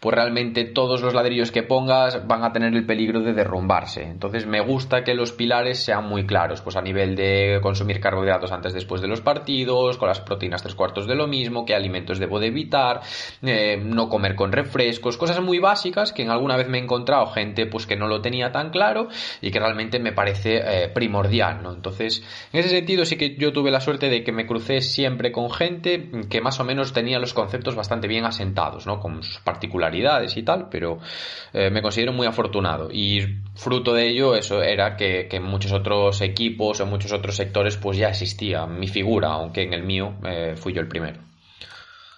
pues 0.00 0.14
realmente 0.14 0.64
todos 0.64 1.00
los 1.02 1.14
ladrillos 1.14 1.50
que 1.50 1.62
pongo 1.62 1.86
van 2.36 2.44
a 2.44 2.52
tener 2.52 2.74
el 2.74 2.86
peligro 2.86 3.20
de 3.20 3.32
derrumbarse. 3.32 4.02
Entonces 4.02 4.46
me 4.46 4.60
gusta 4.60 5.02
que 5.02 5.14
los 5.14 5.32
pilares 5.32 5.82
sean 5.82 6.06
muy 6.08 6.26
claros, 6.26 6.60
pues 6.60 6.76
a 6.76 6.82
nivel 6.82 7.16
de 7.16 7.58
consumir 7.62 8.00
carbohidratos 8.00 8.52
antes 8.52 8.74
después 8.74 9.00
de 9.00 9.08
los 9.08 9.20
partidos, 9.20 9.96
con 9.96 10.08
las 10.08 10.20
proteínas 10.20 10.62
tres 10.62 10.74
cuartos 10.74 11.06
de 11.06 11.14
lo 11.14 11.26
mismo, 11.26 11.64
qué 11.64 11.74
alimentos 11.74 12.18
debo 12.18 12.38
de 12.38 12.48
evitar, 12.48 13.00
eh, 13.42 13.78
no 13.82 14.08
comer 14.08 14.34
con 14.34 14.52
refrescos, 14.52 15.16
cosas 15.16 15.40
muy 15.40 15.58
básicas 15.58 16.12
que 16.12 16.22
en 16.22 16.30
alguna 16.30 16.56
vez 16.56 16.68
me 16.68 16.78
he 16.78 16.82
encontrado 16.82 17.26
gente 17.26 17.66
pues 17.66 17.86
que 17.86 17.96
no 17.96 18.06
lo 18.06 18.20
tenía 18.20 18.52
tan 18.52 18.70
claro 18.70 19.08
y 19.40 19.50
que 19.50 19.58
realmente 19.58 19.98
me 19.98 20.12
parece 20.12 20.56
eh, 20.64 20.88
primordial, 20.88 21.62
¿no? 21.62 21.72
Entonces, 21.72 22.22
en 22.52 22.60
ese 22.60 22.68
sentido 22.68 23.04
sí 23.04 23.16
que 23.16 23.36
yo 23.36 23.52
tuve 23.52 23.70
la 23.70 23.80
suerte 23.80 24.08
de 24.08 24.22
que 24.22 24.32
me 24.32 24.46
crucé 24.46 24.80
siempre 24.80 25.32
con 25.32 25.50
gente 25.50 26.10
que 26.28 26.40
más 26.40 26.60
o 26.60 26.64
menos 26.64 26.92
tenía 26.92 27.18
los 27.18 27.34
conceptos 27.34 27.74
bastante 27.74 28.08
bien 28.08 28.24
asentados, 28.24 28.86
¿no? 28.86 29.00
Con 29.00 29.22
sus 29.22 29.40
particularidades 29.40 30.36
y 30.36 30.42
tal, 30.42 30.68
pero 30.70 30.98
eh, 31.52 31.70
me 31.70 31.82
considero 31.82 32.12
muy 32.16 32.26
afortunado 32.26 32.88
y 32.90 33.42
fruto 33.54 33.94
de 33.94 34.08
ello 34.08 34.34
eso 34.34 34.62
era 34.62 34.96
que, 34.96 35.28
en 35.30 35.42
muchos 35.42 35.72
otros 35.72 36.20
equipos 36.20 36.80
o 36.80 36.84
en 36.84 36.90
muchos 36.90 37.12
otros 37.12 37.36
sectores 37.36 37.76
pues 37.76 37.98
ya 37.98 38.08
existía 38.08 38.66
mi 38.66 38.88
figura, 38.88 39.28
aunque 39.28 39.62
en 39.62 39.72
el 39.72 39.82
mío 39.82 40.16
eh, 40.24 40.54
fui 40.56 40.72
yo 40.72 40.80
el 40.80 40.88
primero. 40.88 41.20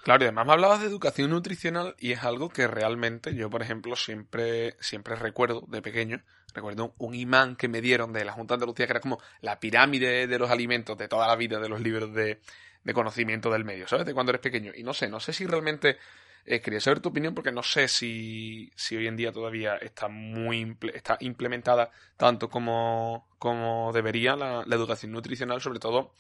Claro, 0.03 0.25
y 0.25 0.27
además 0.29 0.47
me 0.47 0.53
hablabas 0.53 0.81
de 0.81 0.87
educación 0.87 1.31
nutricional 1.31 1.95
y 1.99 2.13
es 2.13 2.25
algo 2.25 2.49
que 2.49 2.67
realmente 2.67 3.35
yo, 3.35 3.51
por 3.51 3.61
ejemplo, 3.61 3.95
siempre, 3.95 4.75
siempre 4.81 5.17
recuerdo 5.17 5.65
de 5.69 5.83
pequeño. 5.83 6.23
Recuerdo 6.55 6.95
un 6.97 7.15
imán 7.15 7.57
que 7.57 7.69
me 7.69 7.83
dieron 7.83 8.15
de 8.15 8.25
la 8.25 8.33
Junta 8.33 8.55
de 8.55 8.57
Andalucía 8.57 8.87
que 8.87 8.93
era 8.93 9.01
como 9.01 9.21
la 9.43 9.61
pirámide 9.61 10.27
de 10.27 10.39
los 10.39 10.51
alimentos 10.51 10.97
de 10.97 11.09
toda 11.09 11.27
la 11.27 11.37
vida 11.37 11.61
de 11.61 11.69
los 11.69 11.83
libros 11.83 12.15
de, 12.15 12.41
de 12.85 12.95
conocimiento 12.95 13.51
del 13.51 13.67
medio, 13.67 13.87
¿sabes? 13.87 14.07
De 14.07 14.15
cuando 14.15 14.31
eres 14.31 14.41
pequeño. 14.41 14.73
Y 14.75 14.83
no 14.83 14.95
sé, 14.95 15.09
no 15.09 15.21
sé 15.21 15.35
si 15.35 15.47
realmente 15.47 15.99
eh, 16.51 16.63
quería 16.63 16.81
saber 16.81 17.01
tu 17.01 17.11
opinión 17.11 17.35
porque 17.35 17.53
no 17.53 17.63
sé 17.63 17.89
si, 17.89 18.73
si 18.75 18.97
hoy 18.97 19.07
en 19.07 19.17
día 19.17 19.31
todavía 19.33 19.77
está 19.77 20.09
muy 20.09 20.79
está 20.95 21.19
implementada 21.21 21.91
tanto 22.17 22.49
como, 22.49 23.29
como 23.39 23.93
debería 23.93 24.35
la, 24.35 24.63
educación 24.63 25.13
nutricional, 25.13 25.61
sobre 25.61 25.79
todo 25.79 26.15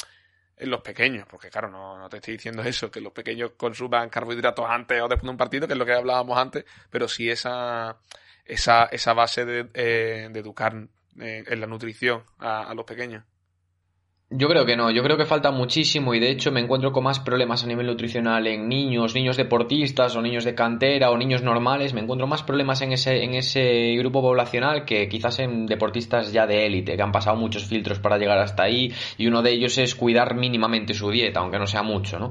en 0.58 0.70
los 0.70 0.82
pequeños, 0.82 1.26
porque 1.30 1.48
claro, 1.48 1.70
no, 1.70 1.96
no, 1.98 2.10
te 2.10 2.18
estoy 2.18 2.34
diciendo 2.34 2.62
eso, 2.62 2.90
que 2.90 3.00
los 3.00 3.12
pequeños 3.14 3.52
consuman 3.56 4.10
carbohidratos 4.10 4.66
antes 4.68 5.00
o 5.00 5.08
después 5.08 5.24
de 5.24 5.30
un 5.30 5.36
partido, 5.38 5.66
que 5.66 5.72
es 5.72 5.78
lo 5.78 5.86
que 5.86 5.94
hablábamos 5.94 6.36
antes, 6.36 6.66
pero 6.90 7.08
sí 7.08 7.30
esa, 7.30 7.98
esa, 8.44 8.84
esa 8.86 9.14
base 9.14 9.46
de, 9.46 9.70
eh, 9.72 10.30
educar 10.34 10.74
eh, 11.20 11.44
en 11.46 11.60
la 11.60 11.66
nutrición 11.66 12.22
a 12.38 12.74
los 12.74 12.84
pequeños. 12.84 13.24
Yo 14.30 14.46
creo 14.46 14.66
que 14.66 14.76
no, 14.76 14.90
yo 14.90 15.02
creo 15.02 15.16
que 15.16 15.24
falta 15.24 15.50
muchísimo 15.50 16.12
y 16.12 16.20
de 16.20 16.30
hecho 16.30 16.52
me 16.52 16.60
encuentro 16.60 16.92
con 16.92 17.02
más 17.04 17.18
problemas 17.18 17.64
a 17.64 17.66
nivel 17.66 17.86
nutricional 17.86 18.46
en 18.46 18.68
niños, 18.68 19.14
niños 19.14 19.38
deportistas 19.38 20.16
o 20.16 20.20
niños 20.20 20.44
de 20.44 20.54
cantera 20.54 21.10
o 21.10 21.16
niños 21.16 21.42
normales, 21.42 21.94
me 21.94 22.02
encuentro 22.02 22.26
más 22.26 22.42
problemas 22.42 22.82
en 22.82 22.92
ese, 22.92 23.24
en 23.24 23.32
ese 23.32 23.94
grupo 23.96 24.20
poblacional 24.20 24.84
que 24.84 25.08
quizás 25.08 25.38
en 25.38 25.64
deportistas 25.64 26.30
ya 26.30 26.46
de 26.46 26.66
élite, 26.66 26.94
que 26.94 27.02
han 27.02 27.10
pasado 27.10 27.38
muchos 27.38 27.64
filtros 27.64 28.00
para 28.00 28.18
llegar 28.18 28.38
hasta 28.38 28.64
ahí 28.64 28.92
y 29.16 29.26
uno 29.28 29.40
de 29.40 29.52
ellos 29.52 29.78
es 29.78 29.94
cuidar 29.94 30.34
mínimamente 30.34 30.92
su 30.92 31.10
dieta, 31.10 31.40
aunque 31.40 31.58
no 31.58 31.66
sea 31.66 31.82
mucho, 31.82 32.18
¿no? 32.18 32.30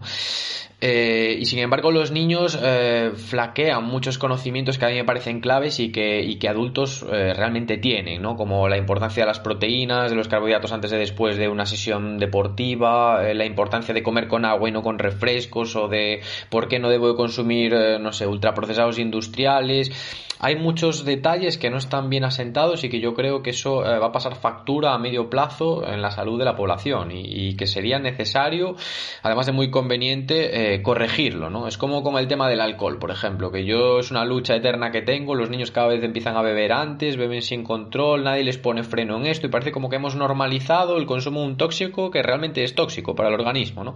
Eh, 0.80 1.36
y 1.40 1.46
sin 1.46 1.58
embargo 1.58 1.90
los 1.90 2.12
niños 2.12 2.58
eh, 2.62 3.12
flaquean 3.16 3.84
muchos 3.84 4.20
conocimientos 4.20 4.78
que 4.78 4.86
a 4.86 4.90
mí 4.90 4.94
me 4.94 5.06
parecen 5.06 5.40
claves 5.40 5.80
y 5.80 5.92
que, 5.92 6.22
y 6.22 6.36
que 6.36 6.50
adultos 6.50 7.04
eh, 7.12 7.34
realmente 7.34 7.78
tienen, 7.78 8.22
¿no? 8.22 8.36
Como 8.36 8.70
la 8.70 8.78
importancia 8.78 9.24
de 9.24 9.28
las 9.28 9.40
proteínas, 9.40 10.12
de 10.12 10.16
los 10.16 10.28
carbohidratos 10.28 10.72
antes 10.72 10.92
de 10.92 11.00
después 11.00 11.36
de 11.38 11.48
una 11.50 11.66
sesión 11.66 12.20
deportiva, 12.20 13.24
la 13.34 13.46
importancia 13.46 13.92
de 13.92 14.04
comer 14.04 14.28
con 14.28 14.46
agua 14.46 14.70
y 14.70 14.72
no 14.72 14.84
con 14.84 15.00
refrescos 15.00 15.76
o 15.76 15.88
de 15.88 16.22
por 16.50 16.68
qué 16.68 16.78
no 16.78 16.90
debo 16.90 17.16
consumir, 17.16 17.74
no 18.00 18.12
sé, 18.12 18.28
ultraprocesados 18.28 19.00
industriales 19.00 19.92
hay 20.40 20.56
muchos 20.56 21.04
detalles 21.04 21.58
que 21.58 21.70
no 21.70 21.78
están 21.78 22.10
bien 22.10 22.24
asentados 22.24 22.84
y 22.84 22.90
que 22.90 23.00
yo 23.00 23.14
creo 23.14 23.42
que 23.42 23.52
eso 23.52 23.86
eh, 23.86 23.98
va 23.98 24.08
a 24.08 24.12
pasar 24.12 24.36
factura 24.36 24.94
a 24.94 25.00
medio 25.00 25.30
plazo 25.30 25.88
en 25.88 26.02
la 26.02 26.12
salud 26.12 26.38
de 26.38 26.46
la 26.46 26.56
población 26.56 27.12
y, 27.12 27.56
que 27.56 27.66
sería 27.66 27.98
necesario, 27.98 28.76
además 29.24 29.48
de 29.48 29.52
muy 29.52 29.72
conveniente, 29.72 30.67
eh, 30.74 30.82
corregirlo, 30.82 31.50
¿no? 31.50 31.68
Es 31.68 31.78
como 31.78 32.04
con 32.04 32.18
el 32.18 32.28
tema 32.28 32.50
del 32.50 32.60
alcohol, 32.60 33.00
por 33.00 33.12
ejemplo, 33.12 33.52
que 33.52 33.64
yo 33.64 34.00
es 34.00 34.12
una 34.12 34.26
lucha 34.26 34.56
eterna 34.56 34.92
que 34.92 35.02
tengo, 35.02 35.34
los 35.34 35.50
niños 35.50 35.72
cada 35.72 35.88
vez 35.88 36.04
empiezan 36.04 36.36
a 36.36 36.42
beber 36.42 36.74
antes, 36.74 37.16
beben 37.16 37.42
sin 37.42 37.64
control, 37.64 38.24
nadie 38.24 38.44
les 38.44 38.58
pone 38.58 38.84
freno 38.84 39.18
en 39.18 39.28
esto 39.28 39.48
y 39.48 39.50
parece 39.50 39.72
como 39.72 39.90
que 39.90 39.96
hemos 39.96 40.16
normalizado 40.16 40.98
el 40.98 41.06
consumo 41.06 41.42
de 41.42 41.48
un 41.48 41.58
tóxico 41.58 42.12
que 42.12 42.22
realmente 42.22 42.64
es 42.64 42.76
tóxico 42.76 43.16
para 43.16 43.30
el 43.30 43.36
organismo, 43.36 43.84
¿no? 43.84 43.96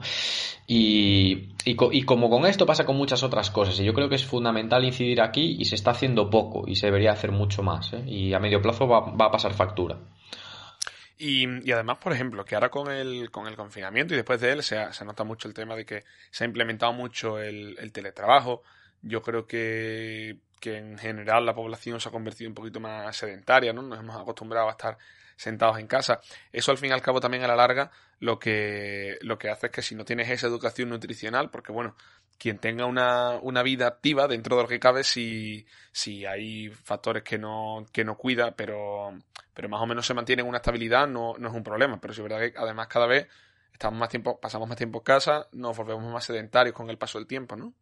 Y, 0.65 1.49
y, 1.65 2.03
como 2.03 2.29
con 2.29 2.45
esto 2.45 2.65
pasa 2.65 2.85
con 2.85 2.95
muchas 2.95 3.23
otras 3.23 3.51
cosas, 3.51 3.77
y 3.79 3.83
yo 3.83 3.93
creo 3.93 4.07
que 4.07 4.15
es 4.15 4.25
fundamental 4.25 4.85
incidir 4.85 5.21
aquí 5.21 5.57
y 5.59 5.65
se 5.65 5.75
está 5.75 5.91
haciendo 5.91 6.29
poco 6.29 6.63
y 6.67 6.75
se 6.75 6.85
debería 6.85 7.11
hacer 7.11 7.31
mucho 7.31 7.63
más, 7.63 7.91
¿eh? 7.91 8.03
y 8.07 8.33
a 8.33 8.39
medio 8.39 8.61
plazo 8.61 8.87
va, 8.87 8.99
a 8.99 9.31
pasar 9.31 9.53
factura. 9.53 9.97
Y, 11.23 11.71
además, 11.71 11.99
por 11.99 12.13
ejemplo, 12.13 12.43
que 12.43 12.55
ahora 12.55 12.69
con 12.69 12.91
el, 12.91 13.29
con 13.29 13.45
el 13.45 13.55
confinamiento 13.55 14.15
y 14.15 14.17
después 14.17 14.41
de 14.41 14.53
él 14.53 14.63
se, 14.63 14.75
nota 15.05 15.23
mucho 15.23 15.47
el 15.47 15.53
tema 15.53 15.75
de 15.75 15.85
que 15.85 16.03
se 16.31 16.43
ha 16.43 16.47
implementado 16.47 16.93
mucho 16.93 17.37
el, 17.37 17.91
teletrabajo. 17.93 18.63
Yo 19.03 19.21
creo 19.21 19.45
que, 19.45 20.39
que, 20.59 20.77
en 20.77 20.97
general 20.97 21.45
la 21.45 21.53
población 21.53 21.99
se 22.01 22.09
ha 22.09 22.11
convertido 22.11 22.49
un 22.49 22.55
poquito 22.55 22.79
más 22.79 23.15
sedentaria, 23.15 23.71
¿no? 23.71 23.83
Nos 23.83 23.99
hemos 23.99 24.19
acostumbrado 24.19 24.67
a 24.67 24.71
estar 24.71 24.97
sentados 25.35 25.77
en 25.77 25.85
casa. 25.85 26.21
Eso 26.51 26.71
al 26.71 26.79
fin 26.79 26.89
y 26.89 26.93
al 26.93 27.03
cabo 27.03 27.19
también 27.19 27.43
a 27.43 27.47
la 27.47 27.55
larga 27.55 27.91
lo 28.19 28.39
que, 28.39 29.19
lo 29.21 29.37
que 29.37 29.49
hace 29.49 29.67
es 29.67 29.71
que 29.71 29.83
si 29.83 29.93
no 29.93 30.05
tienes 30.05 30.27
esa 30.27 30.47
educación 30.47 30.89
nutricional, 30.89 31.51
porque 31.51 31.71
bueno, 31.71 31.95
quien 32.41 32.57
tenga 32.57 32.87
una, 32.87 33.37
una 33.43 33.61
vida 33.61 33.85
activa 33.85 34.27
dentro 34.27 34.55
de 34.55 34.63
lo 34.63 34.67
que 34.67 34.79
cabe, 34.79 35.03
si, 35.03 35.63
si 35.91 36.25
hay 36.25 36.69
factores 36.69 37.21
que 37.21 37.37
no, 37.37 37.85
que 37.91 38.03
no 38.03 38.17
cuida, 38.17 38.55
pero, 38.55 39.13
pero 39.53 39.69
más 39.69 39.79
o 39.79 39.85
menos 39.85 40.07
se 40.07 40.15
mantiene 40.15 40.41
en 40.41 40.47
una 40.47 40.57
estabilidad, 40.57 41.07
no, 41.07 41.35
no 41.37 41.49
es 41.49 41.53
un 41.53 41.61
problema. 41.63 42.01
Pero 42.01 42.15
si 42.15 42.21
es 42.21 42.23
verdad 42.27 42.39
que 42.39 42.57
además 42.57 42.87
cada 42.87 43.05
vez 43.05 43.27
estamos 43.71 43.99
más 43.99 44.09
tiempo, 44.09 44.39
pasamos 44.39 44.67
más 44.67 44.75
tiempo 44.75 44.97
en 44.97 45.03
casa, 45.03 45.49
nos 45.51 45.77
volvemos 45.77 46.11
más 46.11 46.25
sedentarios 46.25 46.75
con 46.75 46.89
el 46.89 46.97
paso 46.97 47.19
del 47.19 47.27
tiempo, 47.27 47.55
¿no? 47.55 47.75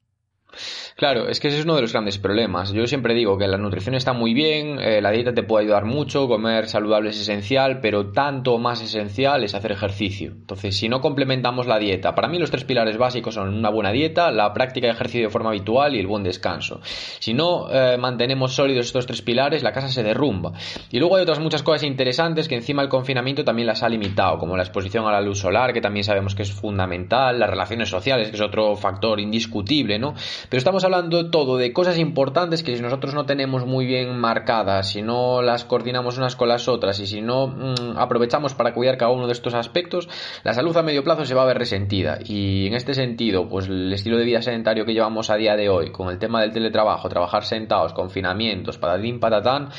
Claro, 0.95 1.29
es 1.29 1.39
que 1.39 1.47
ese 1.47 1.59
es 1.59 1.65
uno 1.65 1.75
de 1.75 1.81
los 1.81 1.93
grandes 1.93 2.17
problemas. 2.17 2.73
Yo 2.73 2.85
siempre 2.85 3.13
digo 3.13 3.37
que 3.37 3.47
la 3.47 3.57
nutrición 3.57 3.95
está 3.95 4.13
muy 4.13 4.33
bien, 4.33 4.79
eh, 4.79 5.01
la 5.01 5.11
dieta 5.11 5.33
te 5.33 5.43
puede 5.43 5.63
ayudar 5.63 5.85
mucho, 5.85 6.27
comer 6.27 6.67
saludable 6.67 7.11
es 7.11 7.21
esencial, 7.21 7.79
pero 7.79 8.11
tanto 8.11 8.57
más 8.57 8.81
esencial 8.81 9.43
es 9.43 9.55
hacer 9.55 9.71
ejercicio. 9.71 10.31
Entonces, 10.31 10.75
si 10.75 10.89
no 10.89 10.99
complementamos 10.99 11.67
la 11.67 11.79
dieta, 11.79 12.15
para 12.15 12.27
mí 12.27 12.37
los 12.37 12.51
tres 12.51 12.65
pilares 12.65 12.97
básicos 12.97 13.35
son 13.35 13.53
una 13.53 13.69
buena 13.69 13.91
dieta, 13.91 14.31
la 14.31 14.53
práctica 14.53 14.87
de 14.87 14.93
ejercicio 14.93 15.27
de 15.27 15.29
forma 15.29 15.49
habitual 15.51 15.95
y 15.95 15.99
el 15.99 16.07
buen 16.07 16.23
descanso. 16.23 16.81
Si 17.19 17.33
no 17.33 17.71
eh, 17.71 17.97
mantenemos 17.97 18.53
sólidos 18.53 18.87
estos 18.87 19.05
tres 19.05 19.21
pilares, 19.21 19.63
la 19.63 19.71
casa 19.71 19.87
se 19.87 20.03
derrumba. 20.03 20.51
Y 20.91 20.99
luego 20.99 21.15
hay 21.15 21.23
otras 21.23 21.39
muchas 21.39 21.63
cosas 21.63 21.83
interesantes 21.83 22.47
que 22.47 22.55
encima 22.55 22.81
el 22.81 22.89
confinamiento 22.89 23.45
también 23.45 23.67
las 23.67 23.83
ha 23.83 23.89
limitado, 23.89 24.37
como 24.37 24.57
la 24.57 24.63
exposición 24.63 25.05
a 25.05 25.11
la 25.11 25.21
luz 25.21 25.39
solar, 25.39 25.71
que 25.71 25.81
también 25.81 26.03
sabemos 26.03 26.35
que 26.35 26.43
es 26.43 26.51
fundamental, 26.51 27.39
las 27.39 27.49
relaciones 27.49 27.89
sociales, 27.89 28.29
que 28.29 28.35
es 28.35 28.41
otro 28.41 28.75
factor 28.75 29.19
indiscutible, 29.19 29.97
¿no? 29.97 30.13
Pero 30.49 30.59
estamos 30.59 30.83
hablando 30.83 31.29
todo 31.29 31.57
de 31.57 31.73
cosas 31.73 31.97
importantes 31.97 32.63
que 32.63 32.75
si 32.75 32.81
nosotros 32.81 33.13
no 33.13 33.25
tenemos 33.25 33.65
muy 33.65 33.85
bien 33.85 34.17
marcadas, 34.17 34.89
si 34.89 35.01
no 35.01 35.41
las 35.41 35.65
coordinamos 35.65 36.17
unas 36.17 36.35
con 36.35 36.47
las 36.47 36.67
otras 36.67 36.99
y 36.99 37.07
si 37.07 37.21
no 37.21 37.47
mm, 37.47 37.97
aprovechamos 37.97 38.53
para 38.53 38.73
cuidar 38.73 38.97
cada 38.97 39.11
uno 39.11 39.27
de 39.27 39.33
estos 39.33 39.53
aspectos, 39.53 40.07
la 40.43 40.53
salud 40.53 40.75
a 40.77 40.83
medio 40.83 41.03
plazo 41.03 41.25
se 41.25 41.35
va 41.35 41.43
a 41.43 41.47
ver 41.47 41.57
resentida. 41.57 42.19
Y 42.23 42.67
en 42.67 42.73
este 42.73 42.93
sentido, 42.93 43.47
pues 43.49 43.67
el 43.67 43.91
estilo 43.91 44.17
de 44.17 44.25
vida 44.25 44.41
sedentario 44.41 44.85
que 44.85 44.93
llevamos 44.93 45.29
a 45.29 45.35
día 45.35 45.55
de 45.55 45.69
hoy, 45.69 45.91
con 45.91 46.09
el 46.09 46.19
tema 46.19 46.41
del 46.41 46.51
teletrabajo, 46.51 47.09
trabajar 47.09 47.43
sentados, 47.43 47.93
confinamientos, 47.93 48.77
patatín, 48.77 49.19
patatán, 49.19 49.69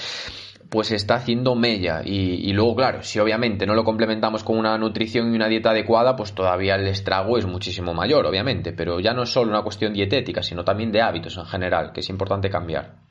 pues 0.70 0.92
está 0.92 1.16
haciendo 1.16 1.56
mella. 1.56 2.02
Y, 2.04 2.52
luego, 2.52 2.76
claro, 2.76 3.02
si 3.02 3.18
obviamente 3.18 3.66
no 3.66 3.74
lo 3.74 3.84
complementamos 3.84 4.44
con 4.44 4.56
una 4.56 4.78
nutrición 4.78 5.32
y 5.32 5.36
una 5.36 5.48
dieta 5.48 5.70
adecuada, 5.70 6.14
pues 6.14 6.32
todavía 6.32 6.76
el 6.76 6.86
estrago 6.86 7.36
es 7.36 7.44
muchísimo 7.44 7.92
mayor, 7.92 8.24
obviamente. 8.24 8.72
Pero 8.72 9.00
ya 9.00 9.12
no 9.12 9.24
es 9.24 9.30
solo 9.30 9.50
una 9.50 9.62
cuestión 9.62 9.92
dietética, 9.92 10.42
sino 10.42 10.64
también 10.64 10.92
de 10.92 11.02
hábitos 11.02 11.36
en 11.36 11.44
general, 11.46 11.92
que 11.92 12.00
es 12.00 12.08
importante 12.08 12.48
cambiar. 12.48 13.09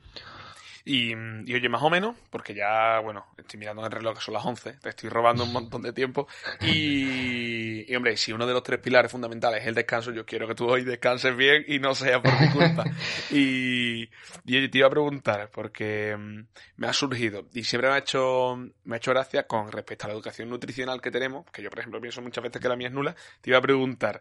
Y, 0.92 1.14
oye, 1.54 1.68
más 1.68 1.82
o 1.84 1.88
menos, 1.88 2.16
porque 2.30 2.52
ya, 2.52 2.98
bueno, 2.98 3.26
estoy 3.38 3.60
mirando 3.60 3.82
en 3.82 3.86
el 3.86 3.92
reloj 3.92 4.16
que 4.16 4.24
son 4.24 4.34
las 4.34 4.44
11, 4.44 4.72
te 4.72 4.88
estoy 4.88 5.08
robando 5.08 5.44
un 5.44 5.52
montón 5.52 5.82
de 5.82 5.92
tiempo. 5.92 6.26
Y, 6.62 7.94
hombre, 7.94 8.16
si 8.16 8.32
uno 8.32 8.44
de 8.44 8.52
los 8.52 8.64
tres 8.64 8.80
pilares 8.80 9.12
fundamentales 9.12 9.62
es 9.62 9.68
el 9.68 9.76
descanso, 9.76 10.10
yo 10.10 10.26
quiero 10.26 10.48
que 10.48 10.56
tú 10.56 10.68
hoy 10.68 10.82
descanses 10.82 11.36
bien 11.36 11.64
y 11.68 11.78
no 11.78 11.94
sea 11.94 12.20
por 12.20 12.32
mi 12.40 12.50
culpa. 12.50 12.82
y, 13.30 14.10
y 14.44 14.68
te 14.68 14.78
iba 14.78 14.88
a 14.88 14.90
preguntar, 14.90 15.48
porque 15.52 16.16
mm, 16.16 16.40
me 16.78 16.88
ha 16.88 16.92
surgido, 16.92 17.46
y 17.54 17.62
siempre 17.62 17.88
me 17.88 17.94
ha 17.94 17.98
hecho, 17.98 18.56
me 18.82 18.96
ha 18.96 18.98
hecho 18.98 19.12
gracia 19.12 19.46
con 19.46 19.70
respecto 19.70 20.06
a 20.06 20.08
la 20.08 20.14
educación 20.14 20.50
nutricional 20.50 21.00
que 21.00 21.12
tenemos, 21.12 21.46
que 21.52 21.62
yo, 21.62 21.70
por 21.70 21.78
ejemplo, 21.78 22.00
pienso 22.00 22.20
muchas 22.20 22.42
veces 22.42 22.60
que 22.60 22.68
la 22.68 22.74
mía 22.74 22.88
es 22.88 22.94
nula, 22.94 23.14
te 23.40 23.50
iba 23.50 23.58
a 23.58 23.62
preguntar, 23.62 24.20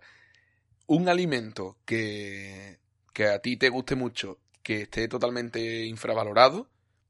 un 0.86 1.09
alimento 1.09 1.78
que, 1.84 2.78
que 3.11 3.26
a 3.26 3.39
ti 3.39 3.57
te 3.57 3.70
guste 3.70 3.95
mucho 3.95 4.38
que 4.70 4.84
esté 4.84 5.07
totalmente 5.07 5.88
infravalorado 5.88 6.70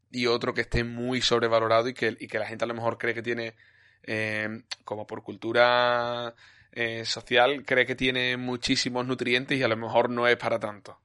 y 0.10 0.28
otro 0.28 0.54
que 0.54 0.62
esté 0.62 0.86
muy 0.86 1.22
sobrevalorado 1.22 1.90
y 1.90 1.94
que, 1.94 2.16
y 2.18 2.30
que 2.30 2.40
la 2.40 2.46
gente 2.46 2.64
a 2.64 2.68
lo 2.70 2.74
mejor 2.74 2.98
cree 2.98 3.14
que 3.14 3.22
tiene, 3.22 3.54
eh, 4.04 4.64
como 4.86 5.06
por 5.06 5.24
cultura 5.24 6.34
eh, 6.72 7.04
social, 7.04 7.66
cree 7.66 7.86
que 7.86 7.96
tiene 7.96 8.38
muchísimos 8.38 9.06
nutrientes 9.06 9.60
y 9.60 9.64
a 9.64 9.68
lo 9.68 9.76
mejor 9.76 10.10
no 10.10 10.26
es 10.26 10.38
para 10.38 10.58
tanto. 10.58 11.02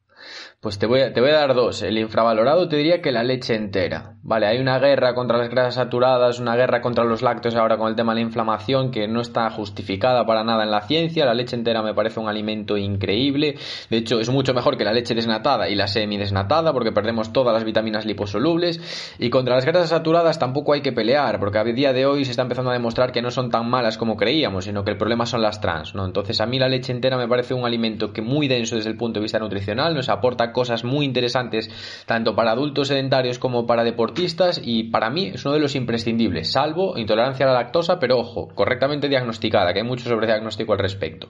Pues 0.61 0.79
te 0.79 0.87
voy, 0.87 1.01
a, 1.01 1.13
te 1.13 1.21
voy 1.21 1.31
a 1.31 1.35
dar 1.35 1.55
dos. 1.55 1.83
El 1.83 1.99
infravalorado 1.99 2.69
te 2.69 2.77
diría 2.77 3.03
que 3.03 3.13
la 3.13 3.23
leche 3.23 3.55
entera. 3.55 4.15
Vale, 4.23 4.47
hay 4.47 4.59
una 4.59 4.79
guerra 4.79 5.15
contra 5.15 5.37
las 5.37 5.51
grasas 5.51 5.75
saturadas, 5.75 6.41
una 6.41 6.57
guerra 6.57 6.81
contra 6.81 7.05
los 7.05 7.21
lácteos 7.21 7.55
ahora 7.55 7.77
con 7.77 7.89
el 7.89 7.97
tema 7.97 8.13
de 8.15 8.21
la 8.21 8.27
inflamación 8.27 8.91
que 8.91 9.07
no 9.07 9.21
está 9.21 9.51
justificada 9.51 10.25
para 10.25 10.43
nada 10.43 10.65
en 10.65 10.71
la 10.71 10.81
ciencia. 10.81 11.27
La 11.27 11.35
leche 11.35 11.57
entera 11.57 11.83
me 11.83 11.93
parece 11.93 12.21
un 12.21 12.29
alimento 12.29 12.79
increíble. 12.79 13.57
De 13.91 13.99
hecho, 13.99 14.21
es 14.21 14.31
mucho 14.31 14.55
mejor 14.55 14.79
que 14.79 14.85
la 14.85 14.95
leche 14.95 15.15
desnatada 15.15 15.69
y 15.69 15.75
la 15.75 15.87
semi-desnatada 15.87 16.73
porque 16.73 16.93
perdemos 16.93 17.33
todas 17.33 17.53
las 17.53 17.65
vitaminas 17.65 18.07
liposolubles. 18.07 19.15
Y 19.19 19.29
contra 19.29 19.57
las 19.57 19.67
grasas 19.67 19.91
saturadas 19.91 20.39
tampoco 20.39 20.73
hay 20.73 20.81
que 20.81 20.93
pelear 20.93 21.39
porque 21.39 21.59
a 21.59 21.65
día 21.65 21.93
de 21.93 22.07
hoy 22.07 22.25
se 22.25 22.31
está 22.31 22.43
empezando 22.43 22.71
a 22.71 22.75
demostrar 22.75 23.13
que 23.13 23.23
no 23.23 23.31
son 23.31 23.51
tan 23.51 23.69
malas 23.69 23.99
como 23.99 24.17
creíamos, 24.17 24.65
sino 24.65 24.85
que 24.85 24.93
el 24.93 24.97
problema 24.97 25.27
son 25.27 25.43
las 25.43 25.61
trans, 25.61 25.95
¿no? 25.95 26.05
Entonces 26.05 26.41
a 26.41 26.47
mí 26.47 26.59
la 26.59 26.69
leche 26.69 26.93
entera 26.93 27.17
me 27.17 27.29
parece 27.29 27.55
un 27.55 27.65
alimento 27.65 28.13
que 28.13 28.23
muy 28.23 28.49
denso 28.49 28.77
desde 28.77 28.91
el 28.91 28.97
punto 28.97 29.21
de 29.21 29.25
vista 29.25 29.39
nutricional, 29.39 29.95
nos 29.95 30.09
aporta 30.15 30.53
cosas 30.53 30.85
muy 30.85 31.05
interesantes 31.05 31.71
tanto 32.07 32.35
para 32.35 32.53
adultos 32.53 32.89
sedentarios 32.89 33.39
como 33.39 33.67
para 33.67 33.85
deportistas 33.85 34.61
y 34.63 34.85
para 34.85 35.11
mí 35.11 35.33
es 35.35 35.45
uno 35.45 35.55
de 35.55 35.61
los 35.61 35.75
imprescindibles, 35.75 36.53
salvo 36.53 36.99
intolerancia 36.99 37.47
a 37.47 37.53
la 37.53 37.61
lactosa, 37.61 37.99
pero 37.99 38.19
ojo, 38.19 38.49
correctamente 38.55 39.09
diagnosticada, 39.09 39.73
que 39.73 39.81
hay 39.81 39.87
mucho 39.87 40.15
diagnóstico 40.21 40.73
al 40.73 40.79
respecto. 40.79 41.29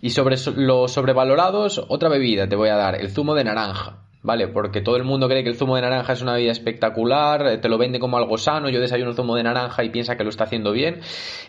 Y 0.00 0.10
sobre 0.10 0.36
los 0.56 0.92
sobrevalorados, 0.92 1.84
otra 1.88 2.08
bebida 2.08 2.48
te 2.48 2.56
voy 2.56 2.68
a 2.68 2.76
dar, 2.76 3.00
el 3.00 3.10
zumo 3.10 3.34
de 3.34 3.44
naranja. 3.44 4.07
¿Vale? 4.22 4.48
Porque 4.48 4.80
todo 4.80 4.96
el 4.96 5.04
mundo 5.04 5.28
cree 5.28 5.42
que 5.44 5.50
el 5.50 5.56
zumo 5.56 5.76
de 5.76 5.82
naranja 5.82 6.12
es 6.12 6.22
una 6.22 6.34
bebida 6.34 6.52
espectacular, 6.52 7.46
eh, 7.46 7.58
te 7.58 7.68
lo 7.68 7.78
vende 7.78 7.98
como 7.98 8.16
algo 8.16 8.36
sano, 8.36 8.68
yo 8.68 8.80
desayuno 8.80 9.12
zumo 9.14 9.36
de 9.36 9.44
naranja 9.44 9.84
y 9.84 9.90
piensa 9.90 10.16
que 10.16 10.24
lo 10.24 10.30
está 10.30 10.44
haciendo 10.44 10.72
bien. 10.72 11.00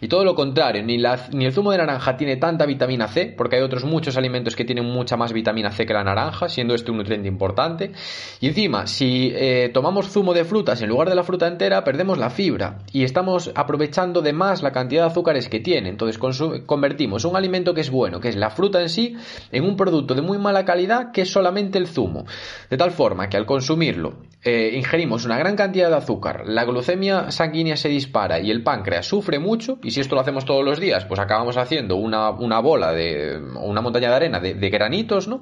Y 0.02 0.08
todo 0.08 0.24
lo 0.24 0.36
contrario, 0.36 0.84
ni, 0.84 0.98
ni 1.34 1.46
el 1.46 1.52
zumo 1.52 1.72
de 1.72 1.80
naranja 1.80 2.16
tiene 2.16 2.38
tanta 2.38 2.66
vitamina 2.66 3.08
C, 3.08 3.34
porque 3.36 3.56
hay 3.56 3.64
otros 3.64 3.86
muchos 3.86 4.18
alimentos 4.18 4.56
que 4.56 4.66
tienen 4.66 4.86
mucha 4.86 5.18
más 5.18 5.34
vitamina 5.34 5.72
C 5.72 5.86
que 5.86 5.94
la 5.94 6.04
naranja, 6.04 6.48
siendo 6.48 6.76
este 6.76 6.92
un 6.92 6.98
nutriente 6.98 7.28
importante. 7.28 7.92
Y 8.40 8.48
encima, 8.48 8.86
si 8.88 9.32
eh, 9.34 9.72
tomamos 9.74 10.10
zumo 10.10 10.34
de 10.34 10.46
frutas 10.46 10.82
en 10.82 10.90
lugar 10.90 11.10
de 11.10 11.16
la 11.16 11.24
fruta 11.24 11.48
entera, 11.48 11.84
perdemos 11.84 12.18
la 12.18 12.30
fibra 12.30 12.80
y 12.92 13.04
estamos 13.04 13.52
aprovechando 13.56 14.22
de 14.22 14.34
más 14.34 14.62
la 14.62 14.72
cantidad 14.72 15.04
de 15.04 15.08
azúcares 15.08 15.50
que 15.50 15.60
tiene. 15.60 15.90
Entonces 15.90 16.20
convertimos 16.66 17.26
un 17.26 17.36
alimento 17.36 17.74
que 17.74 17.82
es 17.82 17.90
bueno, 17.90 18.20
que 18.20 18.30
es 18.30 18.36
la 18.36 18.50
fruta 18.50 18.82
en 18.82 18.90
sí, 18.90 19.16
en 19.52 19.64
un 19.64 19.76
producto 19.76 20.14
de 20.14 20.22
muy 20.22 20.38
mala 20.38 20.66
calidad 20.66 21.12
que 21.12 21.22
es 21.22 21.32
solamente 21.32 21.78
el 21.78 21.88
zumo. 21.88 22.26
De 22.70 22.78
tal 22.78 22.92
forma 22.92 23.30
que 23.30 23.38
al 23.38 23.48
consumirlo 23.48 24.18
eh, 24.44 24.74
ingerimos 24.76 25.26
una 25.26 25.38
gran 25.38 25.56
cantidad 25.56 25.90
de 25.90 25.96
azúcar, 25.96 26.44
la 26.46 26.64
glucemia 26.66 27.32
sanguínea 27.32 27.76
se 27.76 27.90
dispara 27.90 28.40
y 28.40 28.52
el 28.52 28.64
páncreas 28.64 29.08
sufre 29.08 29.40
mucho, 29.40 29.80
y 29.84 29.92
si 29.92 30.00
esto 30.00 30.16
lo 30.16 30.22
hacemos 30.22 30.46
todos 30.46 30.64
los 30.64 30.80
días, 30.80 31.04
pues 31.06 31.20
acabamos 31.20 31.58
haciendo 31.58 31.96
una, 31.96 32.30
bola 32.60 32.94
de 32.94 33.42
una 33.60 33.82
montaña 33.82 34.10
de 34.10 34.16
arena 34.16 34.40
de, 34.40 34.70
granitos, 34.70 35.28
¿no? 35.28 35.42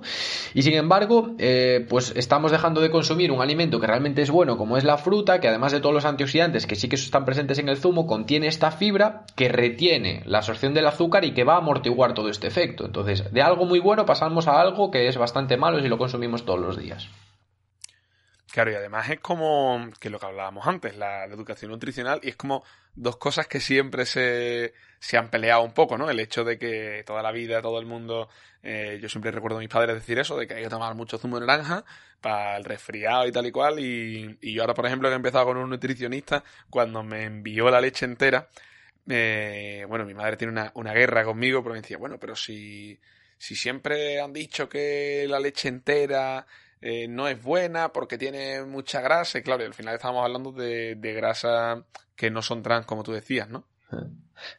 Y 0.53 0.61
sin 0.61 0.73
embargo, 0.73 1.36
eh, 1.38 1.86
pues 1.89 2.13
estamos 2.15 2.51
dejando 2.51 2.80
de 2.80 2.89
consumir 2.89 3.32
un 3.32 3.41
alimento 3.41 3.80
que 3.80 3.88
realmente 3.88 4.21
es 4.21 4.32
bueno, 4.32 4.57
como 4.57 4.78
es 4.78 4.86
la 4.86 4.97
fruta, 4.97 5.41
que 5.41 5.49
además 5.49 5.73
de 5.73 5.82
todos 5.82 5.93
los 5.93 6.05
antioxidantes 6.05 6.65
que 6.65 6.75
sí 6.75 6.88
que 6.88 6.95
están 6.95 7.25
presentes 7.25 7.59
en 7.59 7.67
el 7.67 7.78
zumo, 7.78 8.07
contiene 8.07 8.47
esta 8.47 8.71
fibra 8.71 9.25
que 9.36 9.49
retiene 9.49 10.23
la 10.25 10.39
absorción 10.39 10.73
del 10.73 10.88
azúcar 10.88 11.25
y 11.25 11.34
que 11.34 11.43
va 11.43 11.55
a 11.55 11.57
amortiguar 11.57 12.13
todo 12.13 12.30
este 12.30 12.47
efecto. 12.47 12.86
Entonces, 12.86 13.32
de 13.34 13.41
algo 13.41 13.65
muy 13.65 13.80
bueno 13.80 14.05
pasamos 14.05 14.47
a 14.47 14.61
algo 14.61 14.91
que 14.91 15.07
es 15.07 15.17
bastante 15.17 15.57
malo 15.57 15.82
si 15.82 15.89
lo 15.89 15.97
consumimos 15.97 16.45
todos 16.45 16.59
los 16.59 16.78
días. 16.78 17.09
Claro, 18.58 18.72
y 18.72 18.74
además 18.74 19.08
es 19.12 19.20
como 19.20 19.88
que 19.99 20.10
lo 20.10 20.18
que 20.18 20.26
hablábamos 20.26 20.66
antes, 20.66 20.97
la, 20.97 21.26
educación 21.26 21.70
nutricional, 21.70 22.20
y 22.24 22.30
es 22.30 22.36
como 22.38 22.64
dos 22.95 23.18
cosas 23.18 23.45
que 23.45 23.60
siempre 23.60 24.03
se, 24.08 24.74
se, 24.99 25.16
han 25.16 25.30
peleado 25.30 25.62
un 25.62 25.74
poco, 25.74 25.95
¿no? 25.95 26.10
El 26.10 26.20
hecho 26.20 26.43
de 26.43 26.58
que 26.58 27.03
toda 27.05 27.22
la 27.22 27.32
vida, 27.32 27.62
todo 27.62 27.80
el 27.80 27.86
mundo, 27.86 28.30
eh, 28.64 28.97
yo 28.99 29.10
siempre 29.10 29.30
recuerdo 29.30 29.58
a 29.58 29.60
mis 29.60 29.70
padres 29.70 29.93
decir 29.93 30.18
eso, 30.18 30.36
de 30.36 30.47
que 30.47 30.55
hay 30.55 30.64
que 30.64 30.70
tomar 30.70 30.95
mucho 30.95 31.20
zumo 31.20 31.39
de 31.39 31.45
naranja 31.45 31.86
para 32.20 32.58
el 32.58 32.64
resfriado 32.64 33.28
y 33.28 33.32
tal 33.32 33.45
y 33.45 33.51
cual, 33.51 33.80
y, 33.80 34.39
y 34.41 34.53
yo 34.55 34.64
ahora, 34.64 34.74
por 34.74 34.88
ejemplo, 34.88 35.08
que 35.08 35.14
he 35.14 35.18
empezado 35.18 35.45
con 35.45 35.58
un 35.58 35.70
nutricionista, 35.70 36.43
cuando 36.72 37.03
me 37.03 37.26
envió 37.26 37.70
la 37.70 37.80
leche 37.80 38.05
entera, 38.05 38.49
eh, 39.08 39.86
bueno, 39.88 40.03
mi 40.03 40.16
madre 40.16 40.36
tiene 40.36 40.53
una, 40.53 40.72
una 40.74 40.93
guerra 40.93 41.24
conmigo, 41.26 41.62
pero 41.62 41.76
me 41.76 41.82
decía, 41.82 41.99
bueno, 41.99 42.18
pero 42.20 42.36
si, 42.36 42.99
si 43.38 43.55
siempre 43.55 44.20
han 44.20 44.34
dicho 44.34 44.68
que 44.68 45.28
la 45.30 45.39
leche 45.39 45.68
entera 45.68 46.47
eh, 46.82 47.07
no 47.07 47.28
es 47.28 47.41
buena 47.41 47.91
porque 47.93 48.17
tiene 48.17 48.63
mucha 48.63 49.01
grasa. 49.01 49.39
Y 49.39 49.43
claro, 49.43 49.65
al 49.65 49.73
final 49.73 49.95
estamos 49.95 50.23
hablando 50.23 50.51
de, 50.51 50.95
de 50.95 51.13
grasa 51.13 51.84
que 52.15 52.30
no 52.30 52.41
son 52.41 52.63
trans, 52.63 52.86
como 52.86 53.03
tú 53.03 53.11
decías, 53.11 53.49
¿no? 53.49 53.65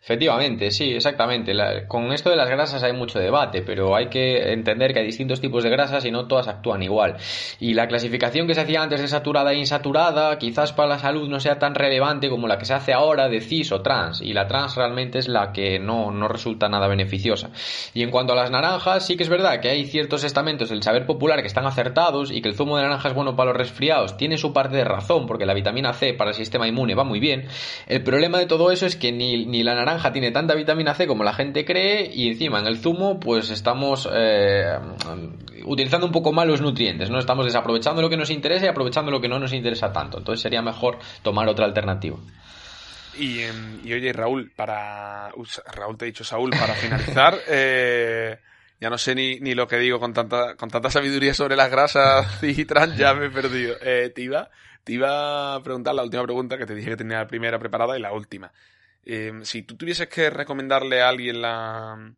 Efectivamente, 0.03 0.71
sí, 0.71 0.93
exactamente. 0.95 1.53
con 1.87 2.13
esto 2.13 2.31
de 2.31 2.37
las 2.37 2.49
grasas 2.49 2.83
hay 2.83 2.93
mucho 2.93 3.19
debate, 3.19 3.63
pero 3.63 3.95
hay 3.95 4.09
que 4.09 4.53
entender 4.53 4.93
que 4.93 5.01
hay 5.01 5.07
distintos 5.07 5.41
tipos 5.41 5.63
de 5.63 5.71
grasas 5.71 6.05
y 6.05 6.11
no 6.11 6.27
todas 6.27 6.49
actúan 6.49 6.83
igual. 6.83 7.17
Y 7.61 7.75
la 7.75 7.89
clasificación 7.89 8.47
que 8.47 8.55
se 8.55 8.63
hacía 8.63 8.83
antes 8.83 9.01
de 9.01 9.09
saturada 9.09 9.53
e 9.53 9.59
insaturada 9.59 10.39
quizás 10.39 10.73
para 10.73 10.89
la 10.89 10.99
salud 10.99 11.29
no 11.29 11.41
sea 11.41 11.59
tan 11.59 11.75
relevante 11.75 12.29
como 12.29 12.49
la 12.49 12.59
que 12.59 12.65
se 12.65 12.75
hace 12.75 12.93
ahora 12.93 13.29
de 13.29 13.41
cis 13.41 13.73
o 13.73 13.83
trans. 13.83 14.21
Y 14.21 14.33
la 14.33 14.47
trans 14.47 14.77
realmente 14.77 15.19
es 15.19 15.29
la 15.29 15.53
que 15.53 15.79
no, 15.79 16.11
no 16.11 16.29
resulta 16.29 16.69
nada 16.69 16.89
beneficiosa. 16.89 17.51
Y 17.95 18.03
en 18.03 18.11
cuanto 18.11 18.33
a 18.33 18.37
las 18.37 18.51
naranjas, 18.51 19.07
sí 19.07 19.17
que 19.17 19.23
es 19.23 19.29
verdad 19.29 19.61
que 19.61 19.69
hay 19.69 19.85
ciertos 19.87 20.25
estamentos 20.25 20.71
del 20.71 20.83
saber 20.83 21.07
popular 21.07 21.41
que 21.41 21.47
están 21.47 21.67
acertados 21.67 22.31
y 22.31 22.43
que 22.43 22.49
el 22.49 22.57
zumo 22.57 22.77
de 22.77 22.83
naranja 22.83 23.09
es 23.09 23.15
bueno 23.15 23.37
para 23.37 23.51
los 23.51 23.59
resfriados. 23.59 24.17
Tiene 24.17 24.39
su 24.39 24.53
parte 24.53 24.77
de 24.77 24.85
razón, 24.85 25.27
porque 25.27 25.47
la 25.47 25.55
vitamina 25.55 25.93
C 25.93 26.15
para 26.15 26.31
el 26.31 26.37
sistema 26.37 26.67
inmune 26.67 26.95
va 26.95 27.05
muy 27.05 27.21
bien. 27.21 27.47
El 27.87 28.03
problema 28.03 28.39
de 28.39 28.47
todo 28.47 28.71
eso 28.71 28.87
es 28.87 28.97
que 28.97 29.13
ni, 29.13 29.47
ni 29.47 29.63
la 29.69 29.75
naranja 29.75 30.13
tiene 30.13 30.31
tanta 30.31 30.55
vitamina 30.55 30.95
C 30.95 31.07
como 31.07 31.23
la 31.23 31.33
gente 31.33 31.65
cree 31.65 32.11
y 32.13 32.29
encima 32.29 32.59
en 32.61 32.67
el 32.67 32.79
zumo 32.79 33.21
pues 33.21 33.51
estamos 33.51 34.09
eh, 34.13 34.79
utilizando 35.65 36.07
un 36.07 36.13
poco 36.13 36.33
mal 36.33 36.49
los 36.49 36.61
nutrientes, 36.61 37.11
¿no? 37.11 37.19
Estamos 37.19 37.45
desaprovechando 37.45 38.03
lo 38.03 38.09
que 38.09 38.17
nos 38.17 38.31
interesa 38.31 38.67
y 38.67 38.69
aprovechando 38.69 39.11
lo 39.11 39.21
que 39.21 39.29
no 39.29 39.39
nos 39.39 39.53
interesa 39.53 39.93
tanto. 39.93 40.19
Entonces 40.19 40.43
sería 40.43 40.63
mejor 40.63 40.99
tomar 41.23 41.49
otra 41.49 41.67
alternativa. 41.67 42.17
Y, 43.19 43.41
em, 43.41 43.81
oye, 43.85 44.13
Raúl, 44.13 44.51
para. 44.55 45.33
Raúl, 45.75 45.99
te 45.99 46.05
he 46.05 46.07
dicho 46.07 46.25
Saúl, 46.25 46.51
para 46.51 46.75
finalizar, 46.75 47.37
eh, 47.49 48.39
ya 48.81 48.91
no 48.91 48.97
sé 48.97 49.15
ni, 49.15 49.41
ni, 49.41 49.55
lo 49.55 49.67
que 49.67 49.77
digo 49.79 49.99
con 49.99 50.13
tanta, 50.13 50.55
con 50.55 50.71
tanta 50.71 50.89
sabiduría 50.89 51.35
sobre 51.35 51.57
las 51.57 51.71
grasas 51.71 52.39
y 52.43 52.65
trans, 52.65 52.97
ya 52.97 53.15
me 53.15 53.27
he 53.27 53.31
perdido. 53.31 53.77
Eh, 53.83 54.13
te, 54.15 54.23
iba, 54.23 54.49
te 54.85 54.93
iba 54.93 55.55
a 55.55 55.63
preguntar 55.63 55.95
la 55.95 56.05
última 56.05 56.23
pregunta 56.23 56.57
que 56.57 56.67
te 56.67 56.75
dije 56.75 56.91
que 56.91 56.97
tenía 56.97 57.19
la 57.19 57.27
primera 57.27 57.59
preparada 57.59 57.99
y 57.99 58.01
la 58.01 58.13
última. 58.13 58.53
Em, 59.09 59.45
si 59.45 59.63
tú 59.63 59.77
tuvieses 59.77 60.09
que 60.09 60.31
recomendarle 60.31 61.01
a 61.03 61.09
alguien 61.09 61.41
la, 61.43 62.15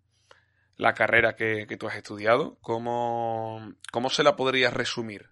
la 0.76 0.94
carrera 0.94 1.36
que, 1.36 1.66
que 1.68 1.76
tú 1.76 1.86
has 1.88 1.96
estudiado, 1.96 2.58
¿cómo, 2.62 3.74
¿cómo 3.92 4.10
se 4.10 4.24
la 4.24 4.36
podrías 4.36 4.74
resumir? 4.74 5.30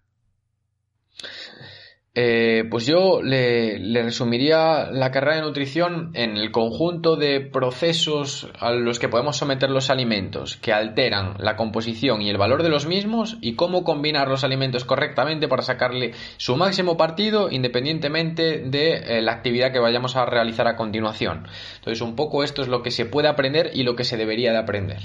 Eh, 2.21 2.65
pues 2.69 2.85
yo 2.85 3.23
le, 3.23 3.79
resumiría 4.03 4.91
la 4.91 5.13
carrera 5.13 5.37
de 5.37 5.43
nutrición 5.43 6.11
en 6.15 6.37
el 6.37 6.51
conjunto 6.51 7.15
de 7.15 7.41
procesos 7.41 8.49
a 8.59 8.73
los 8.73 8.99
que 8.99 9.09
podemos 9.09 9.37
someter 9.37 9.71
los 9.71 9.89
alimentos 9.89 10.57
que 10.57 10.73
alteran 10.73 11.37
la 11.39 11.55
composición 11.55 12.21
y 12.21 12.29
el 12.29 12.37
valor 12.37 12.65
de 12.65 12.71
los 12.71 12.87
mismos 12.87 13.39
y 13.41 13.55
cómo 13.55 13.85
combinar 13.85 14.27
los 14.27 14.43
alimentos 14.43 14.85
correctamente 14.85 15.47
para 15.47 15.63
sacarle 15.63 16.13
su 16.39 16.57
máximo 16.57 16.97
partido 16.97 17.53
independientemente 17.53 18.65
de 18.65 18.95
eh, 18.95 19.23
la 19.23 19.35
actividad 19.35 19.71
que 19.71 19.79
vayamos 19.79 20.17
a 20.17 20.27
realizar 20.27 20.67
a 20.67 20.75
continuación. 20.75 21.47
Entonces 21.77 22.01
un 22.01 22.17
poco 22.17 22.43
esto 22.43 22.63
es 22.63 22.69
lo 22.69 22.83
que 22.83 22.91
se 22.91 23.07
puede 23.07 23.29
aprender 23.29 23.71
y 23.75 23.85
lo 23.85 23.95
que 23.95 24.03
se 24.03 24.17
debería 24.17 24.51
de 24.51 24.59
aprender. 24.59 25.03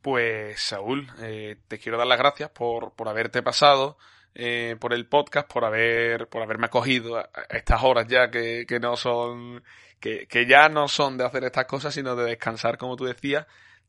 Pues 0.00 0.58
Saúl, 0.58 1.06
eh, 1.20 1.56
te 1.68 1.78
quiero 1.78 1.98
dar 1.98 2.06
las 2.06 2.18
gracias 2.18 2.48
por, 2.48 2.94
por 2.94 3.10
haberte 3.10 3.42
pasado 3.42 3.98
eh, 4.34 4.76
por 4.78 4.92
el 4.92 5.06
podcast, 5.06 5.50
por 5.52 5.64
haber, 5.64 6.28
por 6.28 6.42
haberme 6.42 6.66
acogido 6.66 7.18
a, 7.18 7.28
estas 7.50 7.82
horas 7.82 8.06
ya 8.08 8.30
que, 8.30 8.64
que 8.66 8.80
no 8.80 8.96
son, 8.96 9.62
que, 9.98 10.26
que, 10.26 10.46
ya 10.46 10.68
no 10.68 10.88
son 10.88 11.18
de 11.18 11.24
hacer 11.24 11.44
estas 11.44 11.66
cosas, 11.66 11.94
sino 11.94 12.16
de 12.16 12.24
descansar, 12.24 12.78
como 12.78 12.96
tú 12.96 13.04
decías. 13.04 13.46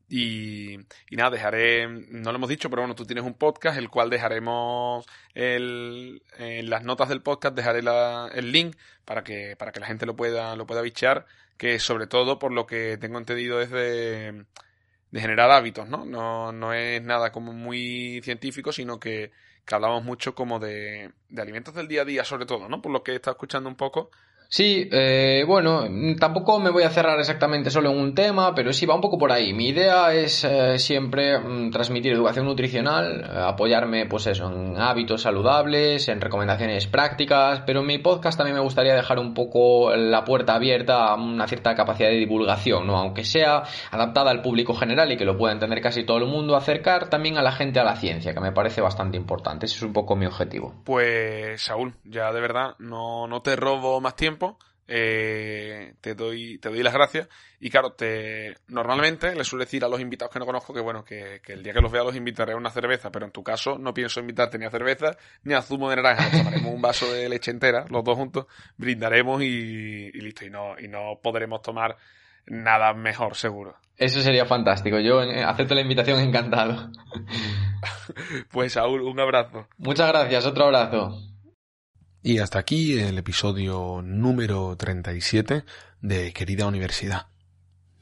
Y, 0.08 0.74
y 1.08 1.16
nada, 1.16 1.30
dejaré, 1.30 1.88
no 1.88 2.32
lo 2.32 2.36
hemos 2.36 2.50
dicho, 2.50 2.68
pero 2.68 2.82
bueno, 2.82 2.94
tú 2.94 3.06
tienes 3.06 3.24
un 3.24 3.34
podcast, 3.34 3.78
el 3.78 3.88
cual 3.88 4.10
dejaremos 4.10 5.06
el, 5.32 6.22
en 6.38 6.68
las 6.68 6.82
notas 6.84 7.08
del 7.08 7.22
podcast, 7.22 7.54
dejaré 7.56 7.82
la, 7.82 8.28
el 8.34 8.52
link 8.52 8.76
para 9.06 9.24
que, 9.24 9.56
para 9.56 9.72
que 9.72 9.80
la 9.80 9.86
gente 9.86 10.04
lo 10.04 10.14
pueda, 10.14 10.54
lo 10.56 10.66
pueda 10.66 10.82
bichear, 10.82 11.24
que 11.56 11.78
sobre 11.78 12.06
todo, 12.08 12.38
por 12.38 12.52
lo 12.52 12.66
que 12.66 12.98
tengo 12.98 13.16
entendido, 13.18 13.62
es 13.62 13.70
de, 13.70 14.44
de 15.12 15.20
generar 15.20 15.50
hábitos, 15.50 15.88
¿no? 15.88 16.04
¿no? 16.04 16.52
No 16.52 16.74
es 16.74 17.02
nada 17.02 17.32
como 17.32 17.52
muy 17.54 18.20
científico, 18.22 18.72
sino 18.72 19.00
que 19.00 19.30
que 19.64 19.74
hablamos 19.74 20.04
mucho 20.04 20.34
como 20.34 20.58
de, 20.58 21.12
de 21.28 21.42
alimentos 21.42 21.74
del 21.74 21.88
día 21.88 22.02
a 22.02 22.04
día, 22.04 22.24
sobre 22.24 22.46
todo, 22.46 22.68
¿no? 22.68 22.82
Por 22.82 22.92
lo 22.92 23.02
que 23.02 23.12
he 23.12 23.16
estado 23.16 23.34
escuchando 23.34 23.68
un 23.68 23.76
poco. 23.76 24.10
Sí, 24.52 24.86
eh, 24.92 25.44
bueno, 25.46 25.88
tampoco 26.20 26.60
me 26.60 26.68
voy 26.68 26.82
a 26.82 26.90
cerrar 26.90 27.18
exactamente 27.18 27.70
solo 27.70 27.90
en 27.90 27.98
un 27.98 28.14
tema, 28.14 28.54
pero 28.54 28.74
sí 28.74 28.84
va 28.84 28.94
un 28.94 29.00
poco 29.00 29.16
por 29.16 29.32
ahí. 29.32 29.54
Mi 29.54 29.68
idea 29.68 30.12
es 30.12 30.44
eh, 30.44 30.78
siempre 30.78 31.38
mm, 31.38 31.70
transmitir 31.70 32.12
educación 32.12 32.44
nutricional, 32.44 33.22
eh, 33.22 33.38
apoyarme 33.46 34.04
pues 34.04 34.26
eso, 34.26 34.52
en 34.52 34.76
hábitos 34.76 35.22
saludables, 35.22 36.06
en 36.08 36.20
recomendaciones 36.20 36.86
prácticas, 36.86 37.62
pero 37.64 37.80
en 37.80 37.86
mi 37.86 37.96
podcast 37.96 38.36
también 38.36 38.54
me 38.54 38.62
gustaría 38.62 38.94
dejar 38.94 39.18
un 39.18 39.32
poco 39.32 39.96
la 39.96 40.22
puerta 40.22 40.56
abierta 40.56 41.06
a 41.06 41.14
una 41.14 41.48
cierta 41.48 41.74
capacidad 41.74 42.10
de 42.10 42.16
divulgación, 42.16 42.86
¿no? 42.86 42.98
Aunque 42.98 43.24
sea 43.24 43.62
adaptada 43.90 44.30
al 44.30 44.42
público 44.42 44.74
general 44.74 45.10
y 45.12 45.16
que 45.16 45.24
lo 45.24 45.38
pueda 45.38 45.54
entender 45.54 45.80
casi 45.80 46.04
todo 46.04 46.18
el 46.18 46.26
mundo, 46.26 46.56
acercar 46.56 47.08
también 47.08 47.38
a 47.38 47.42
la 47.42 47.52
gente 47.52 47.80
a 47.80 47.84
la 47.84 47.96
ciencia, 47.96 48.34
que 48.34 48.40
me 48.40 48.52
parece 48.52 48.82
bastante 48.82 49.16
importante. 49.16 49.64
Ese 49.64 49.76
es 49.76 49.82
un 49.82 49.94
poco 49.94 50.14
mi 50.14 50.26
objetivo. 50.26 50.74
Pues, 50.84 51.62
Saúl, 51.62 51.94
ya 52.04 52.30
de 52.34 52.40
verdad, 52.42 52.74
no, 52.78 53.26
no 53.26 53.40
te 53.40 53.56
robo 53.56 53.98
más 54.02 54.14
tiempo 54.14 54.41
eh, 54.88 55.94
te 56.00 56.14
doy 56.14 56.58
te 56.58 56.68
doy 56.68 56.82
las 56.82 56.92
gracias. 56.92 57.28
Y 57.60 57.70
claro 57.70 57.92
te 57.92 58.56
normalmente 58.68 59.34
le 59.34 59.44
suelo 59.44 59.64
decir 59.64 59.84
a 59.84 59.88
los 59.88 60.00
invitados 60.00 60.32
que 60.32 60.38
no 60.38 60.46
conozco 60.46 60.74
que 60.74 60.80
bueno 60.80 61.04
que, 61.04 61.40
el 61.46 61.62
día 61.62 61.72
que 61.72 61.80
los 61.80 61.92
vea 61.92 62.02
los 62.02 62.16
invitaré 62.16 62.52
a 62.52 62.56
una 62.56 62.70
cerveza 62.70 63.10
pero 63.10 63.24
en 63.24 63.32
tu 63.32 63.42
caso 63.42 63.78
no 63.78 63.94
pienso 63.94 64.20
invitarte 64.20 64.58
ni 64.58 64.66
a 64.66 64.70
cerveza 64.70 65.16
ni 65.44 65.54
a 65.54 65.62
zumo 65.62 65.88
de 65.88 65.96
naranja. 65.96 66.30
Tomaremos 66.30 66.74
un 66.74 66.82
vaso 66.82 67.10
de 67.12 67.28
leche 67.28 67.50
entera 67.50 67.86
los 67.88 68.04
dos 68.04 68.16
juntos 68.16 68.46
brindaremos 68.76 69.42
y, 69.42 70.10
listo. 70.12 70.44
Y 70.44 70.50
no 70.50 70.78
y 70.78 70.88
no 70.88 71.20
podremos 71.22 71.62
tomar 71.62 71.96
nada 72.46 72.92
mejor 72.92 73.36
seguro. 73.36 73.76
Eso 73.96 74.20
sería 74.20 74.46
fantástico. 74.46 74.98
Yo 74.98 75.22
eh, 75.22 75.44
acepto 75.44 75.74
la 75.74 75.82
invitación 75.82 76.20
encantado. 76.20 76.90
Pues 78.50 78.74
Saúl 78.74 79.00
un 79.02 79.18
abrazo. 79.18 79.66
Muchas 79.78 80.08
gracias. 80.08 80.44
Otro 80.46 80.64
abrazo 80.66 81.31
y 82.22 82.38
hasta 82.38 82.60
aquí 82.60 82.98
el 83.00 83.18
episodio 83.18 84.00
número 84.02 84.76
37 84.76 85.64
de 86.00 86.32
Querida 86.32 86.66
Universidad. 86.66 87.26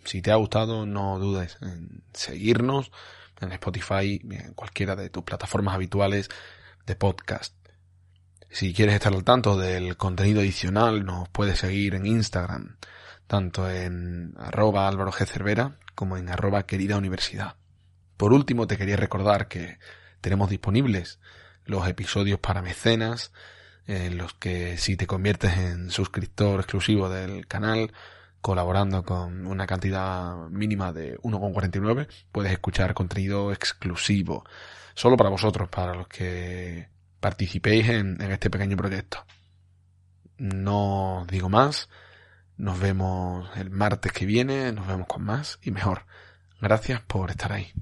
Si 0.04 0.20
te 0.20 0.30
ha 0.30 0.36
gustado, 0.36 0.84
no 0.84 1.18
dudes 1.18 1.56
en 1.62 2.02
seguirnos 2.12 2.92
en 3.40 3.52
Spotify, 3.52 4.20
en 4.30 4.52
cualquiera 4.52 4.94
de 4.94 5.08
tus 5.08 5.22
plataformas 5.22 5.74
habituales 5.74 6.28
de 6.84 6.96
podcast. 6.96 7.54
Si 8.50 8.74
quieres 8.74 8.96
estar 8.96 9.14
al 9.14 9.24
tanto 9.24 9.56
del 9.56 9.96
contenido 9.96 10.40
adicional, 10.40 11.06
nos 11.06 11.28
puedes 11.30 11.58
seguir 11.58 11.94
en 11.94 12.04
Instagram, 12.04 12.76
tanto 13.26 13.70
en 13.70 14.34
arroba 14.36 14.86
Álvaro 14.86 15.12
G. 15.12 15.24
Cervera 15.24 15.78
como 15.94 16.18
en 16.18 16.28
arroba 16.28 16.66
querida 16.66 16.98
universidad. 16.98 17.56
Por 18.18 18.34
último, 18.34 18.66
te 18.66 18.76
quería 18.76 18.96
recordar 18.96 19.48
que 19.48 19.78
tenemos 20.20 20.50
disponibles 20.50 21.20
los 21.64 21.88
episodios 21.88 22.38
para 22.38 22.60
mecenas, 22.60 23.32
en 23.90 24.16
los 24.18 24.34
que 24.34 24.78
si 24.78 24.96
te 24.96 25.06
conviertes 25.06 25.56
en 25.58 25.90
suscriptor 25.90 26.60
exclusivo 26.60 27.08
del 27.08 27.46
canal, 27.48 27.92
colaborando 28.40 29.02
con 29.04 29.46
una 29.46 29.66
cantidad 29.66 30.48
mínima 30.48 30.92
de 30.92 31.18
1,49, 31.18 32.08
puedes 32.30 32.52
escuchar 32.52 32.94
contenido 32.94 33.52
exclusivo, 33.52 34.44
solo 34.94 35.16
para 35.16 35.30
vosotros, 35.30 35.68
para 35.68 35.94
los 35.94 36.06
que 36.08 36.88
participéis 37.18 37.88
en, 37.88 38.20
en 38.22 38.30
este 38.30 38.48
pequeño 38.48 38.76
proyecto. 38.76 39.26
No 40.38 41.26
digo 41.28 41.48
más. 41.48 41.88
Nos 42.56 42.78
vemos 42.78 43.50
el 43.56 43.70
martes 43.70 44.12
que 44.12 44.26
viene, 44.26 44.70
nos 44.72 44.86
vemos 44.86 45.06
con 45.06 45.24
más 45.24 45.58
y 45.62 45.70
mejor. 45.70 46.04
Gracias 46.60 47.00
por 47.00 47.30
estar 47.30 47.52
ahí. 47.52 47.72